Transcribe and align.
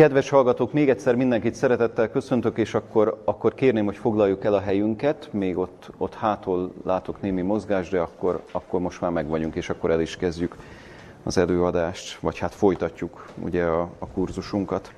Kedves 0.00 0.28
hallgatók, 0.28 0.72
még 0.72 0.88
egyszer 0.88 1.14
mindenkit 1.14 1.54
szeretettel 1.54 2.10
köszöntök, 2.10 2.58
és 2.58 2.74
akkor, 2.74 3.22
akkor 3.24 3.54
kérném, 3.54 3.84
hogy 3.84 3.96
foglaljuk 3.96 4.44
el 4.44 4.54
a 4.54 4.60
helyünket. 4.60 5.28
Még 5.32 5.58
ott, 5.58 5.90
ott 5.96 6.14
hátul 6.14 6.72
látok 6.84 7.20
némi 7.20 7.42
mozgás, 7.42 7.88
de 7.88 7.98
akkor, 7.98 8.42
akkor 8.50 8.80
most 8.80 9.00
már 9.00 9.10
meg 9.10 9.28
vagyunk, 9.28 9.54
és 9.54 9.70
akkor 9.70 9.90
el 9.90 10.00
is 10.00 10.16
kezdjük 10.16 10.56
az 11.22 11.38
előadást, 11.38 12.20
vagy 12.20 12.38
hát 12.38 12.54
folytatjuk 12.54 13.26
ugye 13.44 13.64
a, 13.64 13.80
a 13.98 14.06
kurzusunkat. 14.06 14.92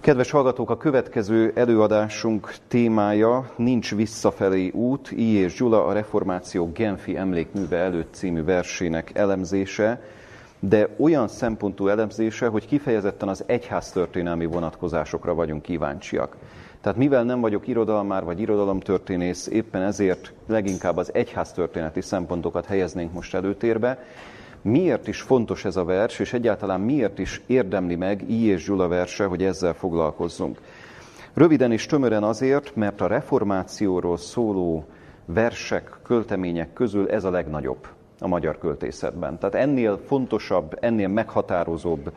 Kedves 0.00 0.30
hallgatók, 0.30 0.70
a 0.70 0.76
következő 0.76 1.52
előadásunk 1.54 2.54
témája 2.68 3.50
Nincs 3.56 3.94
visszafelé 3.94 4.68
út, 4.68 5.10
I. 5.10 5.34
és 5.34 5.54
Gyula 5.54 5.86
a 5.86 5.92
Reformáció 5.92 6.72
Genfi 6.72 7.16
emlékműve 7.16 7.76
előtt 7.76 8.14
című 8.14 8.44
versének 8.44 9.10
elemzése, 9.14 10.00
de 10.60 10.88
olyan 10.96 11.28
szempontú 11.28 11.88
elemzése, 11.88 12.46
hogy 12.46 12.66
kifejezetten 12.66 13.28
az 13.28 13.44
egyház 13.46 13.90
történelmi 13.90 14.46
vonatkozásokra 14.46 15.34
vagyunk 15.34 15.62
kíváncsiak. 15.62 16.36
Tehát 16.80 16.98
mivel 16.98 17.24
nem 17.24 17.40
vagyok 17.40 17.66
irodalmár 17.66 18.24
vagy 18.24 18.40
irodalomtörténész, 18.40 19.46
éppen 19.46 19.82
ezért 19.82 20.32
leginkább 20.46 20.96
az 20.96 21.14
egyház 21.14 21.52
történeti 21.52 22.00
szempontokat 22.00 22.66
helyeznénk 22.66 23.12
most 23.12 23.34
előtérbe. 23.34 24.04
Miért 24.62 25.08
is 25.08 25.20
fontos 25.20 25.64
ez 25.64 25.76
a 25.76 25.84
vers, 25.84 26.18
és 26.18 26.32
egyáltalán 26.32 26.80
miért 26.80 27.18
is 27.18 27.42
érdemli 27.46 27.96
meg 27.96 28.30
I. 28.30 28.46
és 28.46 28.64
Zsula 28.64 28.88
verse, 28.88 29.24
hogy 29.24 29.42
ezzel 29.42 29.74
foglalkozzunk? 29.74 30.60
Röviden 31.34 31.72
és 31.72 31.86
tömören 31.86 32.22
azért, 32.22 32.76
mert 32.76 33.00
a 33.00 33.06
reformációról 33.06 34.16
szóló 34.16 34.84
versek, 35.24 35.98
költemények 36.02 36.72
közül 36.72 37.10
ez 37.10 37.24
a 37.24 37.30
legnagyobb 37.30 37.86
a 38.20 38.28
magyar 38.28 38.58
költészetben. 38.58 39.38
Tehát 39.38 39.54
ennél 39.54 40.00
fontosabb, 40.06 40.78
ennél 40.80 41.08
meghatározóbb, 41.08 42.12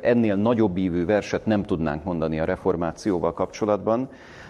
ennél 0.00 0.36
nagyobb 0.36 0.76
ívű 0.76 1.04
verset 1.04 1.46
nem 1.46 1.62
tudnánk 1.62 2.04
mondani 2.04 2.40
a 2.40 2.44
reformációval 2.44 3.32
kapcsolatban. 3.32 4.08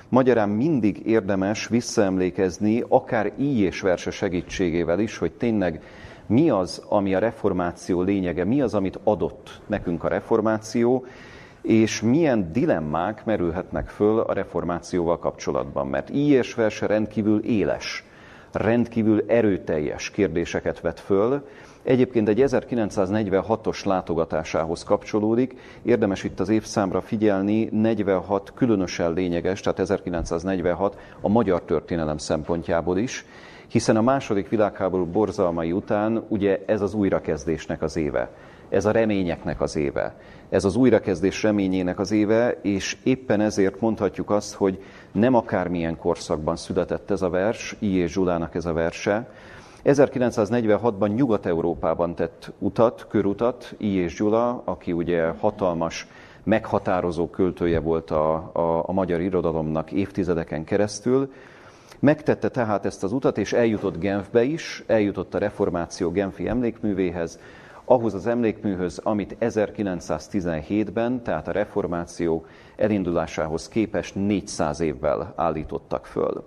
Magyarán 0.08 0.48
mindig 0.48 1.06
érdemes 1.06 1.68
visszaemlékezni, 1.68 2.84
akár 2.88 3.32
így 3.38 3.58
és 3.58 3.80
verse 3.80 4.10
segítségével 4.10 4.98
is, 4.98 5.18
hogy 5.18 5.32
tényleg 5.32 5.82
mi 6.26 6.50
az, 6.50 6.82
ami 6.88 7.14
a 7.14 7.18
reformáció 7.18 8.02
lényege, 8.02 8.44
mi 8.44 8.60
az, 8.60 8.74
amit 8.74 8.98
adott 9.04 9.60
nekünk 9.66 10.04
a 10.04 10.08
reformáció, 10.08 11.04
és 11.62 12.00
milyen 12.00 12.52
dilemmák 12.52 13.24
merülhetnek 13.24 13.88
föl 13.88 14.20
a 14.20 14.32
reformációval 14.32 15.18
kapcsolatban. 15.18 15.86
Mert 15.86 16.10
és 16.10 16.54
verse 16.54 16.86
rendkívül 16.86 17.44
éles 17.44 18.04
rendkívül 18.52 19.24
erőteljes 19.26 20.10
kérdéseket 20.10 20.80
vet 20.80 21.00
föl. 21.00 21.42
Egyébként 21.82 22.28
egy 22.28 22.42
1946-os 22.46 23.84
látogatásához 23.84 24.84
kapcsolódik. 24.84 25.56
Érdemes 25.82 26.24
itt 26.24 26.40
az 26.40 26.48
évszámra 26.48 27.00
figyelni, 27.00 27.68
46 27.72 28.52
különösen 28.54 29.12
lényeges, 29.12 29.60
tehát 29.60 29.78
1946 29.78 30.96
a 31.20 31.28
magyar 31.28 31.62
történelem 31.62 32.18
szempontjából 32.18 32.98
is, 32.98 33.24
hiszen 33.68 33.96
a 33.96 34.02
második 34.02 34.48
világháború 34.48 35.04
borzalmai 35.04 35.72
után 35.72 36.24
ugye 36.28 36.62
ez 36.66 36.80
az 36.80 36.94
újrakezdésnek 36.94 37.82
az 37.82 37.96
éve, 37.96 38.30
ez 38.70 38.84
a 38.84 38.90
reményeknek 38.90 39.60
az 39.60 39.76
éve, 39.76 40.14
ez 40.48 40.64
az 40.64 40.76
újrakezdés 40.76 41.42
reményének 41.42 41.98
az 41.98 42.10
éve, 42.10 42.58
és 42.62 42.96
éppen 43.02 43.40
ezért 43.40 43.80
mondhatjuk 43.80 44.30
azt, 44.30 44.54
hogy 44.54 44.82
nem 45.12 45.34
akármilyen 45.34 45.96
korszakban 45.96 46.56
született 46.56 47.10
ez 47.10 47.22
a 47.22 47.28
vers, 47.28 47.76
I. 47.78 47.96
és 47.96 48.12
Zsulának 48.12 48.54
ez 48.54 48.66
a 48.66 48.72
verse. 48.72 49.28
1946-ban 49.84 51.14
Nyugat-Európában 51.14 52.14
tett 52.14 52.52
utat, 52.58 53.06
körutat 53.08 53.74
I. 53.78 53.94
és 53.94 54.14
Gyula, 54.14 54.62
aki 54.64 54.92
ugye 54.92 55.28
hatalmas, 55.28 56.06
meghatározó 56.42 57.28
költője 57.28 57.80
volt 57.80 58.10
a, 58.10 58.34
a, 58.52 58.82
a 58.86 58.92
magyar 58.92 59.20
irodalomnak 59.20 59.92
évtizedeken 59.92 60.64
keresztül. 60.64 61.32
Megtette 61.98 62.48
tehát 62.48 62.84
ezt 62.84 63.04
az 63.04 63.12
utat, 63.12 63.38
és 63.38 63.52
eljutott 63.52 63.98
Genfbe 63.98 64.42
is, 64.42 64.84
eljutott 64.86 65.34
a 65.34 65.38
reformáció 65.38 66.10
Genfi 66.10 66.48
emlékművéhez, 66.48 67.38
ahhoz 67.90 68.14
az 68.14 68.26
emlékműhöz, 68.26 68.98
amit 69.02 69.36
1917-ben, 69.40 71.22
tehát 71.22 71.48
a 71.48 71.52
reformáció 71.52 72.44
elindulásához 72.76 73.68
képest 73.68 74.14
400 74.14 74.80
évvel 74.80 75.32
állítottak 75.36 76.06
föl. 76.06 76.44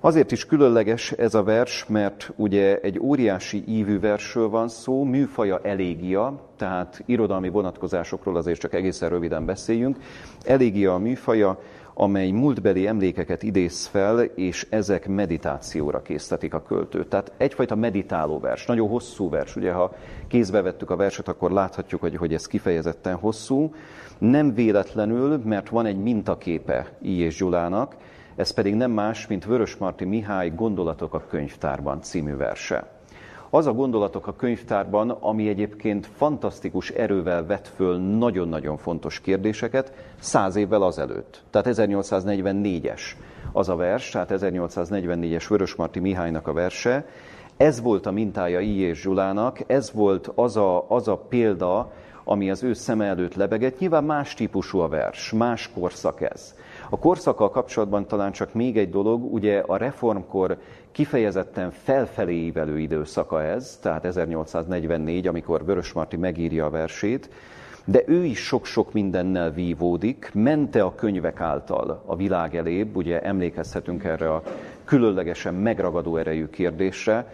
Azért 0.00 0.32
is 0.32 0.46
különleges 0.46 1.12
ez 1.12 1.34
a 1.34 1.42
vers, 1.42 1.86
mert 1.86 2.32
ugye 2.36 2.80
egy 2.80 2.98
óriási 3.00 3.64
ívű 3.66 4.00
versről 4.00 4.48
van 4.48 4.68
szó, 4.68 5.04
műfaja 5.04 5.60
elégia, 5.62 6.40
tehát 6.56 7.02
irodalmi 7.06 7.48
vonatkozásokról 7.48 8.36
azért 8.36 8.60
csak 8.60 8.74
egészen 8.74 9.08
röviden 9.08 9.44
beszéljünk. 9.44 9.96
Elégia 10.44 10.94
a 10.94 10.98
műfaja, 10.98 11.60
amely 12.02 12.30
múltbeli 12.30 12.86
emlékeket 12.86 13.42
idéz 13.42 13.86
fel, 13.86 14.20
és 14.20 14.66
ezek 14.70 15.08
meditációra 15.08 16.02
késztetik 16.02 16.54
a 16.54 16.62
költőt. 16.62 17.08
Tehát 17.08 17.32
egyfajta 17.36 17.74
meditáló 17.74 18.40
vers, 18.40 18.66
nagyon 18.66 18.88
hosszú 18.88 19.30
vers. 19.30 19.56
Ugye, 19.56 19.72
ha 19.72 19.94
kézbe 20.28 20.62
vettük 20.62 20.90
a 20.90 20.96
verset, 20.96 21.28
akkor 21.28 21.50
láthatjuk, 21.50 22.00
hogy, 22.00 22.16
hogy 22.16 22.34
ez 22.34 22.46
kifejezetten 22.46 23.14
hosszú. 23.14 23.74
Nem 24.18 24.54
véletlenül, 24.54 25.40
mert 25.44 25.68
van 25.68 25.86
egy 25.86 25.98
mintaképe 25.98 26.96
I. 27.00 27.18
és 27.18 27.36
Gyulának, 27.36 27.96
ez 28.36 28.50
pedig 28.50 28.74
nem 28.74 28.90
más, 28.90 29.26
mint 29.26 29.44
Vörösmarty 29.44 30.04
Mihály 30.04 30.52
Gondolatok 30.56 31.14
a 31.14 31.26
könyvtárban 31.28 32.00
című 32.00 32.36
verse 32.36 32.91
az 33.54 33.66
a 33.66 33.72
gondolatok 33.72 34.26
a 34.26 34.36
könyvtárban, 34.36 35.10
ami 35.10 35.48
egyébként 35.48 36.06
fantasztikus 36.16 36.90
erővel 36.90 37.46
vet 37.46 37.68
föl 37.68 37.98
nagyon-nagyon 37.98 38.76
fontos 38.76 39.20
kérdéseket 39.20 39.92
száz 40.18 40.56
évvel 40.56 40.82
azelőtt. 40.82 41.42
Tehát 41.50 41.68
1844-es 41.70 43.00
az 43.52 43.68
a 43.68 43.76
vers, 43.76 44.10
tehát 44.10 44.30
1844-es 44.32 45.44
Vörösmarty 45.48 45.98
Mihálynak 45.98 46.46
a 46.46 46.52
verse. 46.52 47.06
Ez 47.56 47.80
volt 47.80 48.06
a 48.06 48.10
mintája 48.10 48.60
I. 48.60 48.78
és 48.78 49.00
Zsulának, 49.00 49.58
ez 49.66 49.92
volt 49.92 50.30
az 50.34 50.56
a, 50.56 50.90
az 50.90 51.08
a 51.08 51.16
példa, 51.16 51.92
ami 52.24 52.50
az 52.50 52.62
ő 52.62 52.72
szeme 52.72 53.04
előtt 53.04 53.34
lebegett. 53.34 53.78
Nyilván 53.78 54.04
más 54.04 54.34
típusú 54.34 54.78
a 54.78 54.88
vers, 54.88 55.32
más 55.32 55.70
korszak 55.74 56.20
ez. 56.20 56.54
A 56.90 56.98
korszakkal 56.98 57.50
kapcsolatban 57.50 58.06
talán 58.06 58.32
csak 58.32 58.54
még 58.54 58.76
egy 58.76 58.90
dolog, 58.90 59.32
ugye 59.32 59.58
a 59.58 59.76
reformkor 59.76 60.58
kifejezetten 60.92 61.70
felfelé 61.70 62.34
ívelő 62.34 62.78
időszaka 62.78 63.42
ez, 63.42 63.78
tehát 63.82 64.04
1844, 64.04 65.26
amikor 65.26 65.64
Vörösmarty 65.64 66.16
megírja 66.16 66.66
a 66.66 66.70
versét, 66.70 67.30
de 67.84 68.02
ő 68.06 68.24
is 68.24 68.38
sok-sok 68.38 68.92
mindennel 68.92 69.50
vívódik, 69.50 70.30
mente 70.34 70.82
a 70.82 70.94
könyvek 70.94 71.40
által 71.40 72.02
a 72.06 72.16
világ 72.16 72.56
elébb, 72.56 72.96
ugye 72.96 73.20
emlékezhetünk 73.22 74.04
erre 74.04 74.34
a 74.34 74.42
különlegesen 74.84 75.54
megragadó 75.54 76.16
erejű 76.16 76.48
kérdésre, 76.48 77.32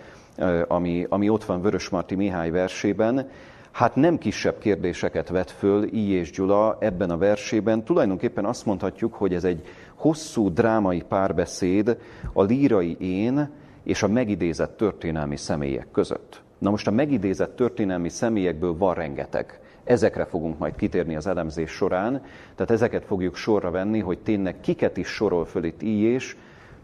ami, 0.69 1.07
ami 1.09 1.29
ott 1.29 1.45
van 1.45 1.63
Vörösmarty 1.63 2.15
Mihály 2.15 2.51
versében, 2.51 3.31
hát 3.71 3.95
nem 3.95 4.19
kisebb 4.19 4.59
kérdéseket 4.59 5.29
vet 5.29 5.51
föl 5.51 5.83
I. 5.85 6.11
és 6.11 6.31
Gyula 6.31 6.77
ebben 6.81 7.11
a 7.11 7.17
versében. 7.17 7.85
Tulajdonképpen 7.85 8.45
azt 8.45 8.67
mondhatjuk, 8.67 9.15
hogy 9.15 9.35
ez 9.35 9.45
egy 9.45 9.63
hosszú 9.95 10.53
drámai 10.53 11.03
párbeszéd 11.09 11.99
a 12.33 12.43
lírai 12.43 12.97
én 13.01 13.51
és 13.83 14.03
a 14.03 14.09
megidézett 14.09 14.77
történelmi 14.77 15.37
személyek 15.37 15.91
között. 15.93 16.43
Na 16.59 16.71
most 16.71 16.87
a 16.87 16.91
megidézett 16.91 17.57
történelmi 17.57 18.09
személyekből 18.09 18.77
van 18.77 18.95
rengeteg. 18.95 19.61
Ezekre 19.85 20.25
fogunk 20.25 20.59
majd 20.59 20.77
kitérni 20.77 21.17
az 21.17 21.27
elemzés 21.27 21.71
során, 21.71 22.23
tehát 22.55 22.71
ezeket 22.71 23.05
fogjuk 23.05 23.37
sorra 23.37 23.71
venni, 23.71 23.99
hogy 23.99 24.19
tényleg 24.19 24.61
kiket 24.61 24.97
is 24.97 25.09
sorol 25.09 25.45
föl 25.45 25.65
itt 25.65 25.83
így 25.83 26.01
és 26.01 26.37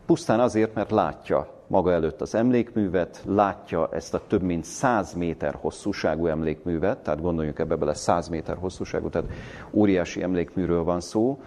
pusztán 0.06 0.41
azért, 0.41 0.75
mert 0.75 0.91
látja 0.91 1.53
maga 1.67 1.93
előtt 1.93 2.21
az 2.21 2.35
emlékművet, 2.35 3.23
látja 3.27 3.89
ezt 3.93 4.15
a 4.15 4.23
több 4.27 4.43
mint 4.43 4.65
100 4.65 5.13
méter 5.13 5.55
hosszúságú 5.61 6.27
emlékművet, 6.27 6.99
tehát 6.99 7.21
gondoljunk 7.21 7.59
ebbe 7.59 7.77
bele 7.77 7.95
100 7.95 8.29
méter 8.29 8.57
hosszúságú, 8.57 9.09
tehát 9.09 9.29
óriási 9.71 10.22
emlékműről 10.22 10.84
van 10.84 11.01
szó, 11.01 11.39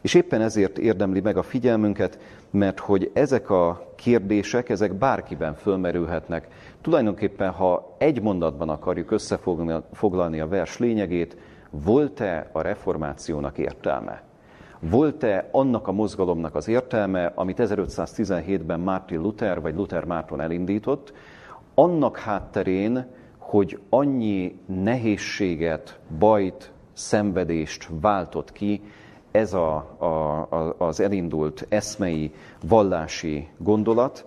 és 0.00 0.14
éppen 0.14 0.40
ezért 0.40 0.78
érdemli 0.78 1.20
meg 1.20 1.36
a 1.36 1.42
figyelmünket, 1.42 2.18
mert 2.50 2.78
hogy 2.78 3.10
ezek 3.14 3.50
a 3.50 3.92
kérdések, 3.96 4.68
ezek 4.68 4.92
bárkiben 4.92 5.54
fölmerülhetnek. 5.54 6.48
Tulajdonképpen, 6.80 7.50
ha 7.50 7.94
egy 7.98 8.22
mondatban 8.22 8.68
akarjuk 8.68 9.10
összefoglalni 9.10 10.40
a 10.40 10.48
vers 10.48 10.78
lényegét, 10.78 11.36
volt-e 11.70 12.50
a 12.52 12.60
reformációnak 12.60 13.58
értelme? 13.58 14.22
Volt-e 14.90 15.48
annak 15.50 15.88
a 15.88 15.92
mozgalomnak 15.92 16.54
az 16.54 16.68
értelme, 16.68 17.32
amit 17.34 17.58
1517-ben 17.60 18.80
Martin 18.80 19.20
Luther 19.20 19.60
vagy 19.60 19.74
Luther 19.74 20.04
Márton 20.04 20.40
elindított, 20.40 21.12
annak 21.74 22.16
hátterén, 22.18 23.06
hogy 23.38 23.80
annyi 23.88 24.60
nehézséget, 24.66 25.98
bajt, 26.18 26.72
szenvedést 26.92 27.88
váltott 28.00 28.52
ki 28.52 28.82
ez 29.30 29.54
a, 29.54 29.74
a, 29.98 30.74
az 30.78 31.00
elindult 31.00 31.66
eszmei, 31.68 32.34
vallási 32.68 33.48
gondolat 33.56 34.26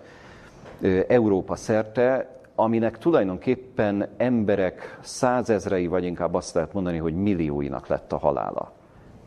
Európa 1.08 1.56
szerte, 1.56 2.40
aminek 2.56 2.98
tulajdonképpen 2.98 4.08
emberek 4.18 5.00
százezrei, 5.02 5.88
vagy 5.88 6.04
inkább 6.04 6.34
azt 6.34 6.54
lehet 6.54 6.74
mondani, 6.74 6.98
hogy 6.98 7.14
millióinak 7.14 7.88
lett 7.88 8.12
a 8.14 8.18
halála. 8.18 8.72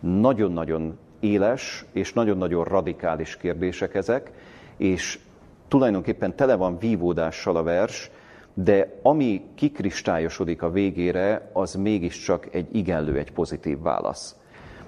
Nagyon-nagyon 0.00 0.98
éles 1.20 1.84
és 1.92 2.12
nagyon-nagyon 2.12 2.64
radikális 2.64 3.36
kérdések 3.36 3.94
ezek, 3.94 4.30
és 4.76 5.18
tulajdonképpen 5.68 6.36
tele 6.36 6.54
van 6.54 6.78
vívódással 6.78 7.56
a 7.56 7.62
vers, 7.62 8.10
de 8.54 8.98
ami 9.02 9.42
kikristályosodik 9.54 10.62
a 10.62 10.70
végére, 10.70 11.50
az 11.52 11.74
mégiscsak 11.74 12.54
egy 12.54 12.76
igenlő, 12.76 13.18
egy 13.18 13.32
pozitív 13.32 13.80
válasz. 13.80 14.36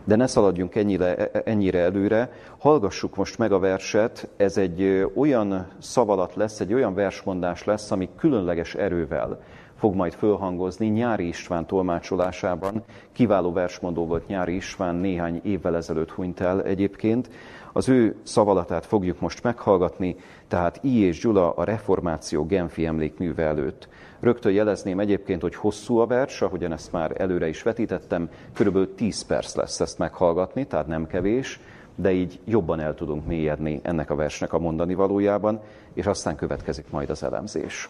De 0.05 0.17
ne 0.17 0.27
szaladjunk 0.27 0.75
ennyire, 0.75 1.31
ennyire 1.31 1.79
előre, 1.79 2.33
hallgassuk 2.59 3.17
most 3.17 3.39
meg 3.39 3.53
a 3.53 3.59
verset, 3.59 4.29
ez 4.37 4.57
egy 4.57 5.07
olyan 5.15 5.69
szavalat 5.79 6.35
lesz, 6.35 6.61
egy 6.61 6.75
olyan 6.75 6.95
versmondás 6.95 7.65
lesz, 7.65 7.91
ami 7.91 8.09
különleges 8.17 8.75
erővel 8.75 9.41
fog 9.81 9.95
majd 9.95 10.13
fölhangozni 10.13 10.87
Nyári 10.87 11.27
István 11.27 11.67
tolmácsolásában. 11.67 12.83
Kiváló 13.13 13.53
versmondó 13.53 14.07
volt 14.07 14.27
Nyári 14.27 14.55
István, 14.55 14.95
néhány 14.95 15.41
évvel 15.45 15.77
ezelőtt 15.77 16.11
hunyt 16.11 16.41
el 16.41 16.63
egyébként. 16.63 17.31
Az 17.73 17.89
ő 17.89 18.17
szavalatát 18.23 18.87
fogjuk 18.87 19.21
most 19.21 19.43
meghallgatni, 19.43 20.17
tehát 20.49 20.79
I. 20.83 20.99
és 20.99 21.21
Gyula 21.21 21.53
a 21.53 21.65
reformáció 21.65 22.45
Genfi 22.45 22.87
emlékműve 22.87 23.43
előtt. 23.43 23.89
Rögtön 24.21 24.53
jelezném 24.53 25.01
egyébként, 25.01 25.43
hogy 25.43 25.55
hosszú 25.55 25.99
a 25.99 26.07
vers, 26.07 26.43
ahogyan 26.43 26.73
ezt 26.73 26.93
már 26.93 27.21
előre 27.21 27.49
is 27.49 27.63
vetítettem, 27.63 28.29
körülbelül 28.55 28.95
10 28.95 29.23
perc 29.23 29.55
lesz 29.55 29.81
ezt 29.81 29.99
meghallgatni, 29.99 30.67
tehát 30.67 30.87
nem 30.87 31.07
kevés, 31.07 31.61
de 31.95 32.13
így 32.13 32.41
jobban 32.45 32.81
el 32.81 32.95
tudunk 32.95 33.27
mélyedni 33.27 33.81
ennek 33.83 34.11
a 34.11 34.15
versnek 34.15 34.53
a 34.53 34.59
mondani 34.59 34.95
valójában, 34.95 35.61
és 35.95 36.07
aztán 36.07 36.37
következik 36.37 36.91
majd 36.91 37.11
az 37.11 37.23
elemzés. 37.23 37.89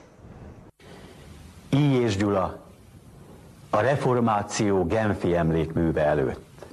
I. 1.71 2.01
és 2.01 2.17
Gyula 2.17 2.59
a 3.71 3.81
reformáció 3.81 4.85
Genfi 4.85 5.35
emlékműve 5.35 6.05
előtt. 6.05 6.67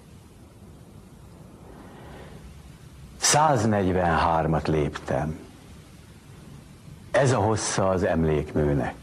143-at 3.22 4.68
léptem. 4.68 5.40
Ez 7.12 7.32
a 7.32 7.38
hossza 7.38 7.90
az 7.90 8.04
emlékműnek. 8.04 8.96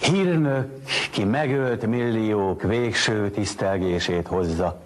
Hírnök, 0.00 0.82
ki 1.10 1.24
megölt 1.24 1.86
milliók 1.86 2.62
végső 2.62 3.30
tisztelgését 3.30 4.26
hozza, 4.26 4.80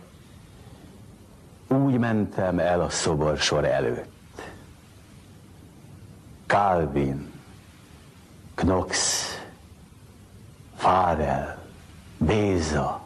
úgy 1.68 1.98
mentem 1.98 2.58
el 2.58 2.80
a 2.80 2.88
szoborsor 2.88 3.64
előtt. 3.64 4.42
Calvin, 6.46 7.25
Knox, 8.56 9.24
Farel, 10.76 11.58
Béza, 12.18 13.00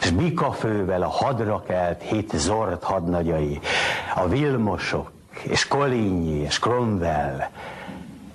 és 0.00 0.10
bikafővel 0.10 1.02
a 1.02 1.08
hadra 1.08 1.62
kelt 1.62 2.02
hit 2.02 2.32
zord 2.36 2.82
hadnagyai, 2.82 3.60
a 4.14 4.28
Vilmosok, 4.28 5.10
és 5.42 5.68
Kolinyi, 5.68 6.38
és 6.38 6.58
Cromwell, 6.58 7.48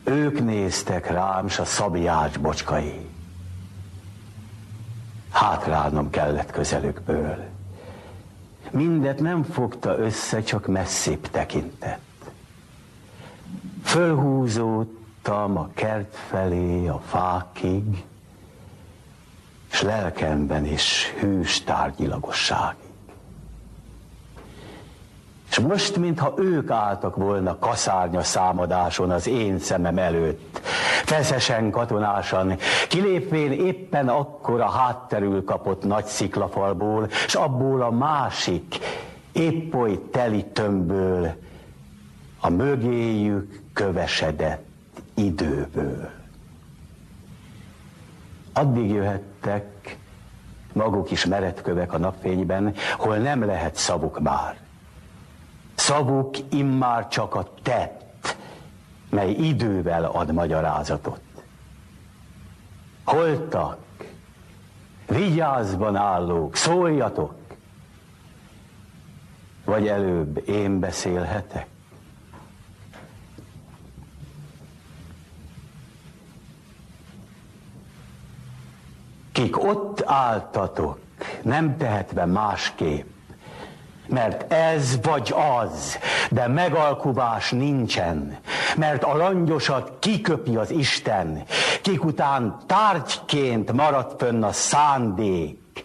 ők 0.03 0.44
néztek 0.44 1.12
rám, 1.12 1.47
s 1.47 1.59
a 1.59 1.65
szabjács 1.65 2.39
bocskai. 2.39 3.09
Hátrálnom 5.31 6.09
kellett 6.09 6.51
közelükből. 6.51 7.44
Mindet 8.71 9.19
nem 9.19 9.44
fogta 9.44 9.98
össze, 9.98 10.41
csak 10.41 10.68
messzébb 10.68 11.30
tekintett. 11.30 12.00
Fölhúzódtam 15.25 15.57
a 15.57 15.69
kert 15.74 16.16
felé, 16.16 16.88
a 16.88 17.01
fákig, 17.06 18.04
és 19.72 19.81
lelkemben 19.81 20.66
is 20.66 21.13
hűs 21.19 21.63
tárgyilagosság. 21.63 22.75
És 25.50 25.60
most, 25.60 25.98
mintha 25.98 26.33
ők 26.38 26.69
álltak 26.69 27.16
volna 27.16 27.60
kaszárnya 27.60 28.24
számadáson 28.24 29.12
az 29.12 29.27
én 29.27 29.60
szemem 29.60 29.98
előtt, 29.98 30.60
feszesen 31.06 31.72
katonásan, 31.72 32.57
kilépvén 32.89 33.51
éppen 33.51 34.07
akkor 34.07 34.62
a 34.62 34.69
hátterül 34.69 35.44
kapott 35.44 35.83
nagy 35.83 36.06
sziklafalból, 36.06 37.07
és 37.25 37.36
abból 37.36 37.81
a 37.81 37.92
másik, 37.92 38.77
épp 39.31 39.74
oly 39.74 40.00
teli 40.12 40.45
tömbből, 40.45 41.33
a 42.39 42.50
mögéjük 42.50 43.62
kövesedett 43.74 44.64
időből. 45.15 46.09
Addig 48.53 48.89
jöhettek 48.89 49.97
maguk 50.73 51.12
is 51.12 51.25
meretkövek 51.25 51.94
a 51.94 51.97
napfényben, 51.97 52.73
hol 52.97 53.17
nem 53.17 53.45
lehet 53.45 53.75
szavuk 53.75 54.19
már. 54.19 54.57
Szavuk 55.75 56.35
immár 56.50 57.07
csak 57.07 57.35
a 57.35 57.47
tett, 57.63 58.35
mely 59.09 59.31
idővel 59.31 60.06
ad 60.06 60.33
magyarázatot. 60.33 61.21
Holtak, 63.03 63.77
vigyázban 65.07 65.95
állók, 65.95 66.56
szóljatok, 66.56 67.33
vagy 69.65 69.88
előbb 69.88 70.50
én 70.50 70.79
beszélhetek? 70.79 71.67
Kik 79.36 79.64
ott 79.64 80.04
álltatok, 80.06 81.00
nem 81.42 81.78
tehetve 81.78 82.26
másképp, 82.26 83.06
mert 84.08 84.54
ez 84.54 85.00
vagy 85.02 85.34
az, 85.62 86.00
de 86.32 86.48
megalkuvás 86.48 87.52
nincsen, 87.52 88.38
mert 88.78 89.04
a 89.04 89.18
langyosat 89.18 89.92
kiköpi 90.00 90.56
az 90.56 90.72
Isten, 90.72 91.44
kik 91.82 92.04
után 92.04 92.58
tárgyként 92.66 93.72
marad 93.72 94.16
fönn 94.18 94.44
a 94.44 94.52
szándék. 94.52 95.84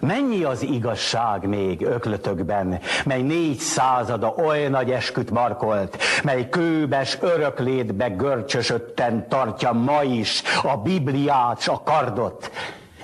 Mennyi 0.00 0.44
az 0.44 0.62
igazság 0.62 1.48
még 1.48 1.82
öklötökben, 1.82 2.80
mely 3.04 3.22
négy 3.22 3.58
százada 3.58 4.34
oly 4.36 4.68
nagy 4.68 4.90
esküt 4.90 5.30
markolt, 5.30 5.98
mely 6.22 6.48
kőbes 6.48 7.18
öröklétbe 7.20 8.08
görcsösötten 8.08 9.28
tartja 9.28 9.72
ma 9.72 10.02
is 10.02 10.42
a 10.62 10.76
Bibliát, 10.76 11.66
a 11.66 11.82
kardot. 11.82 12.50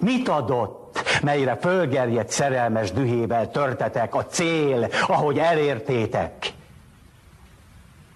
Mit 0.00 0.28
adott? 0.28 0.84
melyre 1.22 1.56
fölgerjedt 1.56 2.30
szerelmes 2.30 2.92
dühével 2.92 3.50
törtetek 3.50 4.14
a 4.14 4.26
cél, 4.26 4.88
ahogy 5.06 5.38
elértétek. 5.38 6.52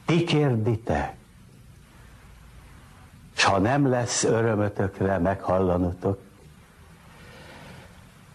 Ti 0.06 0.24
kérditek, 0.24 1.14
s 3.36 3.44
ha 3.44 3.58
nem 3.58 3.88
lesz 3.88 4.24
örömötökre 4.24 5.18
meghallanotok, 5.18 6.18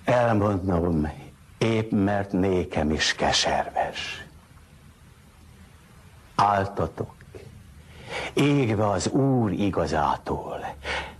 elmondom, 0.05 1.11
épp 1.57 1.91
mert 1.91 2.31
nékem 2.31 2.91
is 2.91 3.15
keserves. 3.15 4.25
Áltatok, 6.35 7.13
égve 8.33 8.89
az 8.89 9.07
Úr 9.07 9.51
igazától, 9.51 10.75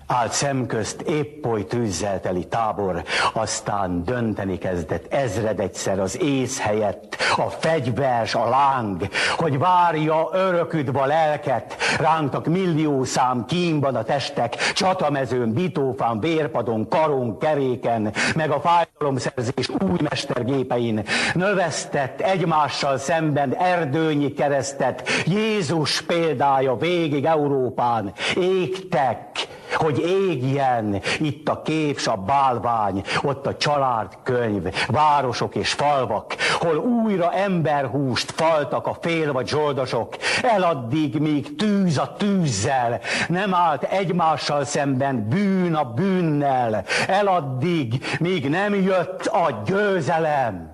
állt 0.08 0.32
szemközt 0.32 1.02
épp 1.02 1.46
oly 1.46 1.66
tűzzel 1.66 2.20
teli 2.20 2.48
tábor, 2.48 3.04
aztán 3.34 4.04
dönteni 4.04 4.58
kezdett 4.58 5.14
ezred 5.14 5.60
egyszer 5.60 6.00
az 6.00 6.22
ész 6.22 6.60
helyett, 6.60 7.18
a 7.38 7.50
fegyvers, 7.50 8.36
a 8.36 8.50
láng, 8.50 9.08
hogy 9.38 9.58
várja 9.58 10.30
öröküdva 10.34 11.06
lelket, 11.06 11.76
rántak 12.00 12.46
millió 12.46 13.04
szám 13.04 13.46
kínban 13.46 13.96
a 13.96 14.04
testek, 14.04 14.56
csatamezőn, 14.74 15.54
bitófán, 15.54 16.20
vérpadon, 16.20 16.88
karon, 16.88 17.40
keréken, 17.40 18.14
meg 18.36 18.52
a 18.52 18.60
fájdalomszerzés 18.60 19.70
új 19.70 19.98
mestergépein, 20.10 21.04
növesztett 21.34 22.22
egymással 22.22 22.98
szemben 22.98 23.56
erdőnyi 23.56 24.34
keresztet, 24.34 25.10
Jézus 25.26 26.02
példája 26.02 26.76
végig 26.76 27.26
Európán, 27.26 28.14
égtek, 28.36 29.48
hogy 29.74 30.00
égjen 30.00 31.02
itt 31.20 31.50
a 31.50 31.62
kép 31.62 32.00
a 32.06 32.16
bálvány, 32.16 33.04
ott 33.22 33.48
a 33.48 33.58
családkönyv, 33.58 34.74
városok 34.88 35.56
és 35.56 35.74
falvak, 35.74 36.36
hol 36.60 36.78
újra 36.78 37.34
emberhúst 37.34 38.32
faltak 38.32 38.88
a 38.88 38.98
fél 39.02 39.32
vagy 39.32 39.48
zsoldosok, 39.48 40.16
eladdig, 40.42 41.20
míg 41.20 41.56
tűz 41.56 41.98
a 41.98 42.14
tűzzel, 42.18 43.00
nem 43.28 43.54
állt 43.54 43.84
egymással 43.84 44.66
szemben 44.66 45.30
bűn 45.30 45.76
a 45.76 45.84
bűnnel, 45.84 46.84
eladdig, 47.08 48.06
míg 48.20 48.50
nem 48.50 48.74
jött 48.74 49.26
a 49.26 49.62
győzelem. 49.66 50.74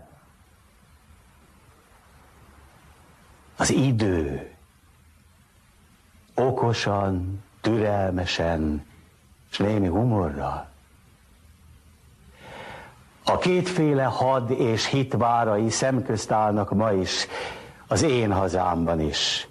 Az 3.57 3.71
idő 3.71 4.51
okosan, 6.36 7.43
türelmesen, 7.62 8.86
és 9.51 9.58
némi 9.58 9.88
humorral. 9.88 10.70
A 13.25 13.38
kétféle 13.38 14.03
had 14.03 14.51
és 14.51 14.86
hitvárai 14.86 15.70
szemközt 15.70 16.32
állnak 16.32 16.72
ma 16.72 16.91
is, 16.91 17.27
az 17.88 18.03
én 18.03 18.32
hazámban 18.32 19.00
is. 19.00 19.48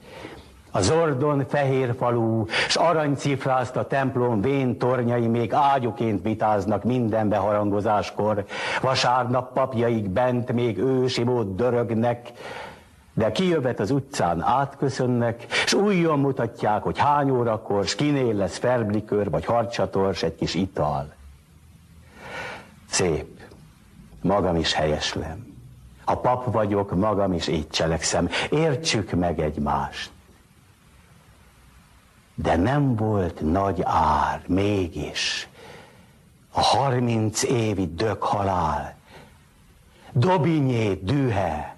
A 0.73 0.81
Zordon 0.81 1.45
fehér 1.49 1.95
falú, 1.99 2.47
s 2.69 2.77
aranycifrázta 2.77 3.87
templom 3.87 4.41
vén 4.41 4.79
tornyai 4.79 5.27
még 5.27 5.53
ágyuként 5.53 6.23
vitáznak 6.23 6.85
minden 6.85 7.29
beharangozáskor. 7.29 8.45
Vasárnap 8.81 9.53
papjaik 9.53 10.09
bent 10.09 10.53
még 10.53 10.79
ősi 10.79 11.23
mód 11.23 11.57
dörögnek, 11.57 12.33
de 13.15 13.33
kijövet 13.33 13.81
az 13.81 13.91
utcán 13.91 14.43
átköszönnek, 14.43 15.47
s 15.67 15.73
újjon 15.73 16.19
mutatják, 16.19 16.83
hogy 16.83 16.99
hány 16.99 17.31
órakor, 17.31 17.87
s 17.87 17.95
kinél 17.95 18.35
lesz 18.35 18.59
ferblikör, 18.59 19.31
vagy 19.31 19.45
harcsator, 19.45 20.15
s 20.15 20.23
egy 20.23 20.35
kis 20.35 20.55
ital. 20.55 21.13
Szép. 22.89 23.41
Magam 24.23 24.57
is 24.57 24.73
helyeslem. 24.73 25.47
Ha 26.05 26.17
pap 26.17 26.53
vagyok, 26.53 26.95
magam 26.95 27.33
is 27.33 27.49
így 27.49 27.69
cselekszem. 27.69 28.29
Értsük 28.51 29.11
meg 29.11 29.41
egymást. 29.41 30.11
De 32.35 32.57
nem 32.57 32.97
volt 32.97 33.41
nagy 33.41 33.81
ár, 33.85 34.43
mégis. 34.47 35.49
A 36.53 36.61
harminc 36.61 37.43
évi 37.43 37.95
dög 37.95 38.23
halál, 38.23 38.99
Dobinyé 40.13 40.95
dühe, 40.95 41.70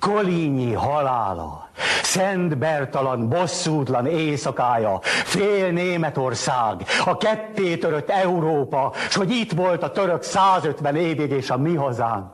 Kolínyi 0.00 0.72
halála, 0.72 1.68
Szent 2.02 2.58
Bertalan 2.58 3.28
bosszútlan 3.28 4.06
éjszakája, 4.06 4.98
fél 5.02 5.70
Németország, 5.70 6.84
a 7.04 7.16
ketté 7.16 7.76
törött 7.76 8.10
Európa, 8.10 8.92
s 9.10 9.14
hogy 9.14 9.30
itt 9.30 9.52
volt 9.52 9.82
a 9.82 9.90
török 9.90 10.22
150 10.22 10.96
évig 10.96 11.30
és 11.30 11.50
a 11.50 11.56
mi 11.58 11.74
hazánk. 11.74 12.30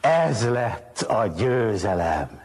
Ez 0.00 0.50
lett 0.50 1.00
a 1.08 1.26
győzelem. 1.26 2.43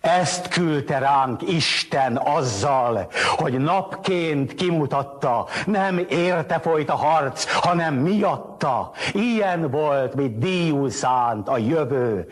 Ezt 0.00 0.48
küldte 0.48 0.98
ránk 0.98 1.42
Isten 1.42 2.16
azzal, 2.16 3.10
hogy 3.36 3.58
napként 3.58 4.54
kimutatta, 4.54 5.46
nem 5.66 6.06
érte 6.08 6.58
folyt 6.58 6.90
a 6.90 6.96
harc, 6.96 7.52
hanem 7.52 7.94
miatta. 7.94 8.90
Ilyen 9.12 9.70
volt, 9.70 10.14
mint 10.14 10.38
díjul 10.38 10.90
szánt 10.90 11.48
a 11.48 11.58
jövő. 11.58 12.28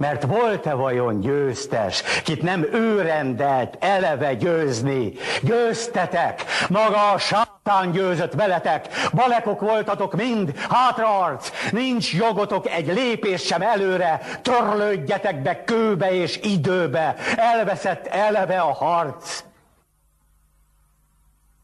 Mert 0.00 0.24
volt-e 0.24 0.74
vajon 0.74 1.20
győztes, 1.20 2.02
kit 2.22 2.42
nem 2.42 2.66
ő 2.72 3.02
rendelt 3.02 3.76
eleve 3.80 4.34
győzni? 4.34 5.12
Győztetek, 5.42 6.44
maga 6.68 7.10
a 7.10 7.18
sátán 7.18 7.90
győzött 7.90 8.32
veletek, 8.32 8.88
balekok 9.12 9.60
voltatok 9.60 10.14
mind, 10.14 10.56
hátraarc, 10.56 11.50
nincs 11.70 12.14
jogotok 12.14 12.68
egy 12.68 12.86
lépés 12.86 13.42
sem 13.42 13.62
előre, 13.62 14.20
törlődjetek 14.42 15.42
be 15.42 15.64
kőbe 15.64 16.12
és 16.12 16.40
időbe, 16.42 17.14
elveszett 17.36 18.06
eleve 18.06 18.60
a 18.60 18.72
harc. 18.72 19.44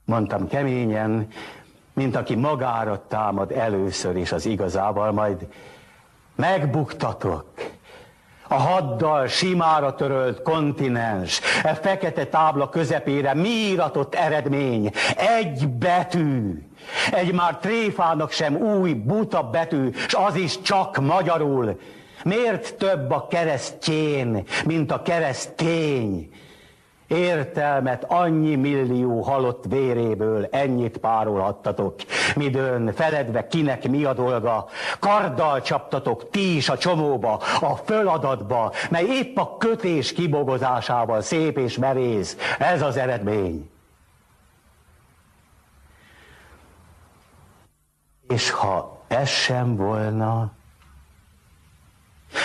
Mondtam 0.05 0.49
keményen, 0.49 1.29
mint 1.93 2.17
aki 2.17 2.35
magára 2.35 3.07
támad 3.09 3.53
először 3.53 4.17
is 4.17 4.33
az 4.33 4.47
igazával, 4.47 5.13
majd 5.13 5.47
megbuktatok 6.35 7.45
a 8.49 8.55
haddal 8.55 9.27
simára 9.27 9.95
törölt 9.95 10.43
kontinens, 10.43 11.41
e 11.63 11.75
fekete 11.75 12.25
tábla 12.25 12.69
közepére 12.69 13.35
mi 13.35 13.75
eredmény? 14.11 14.91
Egy 15.17 15.69
betű. 15.69 16.63
Egy 17.13 17.33
már 17.33 17.57
tréfának 17.57 18.31
sem 18.31 18.57
új, 18.57 18.93
buta 18.93 19.43
betű, 19.43 19.89
és 20.07 20.15
az 20.15 20.35
is 20.35 20.61
csak 20.61 21.01
magyarul. 21.01 21.81
Miért 22.25 22.75
több 22.75 23.11
a 23.11 23.27
keresztjén, 23.27 24.45
mint 24.65 24.93
a 24.93 25.03
keresztény? 25.03 26.31
Értelmet 27.07 28.05
annyi 28.09 28.55
millió 28.55 29.21
halott 29.21 29.65
véréből 29.69 30.49
ennyit 30.51 30.99
párolhattatok, 30.99 31.95
midőn 32.37 32.93
feledve 32.95 33.47
kinek 33.47 33.89
mi 33.89 34.05
a 34.05 34.13
dolga, 34.13 34.67
karddal 34.99 35.61
csaptatok 35.61 36.31
ti 36.31 36.57
is 36.57 36.69
a 36.69 36.79
csomóba, 36.79 37.41
a 37.61 37.77
föladatba, 37.85 38.73
mely 38.91 39.05
épp 39.05 39.37
a 39.37 39.57
kötés 39.57 40.13
kibogozásával 40.13 41.21
szép 41.21 41.59
és 41.59 41.79
merész. 41.79 42.37
Ez 42.59 42.83
az 42.83 42.97
eredmény. 42.97 43.71
És 48.29 48.51
ha 48.51 49.01
ez 49.09 49.29
sem 49.29 49.77
volna, 49.77 50.53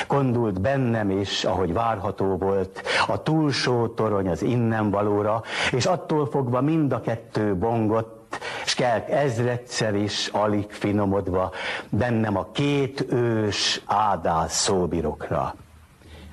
Gondult 0.07 0.62
bennem 0.62 1.10
is, 1.10 1.43
ahogy 1.43 1.74
várható 1.74 2.38
volt, 2.38 2.81
a 3.07 3.24
túlsó 3.24 3.88
torony 3.88 4.29
az 4.29 4.41
innen 4.41 4.89
valóra, 4.89 5.43
és 5.71 5.86
attól 5.86 6.29
fogva 6.29 6.62
mind 6.62 6.91
a 6.91 7.01
kettő 7.01 7.55
bongott, 7.55 8.38
s 8.65 8.74
kelt 8.74 9.10
ezredszer 9.10 9.95
is 9.95 10.27
alig 10.27 10.71
finomodva 10.71 11.51
bennem 11.89 12.38
a 12.38 12.48
két 12.51 13.05
ős 13.12 13.81
áldás 13.86 14.51
szóbirokra. 14.51 15.55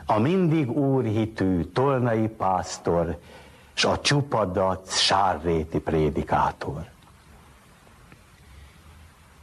A 0.06 0.18
mindig 0.18 0.70
úrhitű 0.70 1.62
tolnai 1.62 2.28
pásztor, 2.28 3.18
s 3.72 3.84
a 3.84 4.00
csupadac 4.00 4.96
sárréti 4.96 5.78
prédikátor. 5.78 6.84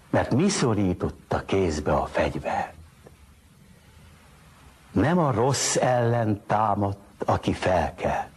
Mert 0.09 0.33
mi 0.33 0.49
szorította 0.49 1.45
kézbe 1.45 1.93
a 1.93 2.05
fegyvert? 2.05 2.74
Nem 4.95 5.17
a 5.17 5.31
rossz 5.31 5.75
ellen 5.75 6.41
támadt, 6.47 6.97
aki 7.25 7.53
felkel. 7.53 8.27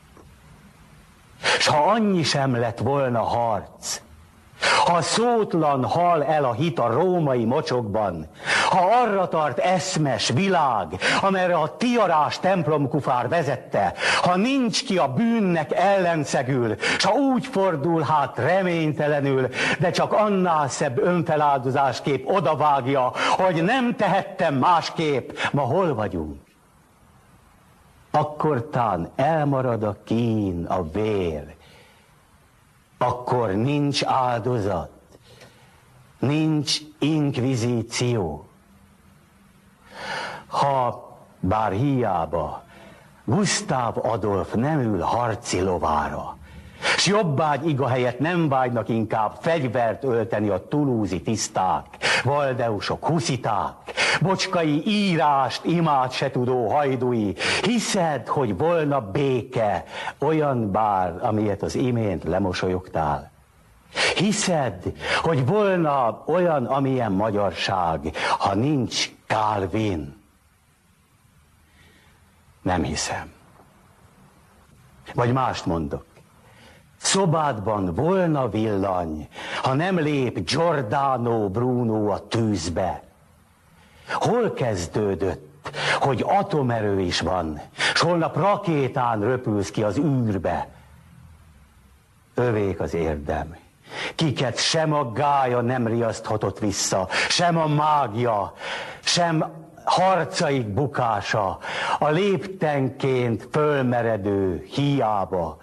S 1.59 1.67
ha 1.67 1.91
annyi 1.91 2.23
sem 2.23 2.57
lett 2.57 2.79
volna 2.79 3.23
harc, 3.23 4.01
ha 4.85 5.03
szótlan 5.03 5.85
hal 5.85 6.25
el 6.25 6.45
a 6.45 6.53
hit 6.53 6.79
a 6.79 6.93
római 6.93 7.45
mocsokban, 7.45 8.27
ha 8.71 8.81
arra 9.03 9.29
tart 9.29 9.59
eszmes 9.59 10.29
világ, 10.29 10.87
amerre 11.23 11.55
a 11.55 11.77
tiarás 11.77 12.39
templomkufár 12.39 13.29
vezette, 13.29 13.95
ha 14.23 14.37
nincs 14.37 14.85
ki 14.85 14.99
a 14.99 15.13
bűnnek 15.13 15.73
ellenszegül, 15.73 16.77
s 16.99 17.05
ha 17.05 17.13
úgy 17.13 17.47
fordul 17.47 18.03
hát 18.03 18.39
reménytelenül, 18.39 19.49
de 19.79 19.91
csak 19.91 20.13
annál 20.13 20.69
szebb 20.69 20.99
önfeláldozásképp 20.99 22.27
odavágja, 22.27 23.13
hogy 23.37 23.63
nem 23.63 23.97
tehettem 23.97 24.55
másképp, 24.55 25.31
ma 25.53 25.63
hol 25.63 25.95
vagyunk? 25.95 26.48
Akkor 28.11 28.69
tán 28.71 29.11
elmarad 29.17 29.83
a 29.83 29.97
kín, 30.05 30.65
a 30.65 30.83
vér, 30.83 31.57
akkor 32.99 33.51
nincs 33.51 34.05
áldozat, 34.05 34.91
nincs 36.19 36.79
inkvizíció. 36.99 38.49
Ha, 40.47 41.07
bár 41.41 41.73
hiába, 41.73 42.63
Gustav 43.25 43.99
Adolf 44.07 44.55
nem 44.55 44.81
ül 44.81 45.01
harci 45.01 45.61
lovára, 45.61 46.38
S 46.97 47.07
jobbágy 47.07 47.69
iga 47.69 47.89
helyett 47.89 48.19
nem 48.19 48.49
vágynak 48.49 48.89
inkább 48.89 49.33
fegyvert 49.41 50.05
ölteni 50.05 50.49
a 50.49 50.69
tulúzi 50.69 51.23
tiszták, 51.23 51.85
valdeusok, 52.25 53.07
husziták, 53.07 53.75
bocskai 54.21 54.83
írást, 54.87 55.65
imád 55.65 56.13
se 56.13 56.31
tudó 56.31 56.69
hajdui. 56.69 57.35
Hiszed, 57.63 58.27
hogy 58.27 58.57
volna 58.57 59.01
béke, 59.01 59.85
olyan 60.19 60.71
bár, 60.71 61.15
amilyet 61.21 61.63
az 61.63 61.75
imént 61.75 62.25
lemosolyogtál? 62.25 63.31
Hiszed, 64.17 64.93
hogy 65.23 65.47
volna 65.47 66.23
olyan, 66.27 66.67
amilyen 66.67 67.13
magyarság, 67.13 68.17
ha 68.39 68.55
nincs 68.55 69.11
Calvin? 69.27 70.17
Nem 72.63 72.83
hiszem. 72.83 73.33
Vagy 75.15 75.33
mást 75.33 75.67
mondok. 75.67 76.08
Szobádban 76.99 77.95
volna 77.95 78.49
villany, 78.49 79.29
ha 79.63 79.75
nem 79.75 79.99
lép 79.99 80.39
Giordano 80.51 81.49
Bruno 81.49 82.11
a 82.11 82.29
tűzbe. 82.29 83.03
Hol 84.13 84.53
kezdődött, 84.53 85.71
hogy 86.01 86.25
atomerő 86.27 87.01
is 87.01 87.21
van, 87.21 87.61
s 87.95 88.01
holnap 88.01 88.37
rakétán 88.37 89.21
röpülsz 89.21 89.71
ki 89.71 89.83
az 89.83 89.99
űrbe. 89.99 90.69
Övék 92.35 92.81
az 92.81 92.95
érdem. 92.95 93.57
Kiket 94.15 94.59
sem 94.59 94.93
a 94.93 95.13
gája 95.13 95.61
nem 95.61 95.87
riaszthatott 95.87 96.59
vissza, 96.59 97.09
sem 97.29 97.59
a 97.59 97.67
mágia, 97.67 98.53
sem 99.01 99.45
harcaik 99.85 100.67
bukása, 100.67 101.59
a 101.99 102.09
léptenként 102.09 103.49
fölmeredő 103.53 104.67
hiába. 104.71 105.57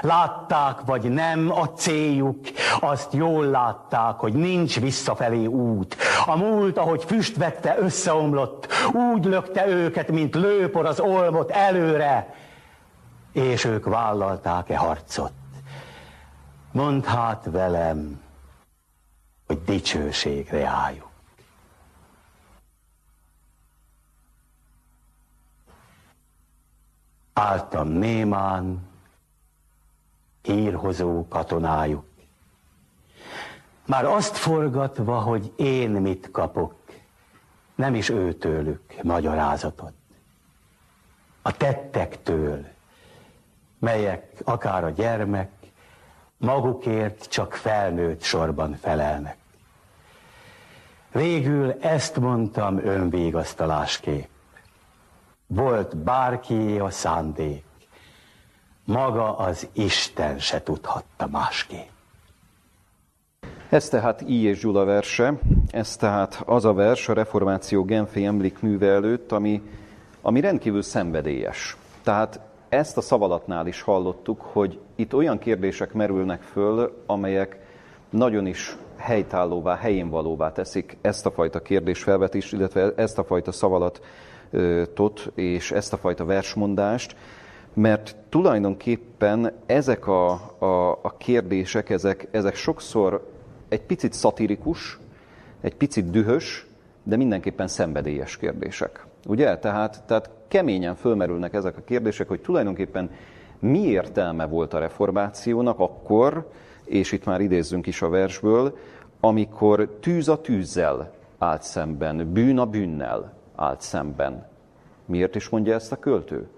Látták 0.00 0.80
vagy 0.80 1.10
nem 1.10 1.50
a 1.50 1.68
céljuk, 1.68 2.38
azt 2.80 3.12
jól 3.12 3.46
látták, 3.46 4.14
hogy 4.14 4.32
nincs 4.32 4.80
visszafelé 4.80 5.46
út. 5.46 5.96
A 6.26 6.36
múlt, 6.36 6.78
ahogy 6.78 7.04
füst 7.04 7.36
vette, 7.36 7.78
összeomlott, 7.78 8.68
úgy 8.92 9.24
lökte 9.24 9.66
őket, 9.66 10.10
mint 10.10 10.34
lőpor 10.34 10.86
az 10.86 11.00
olmot 11.00 11.50
előre, 11.50 12.34
és 13.32 13.64
ők 13.64 13.84
vállalták-e 13.84 14.76
harcot. 14.76 15.32
Mondd 16.72 17.04
hát 17.04 17.48
velem, 17.50 18.20
hogy 19.46 19.62
dicsőségre 19.62 20.66
álljuk. 20.66 21.06
Álltam 27.32 27.88
némán, 27.88 28.87
hírhozó 30.48 31.28
katonájuk. 31.28 32.04
Már 33.86 34.04
azt 34.04 34.36
forgatva, 34.36 35.18
hogy 35.20 35.52
én 35.56 35.90
mit 35.90 36.30
kapok, 36.30 36.74
nem 37.74 37.94
is 37.94 38.08
őtőlük 38.08 38.82
magyarázatot. 39.02 39.92
A 41.42 41.56
tettektől, 41.56 42.66
melyek 43.78 44.32
akár 44.44 44.84
a 44.84 44.90
gyermek, 44.90 45.50
magukért 46.36 47.28
csak 47.28 47.54
felnőtt 47.54 48.22
sorban 48.22 48.74
felelnek. 48.74 49.36
Végül 51.12 51.72
ezt 51.80 52.16
mondtam 52.16 52.78
önvégasztalásképp. 52.78 54.28
Volt 55.46 55.96
bárki 55.96 56.78
a 56.78 56.90
szándék, 56.90 57.64
maga 58.88 59.36
az 59.36 59.68
Isten 59.72 60.38
se 60.38 60.62
tudhatta 60.62 61.26
másképp. 61.30 61.88
Ez 63.68 63.88
tehát 63.88 64.20
I. 64.20 64.44
és 64.44 64.60
Gyula 64.60 64.84
verse, 64.84 65.38
ez 65.70 65.96
tehát 65.96 66.42
az 66.46 66.64
a 66.64 66.72
vers 66.72 67.08
a 67.08 67.12
reformáció 67.12 67.84
Genfi 67.84 68.24
emlékműve 68.24 68.86
előtt, 68.86 69.32
ami, 69.32 69.62
ami 70.22 70.40
rendkívül 70.40 70.82
szenvedélyes. 70.82 71.76
Tehát 72.02 72.40
ezt 72.68 72.96
a 72.96 73.00
szavalatnál 73.00 73.66
is 73.66 73.82
hallottuk, 73.82 74.40
hogy 74.40 74.78
itt 74.94 75.14
olyan 75.14 75.38
kérdések 75.38 75.92
merülnek 75.92 76.42
föl, 76.42 77.02
amelyek 77.06 77.58
nagyon 78.10 78.46
is 78.46 78.76
helytállóvá, 78.96 79.76
helyén 79.76 80.10
teszik 80.54 80.96
ezt 81.00 81.26
a 81.26 81.30
fajta 81.30 81.62
kérdésfelvetést, 81.62 82.52
illetve 82.52 82.92
ezt 82.96 83.18
a 83.18 83.24
fajta 83.24 83.52
szavalatot 83.52 85.30
és 85.34 85.70
ezt 85.70 85.92
a 85.92 85.96
fajta 85.96 86.24
versmondást, 86.24 87.16
mert 87.74 88.16
tulajdonképpen 88.28 89.52
ezek 89.66 90.06
a, 90.06 90.30
a, 90.58 90.90
a 91.02 91.14
kérdések, 91.18 91.90
ezek, 91.90 92.28
ezek 92.30 92.54
sokszor 92.54 93.30
egy 93.68 93.82
picit 93.82 94.12
szatirikus, 94.12 94.98
egy 95.60 95.74
picit 95.74 96.10
dühös, 96.10 96.66
de 97.02 97.16
mindenképpen 97.16 97.68
szenvedélyes 97.68 98.36
kérdések. 98.36 99.06
Ugye? 99.26 99.58
Tehát, 99.58 100.02
tehát 100.06 100.30
keményen 100.48 100.94
fölmerülnek 100.94 101.54
ezek 101.54 101.76
a 101.76 101.82
kérdések, 101.84 102.28
hogy 102.28 102.40
tulajdonképpen 102.40 103.10
mi 103.58 103.78
értelme 103.78 104.46
volt 104.46 104.74
a 104.74 104.78
reformációnak 104.78 105.78
akkor, 105.78 106.50
és 106.84 107.12
itt 107.12 107.24
már 107.24 107.40
idézzünk 107.40 107.86
is 107.86 108.02
a 108.02 108.08
versből, 108.08 108.78
amikor 109.20 109.98
tűz 110.00 110.28
a 110.28 110.40
tűzzel 110.40 111.12
állt 111.38 111.62
szemben, 111.62 112.32
bűn 112.32 112.58
a 112.58 112.66
bűnnel 112.66 113.32
állt 113.54 113.80
szemben. 113.80 114.46
Miért 115.04 115.34
is 115.34 115.48
mondja 115.48 115.74
ezt 115.74 115.92
a 115.92 115.98
költő? 115.98 116.48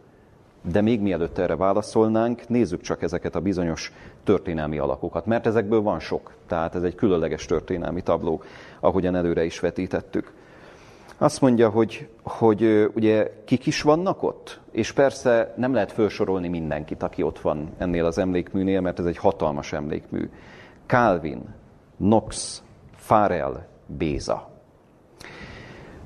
De 0.63 0.81
még 0.81 1.01
mielőtt 1.01 1.39
erre 1.39 1.57
válaszolnánk, 1.57 2.49
nézzük 2.49 2.81
csak 2.81 3.03
ezeket 3.03 3.35
a 3.35 3.41
bizonyos 3.41 3.93
történelmi 4.25 4.79
alakokat, 4.79 5.27
mert 5.27 5.47
ezekből 5.47 5.81
van 5.81 6.01
sok, 6.01 6.35
tehát 6.47 6.75
ez 6.75 6.83
egy 6.83 6.95
különleges 6.95 7.47
történelmi 7.47 8.03
tabló, 8.03 8.43
ahogyan 8.81 9.15
előre 9.15 9.45
is 9.45 9.61
vetítettük. 9.61 10.33
Azt 11.19 11.41
mondja, 11.41 11.69
hogy, 11.69 12.09
hogy 12.23 12.91
ugye 12.95 13.33
kik 13.45 13.67
is 13.67 13.83
vannak 13.83 14.23
ott, 14.23 14.61
és 14.71 14.93
persze 14.93 15.55
nem 15.57 15.75
lehet 15.75 15.93
felsorolni 15.93 16.49
mindenkit, 16.49 17.03
aki 17.03 17.23
ott 17.23 17.41
van 17.41 17.71
ennél 17.79 18.05
az 18.05 18.19
emlékműnél, 18.19 18.81
mert 18.81 18.99
ez 18.99 19.05
egy 19.05 19.17
hatalmas 19.17 19.73
emlékmű. 19.73 20.31
Calvin, 20.87 21.55
Knox, 21.97 22.63
Farel, 22.95 23.67
Béza. 23.87 24.51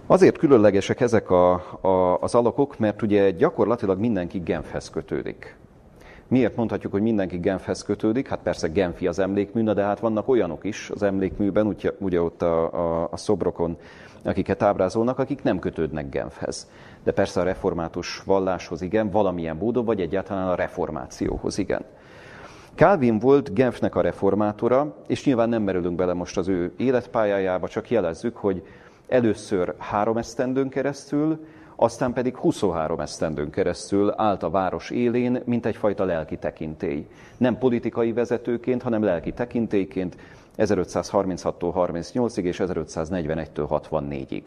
Azért 0.06 0.38
különlegesek 0.38 1.00
ezek 1.00 1.30
a, 1.30 1.52
a, 1.80 2.18
az 2.20 2.34
alakok, 2.34 2.78
mert 2.78 3.02
ugye 3.02 3.30
gyakorlatilag 3.30 3.98
mindenki 3.98 4.38
Genfhez 4.38 4.90
kötődik. 4.90 5.56
Miért 6.28 6.56
mondhatjuk, 6.56 6.92
hogy 6.92 7.02
mindenki 7.02 7.38
Genfhez 7.38 7.82
kötődik? 7.82 8.28
Hát 8.28 8.38
persze 8.42 8.68
Genfi 8.68 9.06
az 9.06 9.18
emlékmű, 9.18 9.62
de 9.62 9.82
hát 9.82 10.00
vannak 10.00 10.28
olyanok 10.28 10.64
is 10.64 10.90
az 10.90 11.02
emlékműben, 11.02 11.66
ugye, 11.66 11.90
ugye 11.98 12.20
ott 12.20 12.42
a, 12.42 12.72
a, 12.72 13.08
a 13.10 13.16
szobrokon, 13.16 13.76
akiket 14.24 14.62
ábrázolnak, 14.62 15.18
akik 15.18 15.42
nem 15.42 15.58
kötődnek 15.58 16.08
Genfhez. 16.08 16.70
De 17.04 17.12
persze 17.12 17.40
a 17.40 17.44
református 17.44 18.22
valláshoz 18.24 18.82
igen, 18.82 19.10
valamilyen 19.10 19.56
módon, 19.56 19.84
vagy 19.84 20.00
egyáltalán 20.00 20.48
a 20.48 20.54
reformációhoz 20.54 21.58
igen. 21.58 21.84
Calvin 22.74 23.18
volt 23.18 23.54
Genfnek 23.54 23.94
a 23.94 24.00
reformátora, 24.00 24.94
és 25.06 25.24
nyilván 25.24 25.48
nem 25.48 25.62
merülünk 25.62 25.96
bele 25.96 26.12
most 26.12 26.36
az 26.36 26.48
ő 26.48 26.72
életpályájába, 26.76 27.68
csak 27.68 27.90
jelezzük, 27.90 28.36
hogy 28.36 28.62
először 29.14 29.74
három 29.78 30.16
esztendőn 30.16 30.68
keresztül, 30.68 31.46
aztán 31.76 32.12
pedig 32.12 32.36
23 32.36 33.00
esztendőn 33.00 33.50
keresztül 33.50 34.12
állt 34.16 34.42
a 34.42 34.50
város 34.50 34.90
élén, 34.90 35.42
mint 35.44 35.66
egyfajta 35.66 36.04
lelki 36.04 36.36
tekintély. 36.36 37.06
Nem 37.36 37.58
politikai 37.58 38.12
vezetőként, 38.12 38.82
hanem 38.82 39.02
lelki 39.02 39.32
tekintélyként 39.32 40.16
1536-tól 40.56 41.72
38-ig 41.74 42.42
és 42.42 42.62
1541-től 42.64 43.80
64-ig 43.90 44.42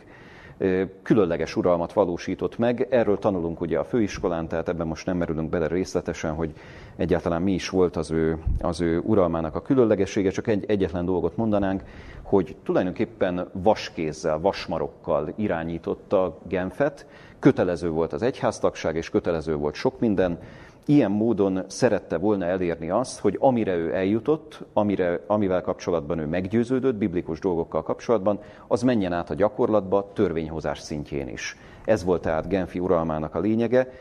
különleges 1.04 1.56
uralmat 1.56 1.94
valósított 1.94 2.58
meg. 2.58 2.88
Erről 2.90 3.20
tanulunk 3.20 3.62
ugye 3.62 3.80
a 3.80 3.84
főiskolán, 3.84 4.48
tehát 4.48 4.70
ebben 4.70 4.88
most 4.88 5.06
nem 5.06 5.18
merülünk 5.18 5.50
bele 5.50 5.68
részletesen, 5.68 6.34
hogy 6.34 6.54
egyáltalán 6.96 7.42
mi 7.42 7.54
is 7.54 7.70
volt 7.70 7.96
az 7.96 8.12
ő, 8.12 8.38
az 8.62 8.82
ő 8.82 9.00
uralmának 9.00 9.56
a 9.56 9.62
különlegessége, 9.62 10.30
csak 10.30 10.48
egy, 10.48 10.66
egyetlen 10.68 11.06
dolgot 11.06 11.36
mondanánk, 11.36 11.84
hogy 12.22 12.56
tulajdonképpen 12.64 13.50
vaskézzel, 13.52 14.40
vasmarokkal 14.40 15.34
irányította 15.36 16.38
Genfet, 16.48 17.06
kötelező 17.40 17.90
volt 17.90 18.14
az 18.14 18.22
egyháztagság, 18.22 18.96
és 18.96 19.10
kötelező 19.10 19.56
volt 19.56 19.76
sok 19.76 20.00
minden, 20.00 20.40
ilyen 20.88 21.12
módon 21.12 21.64
szerette 21.68 22.18
volna 22.18 22.46
elérni 22.46 22.90
azt, 22.90 23.20
hogy 23.20 23.38
amire 23.40 23.76
ő 23.76 23.94
eljutott, 23.96 24.66
amire, 24.74 25.20
amivel 25.28 25.62
kapcsolatban 25.62 26.20
ő 26.20 26.26
meggyőződött, 26.26 26.96
biblikus 26.96 27.40
dolgokkal 27.40 27.84
kapcsolatban, 27.84 28.40
az 28.68 28.82
menjen 28.82 29.14
át 29.14 29.30
a 29.30 29.34
gyakorlatba, 29.34 30.12
törvényhozás 30.14 30.80
szintjén 30.80 31.28
is. 31.28 31.58
Ez 31.86 32.04
volt 32.04 32.22
tehát 32.22 32.48
Genfi 32.48 32.80
uralmának 32.80 33.36
a 33.36 33.40
lényege. 33.40 33.92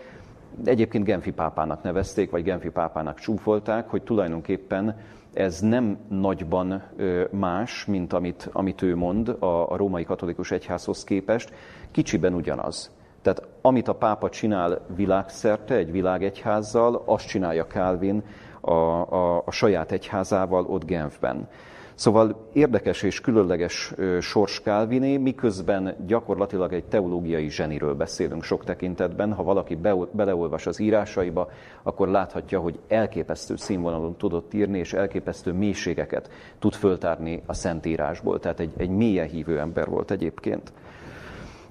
Egyébként 0.64 1.04
Genfi 1.04 1.32
pápának 1.32 1.82
nevezték, 1.82 2.30
vagy 2.30 2.42
Genfi 2.42 2.70
pápának 2.70 3.18
csúfolták, 3.18 3.88
hogy 3.88 4.02
tulajdonképpen 4.02 4.96
ez 5.32 5.60
nem 5.60 5.98
nagyban 6.08 6.82
más, 7.30 7.84
mint 7.84 8.12
amit, 8.12 8.48
amit 8.52 8.82
ő 8.82 8.96
mond 8.96 9.28
a, 9.28 9.70
a 9.72 9.76
római 9.76 10.04
katolikus 10.04 10.50
egyházhoz 10.50 11.04
képest, 11.04 11.52
kicsiben 11.90 12.34
ugyanaz. 12.34 12.95
Tehát 13.26 13.48
amit 13.60 13.88
a 13.88 13.94
pápa 13.94 14.28
csinál 14.28 14.80
világszerte, 14.96 15.74
egy 15.74 15.90
világegyházzal, 15.92 17.02
azt 17.04 17.26
csinálja 17.26 17.66
Calvin 17.66 18.22
a, 18.60 18.70
a, 18.70 19.42
a 19.44 19.50
saját 19.50 19.92
egyházával 19.92 20.64
ott 20.66 20.84
Genfben. 20.84 21.48
Szóval 21.94 22.48
érdekes 22.52 23.02
és 23.02 23.20
különleges 23.20 23.94
sors 24.20 24.60
Calviné, 24.60 25.16
miközben 25.16 25.96
gyakorlatilag 26.06 26.72
egy 26.72 26.84
teológiai 26.84 27.50
zseniről 27.50 27.94
beszélünk 27.94 28.42
sok 28.42 28.64
tekintetben. 28.64 29.32
Ha 29.32 29.42
valaki 29.42 29.74
be, 29.74 29.94
beleolvas 30.10 30.66
az 30.66 30.78
írásaiba, 30.78 31.50
akkor 31.82 32.08
láthatja, 32.08 32.60
hogy 32.60 32.78
elképesztő 32.88 33.56
színvonalon 33.56 34.16
tudott 34.16 34.54
írni, 34.54 34.78
és 34.78 34.92
elképesztő 34.92 35.52
mélységeket 35.52 36.30
tud 36.58 36.74
föltárni 36.74 37.42
a 37.46 37.52
Szentírásból. 37.52 38.40
Tehát 38.40 38.60
egy, 38.60 38.72
egy 38.76 38.90
mélyen 38.90 39.28
hívő 39.28 39.58
ember 39.58 39.88
volt 39.88 40.10
egyébként. 40.10 40.72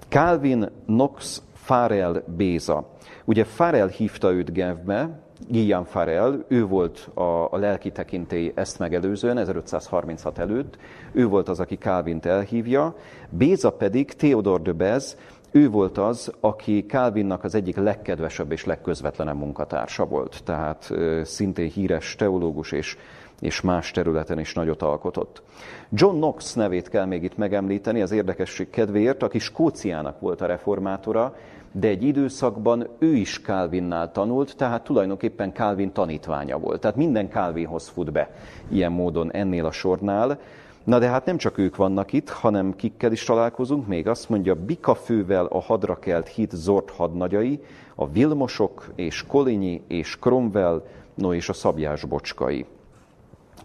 Calvin 0.09 0.69
Knox 0.85 1.41
Farel 1.53 2.23
Béza. 2.37 2.87
Ugye 3.25 3.43
Farel 3.43 3.87
hívta 3.87 4.31
őt 4.31 4.53
Genfbe, 4.53 5.19
Guillaume 5.47 5.87
Farel, 5.87 6.45
ő 6.47 6.65
volt 6.65 7.09
a, 7.13 7.21
a 7.51 7.57
lelki 7.57 7.91
tekintély 7.91 8.51
ezt 8.55 8.79
megelőzően, 8.79 9.37
1536 9.37 10.39
előtt, 10.39 10.77
ő 11.11 11.27
volt 11.27 11.49
az, 11.49 11.59
aki 11.59 11.75
Calvint 11.75 12.25
elhívja, 12.25 12.95
Béza 13.29 13.69
pedig 13.69 14.11
Theodor 14.11 14.61
de 14.61 14.71
Bez, 14.71 15.17
ő 15.51 15.69
volt 15.69 15.97
az, 15.97 16.31
aki 16.39 16.85
Calvinnak 16.87 17.43
az 17.43 17.55
egyik 17.55 17.75
legkedvesebb 17.75 18.51
és 18.51 18.65
legközvetlenebb 18.65 19.37
munkatársa 19.37 20.05
volt. 20.05 20.43
Tehát 20.43 20.91
szintén 21.23 21.69
híres 21.69 22.15
teológus 22.15 22.71
és 22.71 22.97
és 23.39 23.61
más 23.61 23.91
területen 23.91 24.39
is 24.39 24.53
nagyot 24.53 24.81
alkotott. 24.81 25.41
John 25.89 26.15
Knox 26.15 26.53
nevét 26.53 26.89
kell 26.89 27.05
még 27.05 27.23
itt 27.23 27.37
megemlíteni 27.37 28.01
az 28.01 28.11
érdekesség 28.11 28.69
kedvéért, 28.69 29.23
aki 29.23 29.39
Skóciának 29.39 30.19
volt 30.19 30.41
a 30.41 30.45
reformátora, 30.45 31.35
de 31.71 31.87
egy 31.87 32.03
időszakban 32.03 32.87
ő 32.99 33.15
is 33.15 33.41
Calvinnál 33.43 34.11
tanult, 34.11 34.55
tehát 34.55 34.83
tulajdonképpen 34.83 35.53
Calvin 35.53 35.91
tanítványa 35.91 36.57
volt. 36.57 36.81
Tehát 36.81 36.97
minden 36.97 37.29
Calvinhoz 37.29 37.87
fut 37.87 38.11
be 38.11 38.29
ilyen 38.69 38.91
módon 38.91 39.31
ennél 39.31 39.65
a 39.65 39.71
sornál. 39.71 40.39
Na 40.83 40.99
de 40.99 41.07
hát 41.07 41.25
nem 41.25 41.37
csak 41.37 41.57
ők 41.57 41.75
vannak 41.75 42.13
itt, 42.13 42.29
hanem 42.29 42.75
kikkel 42.75 43.11
is 43.11 43.23
találkozunk, 43.23 43.87
még 43.87 44.07
azt 44.07 44.29
mondja, 44.29 44.55
Bikafővel 44.55 45.45
a 45.45 45.61
hadra 45.61 45.99
kelt 45.99 46.27
hit 46.27 46.51
Zord 46.51 46.89
hadnagyai, 46.89 47.63
a 47.95 48.09
Vilmosok 48.09 48.91
és 48.95 49.23
Kolinyi 49.27 49.81
és 49.87 50.17
Cromwell, 50.19 50.85
no 51.13 51.33
és 51.33 51.49
a 51.49 51.53
Szabjás 51.53 52.05
bocskai. 52.05 52.65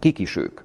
Kik 0.01 0.19
is 0.19 0.35
ők? 0.35 0.61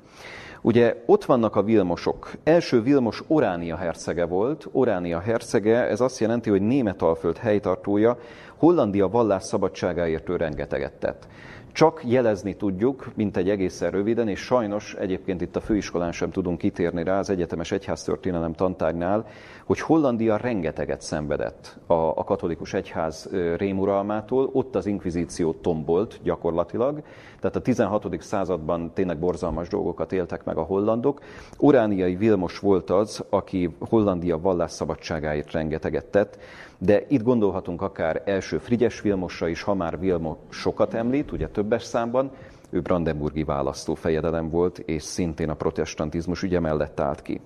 Ugye 0.61 1.03
ott 1.07 1.25
vannak 1.25 1.57
a 1.57 1.63
Vilmosok. 1.63 2.31
Első 2.45 2.83
Vilmos 2.83 3.23
Oránia 3.27 3.77
hercege 3.77 4.25
volt. 4.25 4.69
Oránia 4.73 5.21
hercege, 5.21 5.89
ez 5.89 6.01
azt 6.01 6.19
jelenti, 6.19 6.51
hogy 6.51 6.63
Németalföld 6.63 7.37
helytartója, 7.37 8.19
Hollandia 8.57 9.09
vallás 9.09 9.43
szabadságáért 9.43 10.29
ő 10.29 10.37
rengeteget 10.37 10.93
tett. 10.93 11.27
Csak 11.77 12.01
jelezni 12.05 12.57
tudjuk, 12.57 13.11
mint 13.15 13.37
egy 13.37 13.51
egészen 13.51 13.91
röviden, 13.91 14.29
és 14.29 14.41
sajnos 14.41 14.95
egyébként 14.95 15.41
itt 15.41 15.57
a 15.57 15.61
főiskolán 15.61 16.13
sem 16.13 16.31
tudunk 16.31 16.59
kitérni 16.59 17.05
rá 17.05 17.19
az 17.19 17.31
egyetemes 17.31 17.73
egyháztörténelem 17.73 18.53
tantágnál, 18.53 19.27
hogy 19.65 19.81
Hollandia 19.81 20.37
rengeteget 20.37 21.03
szenvedett 21.03 21.79
a, 21.87 21.95
a 21.95 22.25
katolikus 22.25 22.75
egyház 22.75 23.29
rémuralmától, 23.57 24.51
ott 24.53 24.75
az 24.75 24.87
inkvizíció 24.87 25.53
tombolt 25.53 26.21
gyakorlatilag, 26.23 27.03
tehát 27.41 27.57
a 27.57 27.61
16. 27.61 28.23
században 28.23 28.91
tényleg 28.95 29.19
borzalmas 29.19 29.69
dolgokat 29.69 30.13
éltek 30.13 30.45
meg 30.45 30.57
a 30.57 30.63
hollandok. 30.63 31.21
Orániai 31.59 32.17
Vilmos 32.17 32.59
volt 32.59 32.91
az, 32.91 33.25
aki 33.31 33.77
Hollandia 33.79 34.41
vallásszabadságáért 34.41 35.53
rengeteget 35.53 36.07
tett, 36.07 36.39
de 36.79 37.05
itt 37.09 37.23
gondolhatunk 37.23 37.83
akár 37.83 38.23
első 38.25 38.59
Frigyes 38.59 39.01
Vilmosra 39.01 39.49
is, 39.49 39.63
ha 39.63 39.75
már 39.75 39.99
Vilmos 39.99 40.37
sokat 40.49 40.95
említ, 40.95 41.33
ugye 41.33 41.49
többes 41.49 41.83
számban, 41.83 42.31
ő 42.71 42.81
brandenburgi 42.81 43.45
választó 43.45 43.95
fejedelem 43.95 44.49
volt, 44.49 44.79
és 44.79 45.03
szintén 45.03 45.51
a 45.51 45.55
protestantizmus 45.55 46.43
ügye 46.43 46.61
mellett 46.61 47.01
állt 47.01 47.23
ki. 47.23 47.41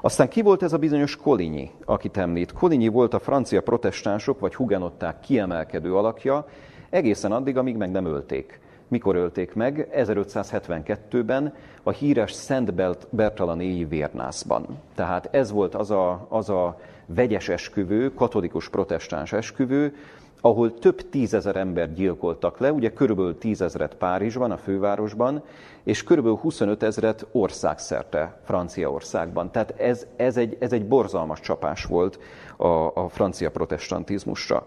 Aztán 0.00 0.28
ki 0.28 0.42
volt 0.42 0.62
ez 0.62 0.72
a 0.72 0.78
bizonyos 0.78 1.16
Kolinyi, 1.16 1.70
akit 1.84 2.16
említ? 2.16 2.52
Kolinyi 2.52 2.88
volt 2.88 3.14
a 3.14 3.18
francia 3.18 3.62
protestánsok 3.62 4.40
vagy 4.40 4.54
hugenották 4.54 5.20
kiemelkedő 5.20 5.94
alakja, 5.94 6.46
egészen 6.90 7.32
addig, 7.32 7.56
amíg 7.56 7.76
meg 7.76 7.90
nem 7.90 8.04
ölték. 8.04 8.60
Mikor 8.88 9.16
ölték 9.16 9.54
meg? 9.54 9.88
1572-ben 9.96 11.54
a 11.82 11.90
híres 11.90 12.32
Szent 12.32 12.74
Bertalanéi 13.10 13.84
vérnászban. 13.84 14.66
Tehát 14.94 15.28
ez 15.30 15.50
volt 15.50 15.74
az 15.74 15.90
a, 15.90 16.26
az 16.28 16.50
a 16.50 16.80
vegyes 17.06 17.48
esküvő, 17.48 18.14
katolikus 18.14 18.68
protestáns 18.68 19.32
esküvő, 19.32 19.94
ahol 20.40 20.78
több 20.78 21.08
tízezer 21.08 21.56
ember 21.56 21.94
gyilkoltak 21.94 22.58
le, 22.58 22.72
ugye 22.72 22.92
körülbelül 22.92 23.38
tízezret 23.38 23.94
Párizsban, 23.94 24.50
a 24.50 24.56
fővárosban, 24.56 25.42
és 25.82 26.02
körülbelül 26.02 26.38
25 26.38 26.82
ezret 26.82 27.26
országszerte 27.32 28.38
Franciaországban. 28.44 29.50
Tehát 29.50 29.74
ez, 29.80 30.06
ez, 30.16 30.36
egy, 30.36 30.56
ez 30.60 30.72
egy 30.72 30.86
borzalmas 30.86 31.40
csapás 31.40 31.84
volt 31.84 32.18
a, 32.56 32.66
a 32.94 33.08
francia 33.08 33.50
protestantizmusra. 33.50 34.66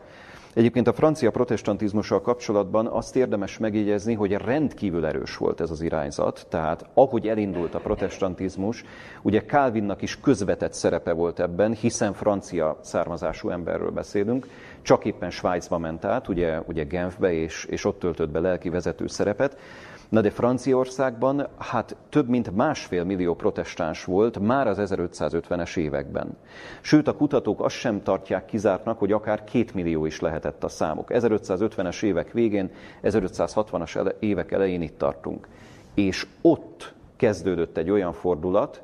Egyébként 0.58 0.88
a 0.88 0.93
francia 0.93 1.32
protestantizmussal 1.32 2.22
kapcsolatban 2.22 2.88
azt 2.88 3.15
érdemes 3.15 3.58
megjegyezni, 3.58 4.13
hogy 4.13 4.32
rendkívül 4.32 5.06
erős 5.06 5.38
volt 5.38 5.62
ez 5.62 5.72
az 5.72 5.82
irányzat, 5.82 6.46
tehát 6.50 6.86
ahogy 6.93 7.28
elindult 7.28 7.76
a 7.76 7.80
protestantizmus, 7.80 8.84
ugye 9.22 9.41
Calvinnak 9.41 10.02
is 10.02 10.20
közvetett 10.20 10.74
szerepe 10.74 11.12
volt 11.12 11.39
ebben, 11.39 11.74
hiszen 11.74 12.13
francia 12.13 12.80
származású 12.82 13.50
emberről 13.50 13.91
beszélünk, 13.91 14.48
csak 14.82 15.06
éppen 15.06 15.30
Svájcba 15.30 15.78
ment 15.78 16.06
át, 16.06 16.28
ugye, 16.28 16.60
ugye 16.65 16.84
Genfbe, 16.84 17.34
és, 17.34 17.65
és 17.65 17.86
ott 17.86 18.00
töltött 18.00 18.30
be 18.30 18.39
lelki 18.39 18.70
vezető 18.70 19.08
szerepet, 19.08 19.58
Na 20.10 20.22
de 20.22 20.30
Franciaországban 20.30 21.48
hát 21.58 21.96
több 22.10 22.28
mint 22.28 22.56
másfél 22.56 23.04
millió 23.04 23.36
protestáns 23.36 24.04
volt 24.04 24.39
már 24.39 24.67
az 24.67 24.78
1550-es 24.82 25.78
években. 25.78 26.38
Sőt, 26.82 27.08
a 27.08 27.15
kutatók 27.15 27.62
azt 27.62 27.76
sem 27.76 28.04
tartják 28.04 28.46
kizártnak, 28.46 29.00
hogy 29.00 29.12
akár 29.12 29.43
két 29.43 29.74
millió 29.74 30.06
is 30.06 30.20
lehetett 30.20 30.63
a 30.63 30.67
számuk. 30.67 31.08
1550-es 31.13 32.04
évek 32.04 32.32
végén, 32.32 32.72
1560-as 33.04 34.13
évek 34.20 34.52
elején 34.52 34.82
itt 34.82 34.98
tartunk. 34.98 35.48
És 35.93 36.28
ott 36.41 36.93
kezdődött 37.15 37.78
egy 37.78 37.89
olyan 37.89 38.13
fordulat, 38.13 38.82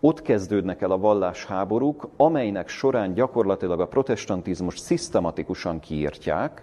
ott 0.00 0.22
kezdődnek 0.22 0.82
el 0.82 0.90
a 0.90 0.98
vallásháborúk, 0.98 2.08
amelynek 2.16 2.68
során 2.68 3.14
gyakorlatilag 3.14 3.80
a 3.80 3.86
protestantizmus 3.86 4.78
szisztematikusan 4.78 5.80
kiírtják, 5.80 6.62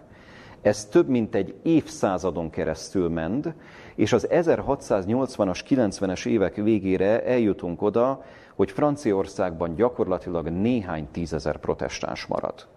ez 0.64 0.86
több 0.86 1.08
mint 1.08 1.36
egy 1.36 1.56
évszázadon 1.62 2.50
keresztül 2.50 3.10
ment, 3.10 3.54
és 3.96 4.14
az 4.14 4.28
1680-as, 4.30 5.60
90-es 5.70 6.26
évek 6.26 6.56
végére 6.56 7.24
eljutunk 7.24 7.82
oda, 7.82 8.24
hogy 8.56 8.72
Franciaországban 8.72 9.76
gyakorlatilag 9.76 10.48
néhány 10.48 11.08
tízezer 11.12 11.58
protestáns 11.58 12.26
marad. 12.26 12.68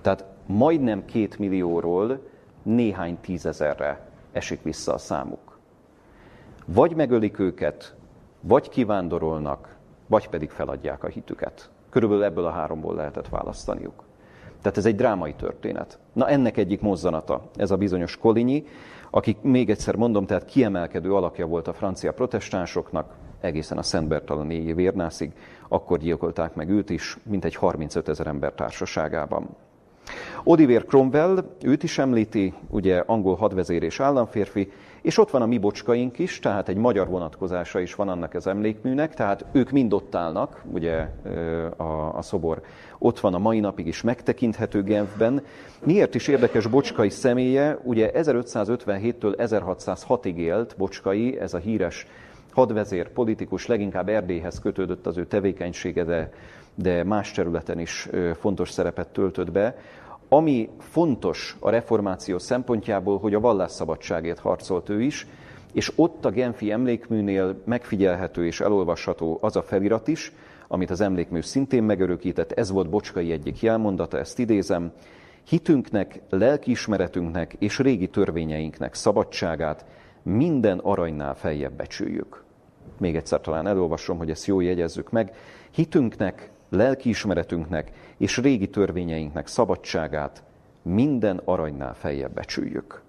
Tehát 0.00 0.24
majdnem 0.46 1.04
két 1.04 1.38
millióról 1.38 2.20
néhány 2.62 3.18
tízezerre 3.20 4.08
esik 4.32 4.62
vissza 4.62 4.94
a 4.94 4.98
számuk. 4.98 5.58
Vagy 6.66 6.96
megölik 6.96 7.38
őket, 7.38 7.94
vagy 8.40 8.68
kivándorolnak, 8.68 9.76
vagy 10.06 10.28
pedig 10.28 10.50
feladják 10.50 11.04
a 11.04 11.08
hitüket. 11.08 11.70
Körülbelül 11.90 12.24
ebből 12.24 12.44
a 12.44 12.50
háromból 12.50 12.94
lehetett 12.94 13.28
választaniuk. 13.28 14.04
Tehát 14.62 14.78
ez 14.78 14.86
egy 14.86 14.96
drámai 14.96 15.34
történet. 15.34 15.98
Na 16.12 16.28
ennek 16.28 16.56
egyik 16.56 16.80
mozzanata, 16.80 17.42
ez 17.56 17.70
a 17.70 17.76
bizonyos 17.76 18.16
Kolinyi, 18.16 18.66
aki 19.10 19.36
még 19.42 19.70
egyszer 19.70 19.96
mondom, 19.96 20.26
tehát 20.26 20.44
kiemelkedő 20.44 21.14
alakja 21.14 21.46
volt 21.46 21.68
a 21.68 21.72
francia 21.72 22.12
protestánsoknak, 22.12 23.14
egészen 23.40 23.78
a 23.78 23.82
Szent 23.82 24.08
Bertalan 24.08 24.48
vérnászig, 24.74 25.32
akkor 25.68 25.98
gyilkolták 25.98 26.54
meg 26.54 26.68
őt 26.68 26.90
is, 26.90 27.18
mint 27.22 27.44
egy 27.44 27.54
35 27.54 28.08
ezer 28.08 28.26
ember 28.26 28.52
társaságában. 28.52 29.48
Oliver 30.44 30.84
Cromwell, 30.84 31.44
őt 31.62 31.82
is 31.82 31.98
említi, 31.98 32.54
ugye 32.70 33.02
angol 33.06 33.34
hadvezér 33.34 33.82
és 33.82 34.00
államférfi, 34.00 34.72
és 35.06 35.18
ott 35.18 35.30
van 35.30 35.42
a 35.42 35.46
mi 35.46 35.58
bocskaink 35.58 36.18
is, 36.18 36.38
tehát 36.38 36.68
egy 36.68 36.76
magyar 36.76 37.08
vonatkozása 37.08 37.80
is 37.80 37.94
van 37.94 38.08
annak 38.08 38.34
az 38.34 38.46
emlékműnek, 38.46 39.14
tehát 39.14 39.44
ők 39.52 39.70
mind 39.70 39.92
ott 39.92 40.14
állnak, 40.14 40.62
ugye 40.72 41.08
a, 41.76 42.16
a 42.16 42.22
szobor 42.22 42.62
ott 42.98 43.20
van 43.20 43.34
a 43.34 43.38
mai 43.38 43.60
napig 43.60 43.86
is 43.86 44.02
megtekinthető 44.02 44.82
Genfben. 44.82 45.42
Miért 45.84 46.14
is 46.14 46.28
érdekes 46.28 46.66
Bocskai 46.66 47.10
személye? 47.10 47.78
Ugye 47.82 48.10
1557-től 48.14 49.34
1606-ig 49.36 50.34
élt 50.34 50.74
Bocskai, 50.76 51.38
ez 51.38 51.54
a 51.54 51.58
híres 51.58 52.06
hadvezér, 52.52 53.08
politikus, 53.08 53.66
leginkább 53.66 54.08
Erdélyhez 54.08 54.58
kötődött 54.58 55.06
az 55.06 55.16
ő 55.16 55.26
tevékenysége, 55.26 56.04
de, 56.04 56.30
de 56.74 57.04
más 57.04 57.32
területen 57.32 57.78
is 57.78 58.08
fontos 58.38 58.70
szerepet 58.70 59.08
töltött 59.08 59.52
be. 59.52 59.76
Ami 60.28 60.68
fontos 60.78 61.56
a 61.60 61.70
reformáció 61.70 62.38
szempontjából, 62.38 63.18
hogy 63.18 63.34
a 63.34 63.40
vallásszabadságért 63.40 64.38
harcolt 64.38 64.88
ő 64.88 65.02
is, 65.02 65.26
és 65.72 65.92
ott 65.96 66.24
a 66.24 66.30
Genfi 66.30 66.70
emlékműnél 66.70 67.62
megfigyelhető 67.64 68.46
és 68.46 68.60
elolvasható 68.60 69.38
az 69.40 69.56
a 69.56 69.62
felirat 69.62 70.08
is, 70.08 70.32
amit 70.68 70.90
az 70.90 71.00
emlékmű 71.00 71.40
szintén 71.40 71.82
megörökített, 71.82 72.52
ez 72.52 72.70
volt 72.70 72.90
Bocskai 72.90 73.32
egyik 73.32 73.62
jelmondata, 73.62 74.18
ezt 74.18 74.38
idézem, 74.38 74.92
hitünknek, 75.48 76.20
lelkiismeretünknek 76.30 77.56
és 77.58 77.78
régi 77.78 78.08
törvényeinknek 78.08 78.94
szabadságát 78.94 79.84
minden 80.22 80.78
aranynál 80.78 81.34
feljebb 81.34 81.72
becsüljük. 81.72 82.44
Még 82.98 83.16
egyszer 83.16 83.40
talán 83.40 83.66
elolvasom, 83.66 84.18
hogy 84.18 84.30
ezt 84.30 84.46
jól 84.46 84.64
jegyezzük 84.64 85.10
meg. 85.10 85.34
Hitünknek, 85.70 86.50
lelkiismeretünknek 86.68 87.90
és 88.16 88.38
régi 88.38 88.68
törvényeinknek 88.68 89.46
szabadságát 89.46 90.42
minden 90.82 91.40
aranynál 91.44 91.94
feljebb 91.94 92.32
becsüljük. 92.32 93.04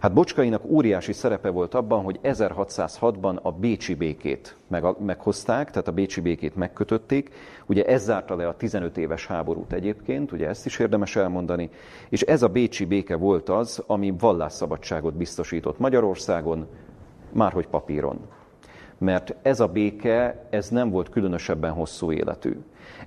Hát 0.00 0.12
Bocskainak 0.12 0.64
óriási 0.64 1.12
szerepe 1.12 1.48
volt 1.48 1.74
abban, 1.74 2.02
hogy 2.02 2.20
1606-ban 2.22 3.42
a 3.42 3.52
Bécsi 3.52 3.94
békét 3.94 4.56
meghozták, 4.98 5.70
tehát 5.70 5.88
a 5.88 5.92
Bécsi 5.92 6.20
békét 6.20 6.56
megkötötték. 6.56 7.30
Ugye 7.66 7.84
ez 7.84 8.02
zárta 8.02 8.36
le 8.36 8.48
a 8.48 8.56
15 8.56 8.98
éves 8.98 9.26
háborút 9.26 9.72
egyébként, 9.72 10.32
ugye 10.32 10.48
ezt 10.48 10.66
is 10.66 10.78
érdemes 10.78 11.16
elmondani, 11.16 11.70
és 12.08 12.22
ez 12.22 12.42
a 12.42 12.48
Bécsi 12.48 12.84
béke 12.84 13.16
volt 13.16 13.48
az, 13.48 13.82
ami 13.86 14.14
vallásszabadságot 14.18 15.14
biztosított 15.14 15.78
Magyarországon, 15.78 16.66
márhogy 17.32 17.66
papíron. 17.66 18.20
Mert 18.98 19.34
ez 19.42 19.60
a 19.60 19.66
béke, 19.66 20.46
ez 20.50 20.68
nem 20.68 20.90
volt 20.90 21.08
különösebben 21.08 21.72
hosszú 21.72 22.12
életű. 22.12 22.56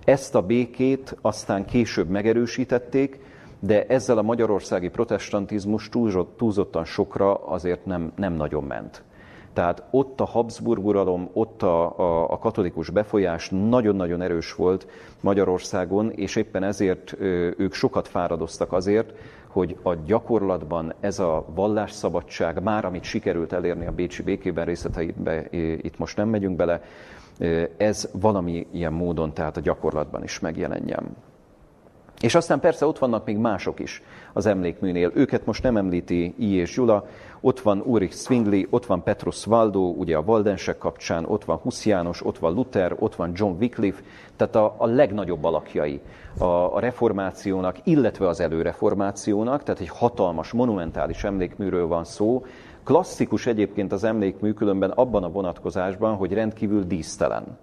Ezt 0.04 0.36
a 0.36 0.42
békét 0.42 1.18
aztán 1.22 1.66
később 1.66 2.10
megerősítették, 2.10 3.20
de 3.60 3.86
ezzel 3.86 4.18
a 4.18 4.22
magyarországi 4.22 4.90
protestantizmus 4.90 5.90
túlzottan 6.38 6.86
sokra 6.86 7.36
azért 7.36 7.86
nem, 7.86 8.12
nem 8.16 8.34
nagyon 8.34 8.64
ment. 8.64 9.04
Tehát 9.54 9.84
ott 9.92 10.22
a 10.22 10.26
Habsburg 10.26 10.86
uralom, 10.86 11.30
ott 11.34 11.64
a, 11.64 12.00
a, 12.00 12.32
a 12.32 12.38
katolikus 12.38 12.90
befolyás 12.90 13.50
nagyon-nagyon 13.50 14.22
erős 14.22 14.54
volt 14.54 14.88
Magyarországon, 15.20 16.12
és 16.12 16.36
éppen 16.36 16.64
ezért 16.64 17.16
ők 17.58 17.74
sokat 17.74 18.08
fáradoztak 18.08 18.74
azért, 18.74 19.14
hogy 19.48 19.78
a 19.84 19.96
gyakorlatban 19.96 20.94
ez 21.00 21.20
a 21.20 21.46
vallásszabadság, 21.56 22.64
már 22.64 22.86
amit 22.86 23.04
sikerült 23.04 23.54
elérni 23.54 23.86
a 23.86 23.92
Bécsi 23.92 24.24
békében 24.24 24.66
részleteibe, 24.66 25.48
itt 25.82 25.98
most 25.98 26.18
nem 26.18 26.30
megyünk 26.30 26.56
bele, 26.56 26.82
ez 27.78 28.10
valami 28.14 28.68
ilyen 28.72 28.94
módon, 28.94 29.34
tehát 29.34 29.58
a 29.58 29.62
gyakorlatban 29.62 30.24
is 30.24 30.40
megjelenjen. 30.40 31.16
És 32.22 32.36
aztán 32.36 32.60
persze 32.60 32.86
ott 32.86 32.98
vannak 32.98 33.26
még 33.26 33.38
mások 33.38 33.80
is 33.80 34.04
az 34.34 34.46
emlékműnél. 34.46 35.12
Őket 35.14 35.46
most 35.46 35.64
nem 35.64 35.78
említi 35.78 36.34
I. 36.38 36.56
és 36.56 36.74
Gyula. 36.74 37.08
Ott 37.42 37.60
van 37.60 37.82
Ulrich 37.86 38.16
Zwingli, 38.16 38.68
ott 38.70 38.86
van 38.86 39.04
Petrus 39.04 39.48
Waldo, 39.48 39.80
ugye 39.80 40.18
a 40.18 40.24
Valdensek 40.24 40.78
kapcsán, 40.78 41.26
ott 41.26 41.46
van 41.46 41.58
Husz 41.58 41.86
János, 41.86 42.26
ott 42.26 42.38
van 42.38 42.54
Luther, 42.54 42.96
ott 43.00 43.16
van 43.16 43.32
John 43.36 43.56
Wycliffe, 43.60 44.02
tehát 44.36 44.56
a, 44.56 44.76
a 44.78 44.86
legnagyobb 44.86 45.44
alakjai 45.44 46.00
a, 46.38 46.44
a 46.44 46.80
reformációnak, 46.80 47.78
illetve 47.84 48.28
az 48.28 48.40
előreformációnak, 48.40 49.64
tehát 49.64 49.82
egy 49.82 49.90
hatalmas, 49.90 50.52
monumentális 50.52 51.24
emlékműről 51.24 51.88
van 51.88 52.04
szó. 52.04 52.46
Klasszikus 52.84 53.46
egyébként 53.46 53.92
az 53.92 54.04
emlékmű 54.04 54.52
különben 54.52 54.90
abban 54.90 55.24
a 55.24 55.30
vonatkozásban, 55.30 56.16
hogy 56.16 56.34
rendkívül 56.34 56.84
dísztelen 56.84 57.58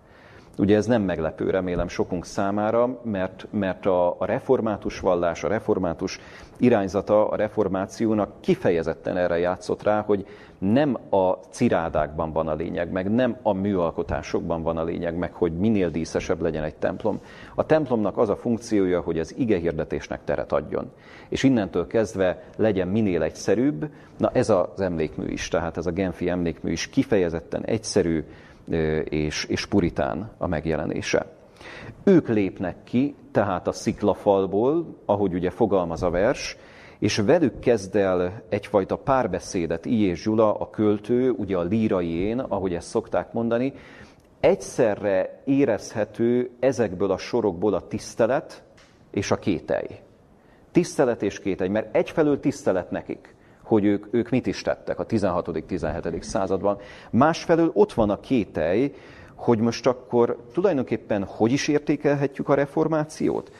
Ugye 0.58 0.76
ez 0.76 0.86
nem 0.86 1.02
meglepő, 1.02 1.50
remélem 1.50 1.88
sokunk 1.88 2.24
számára, 2.24 3.00
mert, 3.02 3.46
mert 3.50 3.86
a, 3.86 4.20
a 4.20 4.24
református 4.24 5.00
vallás, 5.00 5.44
a 5.44 5.48
református 5.48 6.20
irányzata 6.56 7.28
a 7.28 7.36
reformációnak 7.36 8.40
kifejezetten 8.40 9.16
erre 9.16 9.38
játszott 9.38 9.82
rá, 9.82 10.00
hogy 10.00 10.26
nem 10.58 10.96
a 11.10 11.32
cirádákban 11.50 12.32
van 12.32 12.48
a 12.48 12.54
lényeg, 12.54 12.90
meg 12.90 13.10
nem 13.10 13.36
a 13.42 13.52
műalkotásokban 13.52 14.62
van 14.62 14.76
a 14.76 14.84
lényeg, 14.84 15.16
meg 15.16 15.32
hogy 15.32 15.52
minél 15.52 15.90
díszesebb 15.90 16.40
legyen 16.40 16.64
egy 16.64 16.74
templom. 16.74 17.20
A 17.54 17.66
templomnak 17.66 18.18
az 18.18 18.28
a 18.28 18.36
funkciója, 18.36 19.00
hogy 19.00 19.18
az 19.18 19.34
ige 19.38 19.58
hirdetésnek 19.58 20.24
teret 20.24 20.52
adjon. 20.52 20.92
És 21.28 21.42
innentől 21.42 21.86
kezdve 21.86 22.42
legyen 22.56 22.88
minél 22.88 23.22
egyszerűbb. 23.22 23.90
Na 24.16 24.30
ez 24.32 24.50
az 24.50 24.80
emlékmű 24.80 25.26
is, 25.26 25.48
tehát 25.48 25.76
ez 25.76 25.86
a 25.86 25.90
Genfi 25.90 26.28
emlékmű 26.28 26.70
is 26.70 26.88
kifejezetten 26.88 27.64
egyszerű, 27.64 28.24
és, 29.08 29.44
és 29.44 29.66
puritán 29.66 30.30
a 30.38 30.46
megjelenése. 30.46 31.26
Ők 32.04 32.28
lépnek 32.28 32.76
ki, 32.84 33.14
tehát 33.32 33.66
a 33.66 33.72
sziklafalból, 33.72 34.96
ahogy 35.04 35.34
ugye 35.34 35.50
fogalmaz 35.50 36.02
a 36.02 36.10
vers, 36.10 36.56
és 36.98 37.16
velük 37.16 37.58
kezd 37.58 37.96
el 37.96 38.42
egyfajta 38.48 38.96
párbeszédet 38.96 39.86
I. 39.86 40.02
és 40.02 40.22
Zsula, 40.22 40.54
a 40.54 40.70
költő, 40.70 41.30
ugye 41.30 41.56
a 41.56 41.62
lírai 41.62 42.14
én, 42.14 42.38
ahogy 42.38 42.74
ezt 42.74 42.88
szokták 42.88 43.32
mondani, 43.32 43.72
egyszerre 44.40 45.42
érezhető 45.44 46.50
ezekből 46.60 47.10
a 47.10 47.18
sorokból 47.18 47.74
a 47.74 47.86
tisztelet 47.86 48.62
és 49.10 49.30
a 49.30 49.36
kételj. 49.36 49.86
Tisztelet 50.72 51.22
és 51.22 51.40
kételj, 51.40 51.70
mert 51.70 51.96
egyfelől 51.96 52.40
tisztelet 52.40 52.90
nekik 52.90 53.35
hogy 53.66 53.84
ők, 53.84 54.06
ők 54.10 54.30
mit 54.30 54.46
is 54.46 54.62
tettek 54.62 54.98
a 54.98 55.06
16.-17. 55.06 56.22
században. 56.22 56.78
Másfelől 57.10 57.70
ott 57.74 57.92
van 57.92 58.10
a 58.10 58.20
kételj, 58.20 58.94
hogy 59.34 59.58
most 59.58 59.86
akkor 59.86 60.36
tulajdonképpen 60.52 61.24
hogy 61.24 61.52
is 61.52 61.68
értékelhetjük 61.68 62.48
a 62.48 62.54
reformációt? 62.54 63.52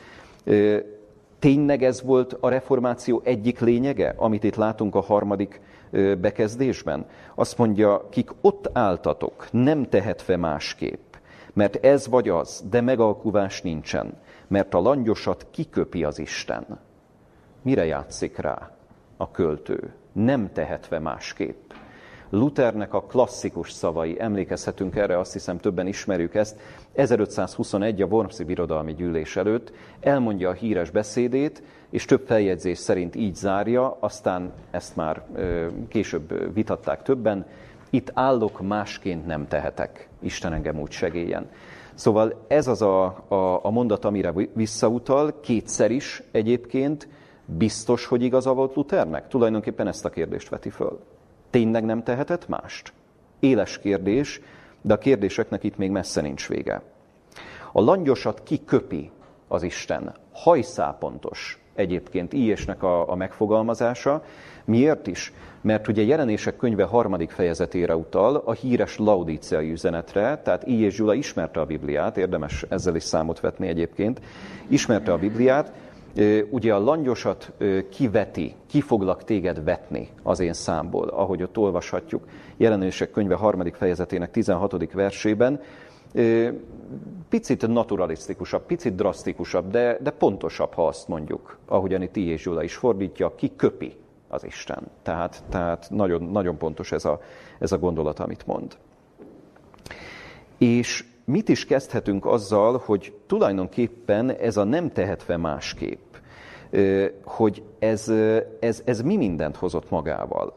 Tényleg 1.39 1.83
ez 1.83 2.01
volt 2.01 2.37
a 2.39 2.49
reformáció 2.49 3.21
egyik 3.23 3.59
lényege, 3.59 4.13
amit 4.17 4.43
itt 4.43 4.55
látunk 4.55 4.95
a 4.95 5.01
harmadik 5.01 5.61
bekezdésben? 6.21 7.05
Azt 7.35 7.57
mondja, 7.57 8.07
kik 8.09 8.29
ott 8.41 8.69
álltatok, 8.73 9.47
nem 9.51 9.83
tehetve 9.83 10.37
másképp, 10.37 11.13
mert 11.53 11.85
ez 11.85 12.07
vagy 12.07 12.29
az, 12.29 12.65
de 12.69 12.81
megalkuvás 12.81 13.61
nincsen, 13.61 14.13
mert 14.47 14.73
a 14.73 14.79
langyosat 14.79 15.47
kiköpi 15.51 16.03
az 16.03 16.19
Isten. 16.19 16.79
Mire 17.61 17.85
játszik 17.85 18.37
rá? 18.37 18.76
A 19.17 19.31
költő, 19.31 19.93
nem 20.11 20.49
tehetve 20.53 20.99
másképp. 20.99 21.71
Luthernek 22.29 22.93
a 22.93 23.01
klasszikus 23.01 23.71
szavai, 23.71 24.19
emlékezhetünk 24.19 24.95
erre, 24.95 25.19
azt 25.19 25.33
hiszem 25.33 25.57
többen 25.57 25.87
ismerjük 25.87 26.35
ezt, 26.35 26.59
1521 26.93 28.01
a 28.01 28.05
Wormsi 28.05 28.43
Birodalmi 28.43 28.93
Gyűlés 28.93 29.35
előtt 29.35 29.71
elmondja 29.99 30.49
a 30.49 30.53
híres 30.53 30.89
beszédét, 30.89 31.63
és 31.89 32.05
több 32.05 32.25
feljegyzés 32.25 32.77
szerint 32.77 33.15
így 33.15 33.35
zárja, 33.35 33.97
aztán 33.99 34.53
ezt 34.71 34.95
már 34.95 35.23
később 35.87 36.53
vitatták 36.53 37.03
többen, 37.03 37.45
itt 37.89 38.11
állok, 38.13 38.61
másként 38.61 39.25
nem 39.25 39.47
tehetek, 39.47 40.09
Isten 40.19 40.53
engem 40.53 40.79
úgy 40.79 40.91
segéljen. 40.91 41.49
Szóval 41.93 42.45
ez 42.47 42.67
az 42.67 42.81
a, 42.81 43.05
a, 43.27 43.65
a 43.65 43.69
mondat, 43.69 44.05
amire 44.05 44.33
visszautal, 44.53 45.39
kétszer 45.39 45.91
is 45.91 46.23
egyébként, 46.31 47.07
Biztos, 47.49 48.05
hogy 48.05 48.23
igaza 48.23 48.53
volt 48.53 48.75
Luthernek? 48.75 49.27
Tulajdonképpen 49.27 49.87
ezt 49.87 50.05
a 50.05 50.09
kérdést 50.09 50.49
veti 50.49 50.69
föl. 50.69 50.99
Tényleg 51.49 51.85
nem 51.85 52.03
tehetett 52.03 52.47
mást? 52.47 52.93
Éles 53.39 53.79
kérdés, 53.79 54.41
de 54.81 54.93
a 54.93 54.97
kérdéseknek 54.97 55.63
itt 55.63 55.77
még 55.77 55.91
messze 55.91 56.21
nincs 56.21 56.47
vége. 56.47 56.81
A 57.71 57.81
langyosat 57.81 58.43
kiköpi 58.43 59.11
az 59.47 59.63
Isten. 59.63 60.15
Hajszápontos 60.33 61.61
egyébként 61.75 62.33
Ijesnek 62.33 62.83
a, 62.83 63.11
a 63.11 63.15
megfogalmazása. 63.15 64.23
Miért 64.65 65.07
is? 65.07 65.33
Mert 65.61 65.87
ugye 65.87 66.01
jelenések 66.01 66.55
könyve 66.55 66.83
harmadik 66.83 67.29
fejezetére 67.29 67.95
utal 67.95 68.35
a 68.45 68.51
híres 68.51 68.97
laudíciai 68.97 69.71
üzenetre, 69.71 70.41
tehát 70.43 70.67
Ijes 70.67 70.95
Gyula 70.95 71.13
ismerte 71.13 71.59
a 71.59 71.65
Bibliát, 71.65 72.17
érdemes 72.17 72.65
ezzel 72.69 72.95
is 72.95 73.03
számot 73.03 73.39
vetni 73.39 73.67
egyébként, 73.67 74.21
ismerte 74.67 75.11
a 75.11 75.17
Bibliát, 75.17 75.71
ugye 76.49 76.73
a 76.73 76.79
langyosat 76.79 77.51
kiveti, 77.89 78.55
ki 78.67 78.81
foglak 78.81 79.23
téged 79.23 79.63
vetni 79.63 80.09
az 80.23 80.39
én 80.39 80.53
számból, 80.53 81.07
ahogy 81.07 81.43
ott 81.43 81.57
olvashatjuk 81.57 82.27
jelenések 82.57 83.11
könyve 83.11 83.35
harmadik 83.35 83.75
fejezetének 83.75 84.31
16. 84.31 84.93
versében, 84.93 85.59
picit 87.29 87.67
naturalisztikusabb, 87.67 88.65
picit 88.65 88.95
drasztikusabb, 88.95 89.71
de, 89.71 89.97
de 90.01 90.11
pontosabb, 90.11 90.73
ha 90.73 90.87
azt 90.87 91.07
mondjuk, 91.07 91.57
ahogyan 91.65 92.01
itt 92.01 92.15
I. 92.15 92.27
és 92.27 92.41
Zsula 92.41 92.63
is 92.63 92.75
fordítja, 92.75 93.35
ki 93.35 93.51
köpi 93.55 93.95
az 94.27 94.43
Isten. 94.43 94.87
Tehát, 95.01 95.43
tehát 95.49 95.87
nagyon, 95.89 96.23
nagyon 96.23 96.57
pontos 96.57 96.91
ez 96.91 97.05
a, 97.05 97.21
ez 97.59 97.71
a 97.71 97.77
gondolat, 97.77 98.19
amit 98.19 98.45
mond. 98.45 98.77
És 100.57 101.05
mit 101.31 101.49
is 101.49 101.65
kezdhetünk 101.65 102.25
azzal, 102.25 102.81
hogy 102.85 103.13
tulajdonképpen 103.25 104.29
ez 104.29 104.57
a 104.57 104.63
nem 104.63 104.91
tehetve 104.91 105.37
másképp, 105.37 106.15
hogy 107.23 107.63
ez, 107.79 108.11
ez, 108.59 108.81
ez 108.85 109.01
mi 109.01 109.15
mindent 109.15 109.55
hozott 109.55 109.89
magával. 109.89 110.53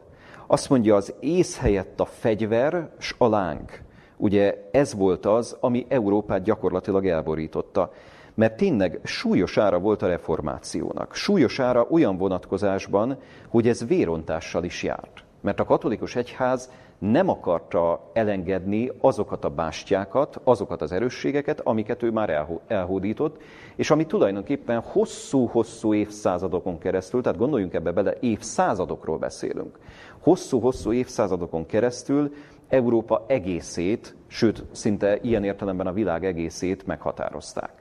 Azt 0.46 0.68
mondja, 0.68 0.94
az 0.94 1.14
ész 1.20 1.58
helyett 1.58 2.00
a 2.00 2.04
fegyver 2.04 2.90
s 2.98 3.14
a 3.18 3.26
láng. 3.26 3.68
Ugye 4.16 4.68
ez 4.70 4.94
volt 4.94 5.26
az, 5.26 5.56
ami 5.60 5.86
Európát 5.88 6.42
gyakorlatilag 6.42 7.06
elborította. 7.06 7.92
Mert 8.34 8.56
tényleg 8.56 9.00
súlyos 9.04 9.58
ára 9.58 9.78
volt 9.78 10.02
a 10.02 10.06
reformációnak. 10.06 11.14
Súlyos 11.14 11.58
ára 11.58 11.86
olyan 11.90 12.16
vonatkozásban, 12.16 13.18
hogy 13.48 13.68
ez 13.68 13.86
vérontással 13.86 14.64
is 14.64 14.82
járt. 14.82 15.24
Mert 15.40 15.60
a 15.60 15.64
katolikus 15.64 16.16
egyház 16.16 16.70
nem 16.98 17.28
akarta 17.28 18.10
elengedni 18.12 18.92
azokat 19.00 19.44
a 19.44 19.48
bástyákat, 19.48 20.40
azokat 20.44 20.82
az 20.82 20.92
erősségeket, 20.92 21.60
amiket 21.60 22.02
ő 22.02 22.10
már 22.10 22.46
elhódított, 22.66 23.42
és 23.76 23.90
ami 23.90 24.06
tulajdonképpen 24.06 24.80
hosszú-hosszú 24.80 25.94
évszázadokon 25.94 26.78
keresztül, 26.78 27.22
tehát 27.22 27.38
gondoljunk 27.38 27.74
ebbe 27.74 27.92
bele, 27.92 28.14
évszázadokról 28.20 29.18
beszélünk, 29.18 29.78
hosszú-hosszú 30.18 30.92
évszázadokon 30.92 31.66
keresztül 31.66 32.32
Európa 32.68 33.24
egészét, 33.26 34.14
sőt, 34.26 34.64
szinte 34.72 35.18
ilyen 35.22 35.44
értelemben 35.44 35.86
a 35.86 35.92
világ 35.92 36.24
egészét 36.24 36.86
meghatározták. 36.86 37.72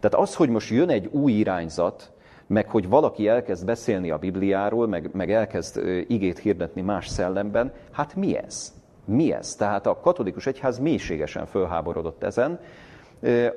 Tehát 0.00 0.26
az, 0.26 0.34
hogy 0.34 0.48
most 0.48 0.70
jön 0.70 0.88
egy 0.88 1.06
új 1.06 1.32
irányzat, 1.32 2.12
meg 2.50 2.68
hogy 2.68 2.88
valaki 2.88 3.28
elkezd 3.28 3.64
beszélni 3.64 4.10
a 4.10 4.18
Bibliáról, 4.18 4.86
meg, 4.86 5.10
meg 5.12 5.32
elkezd 5.32 5.80
igét 6.06 6.38
hirdetni 6.38 6.80
más 6.80 7.08
szellemben, 7.08 7.72
hát 7.90 8.14
mi 8.14 8.36
ez? 8.36 8.72
Mi 9.04 9.32
ez? 9.32 9.54
Tehát 9.54 9.86
a 9.86 10.00
katolikus 10.00 10.46
egyház 10.46 10.78
mélységesen 10.78 11.46
fölháborodott 11.46 12.22
ezen, 12.22 12.60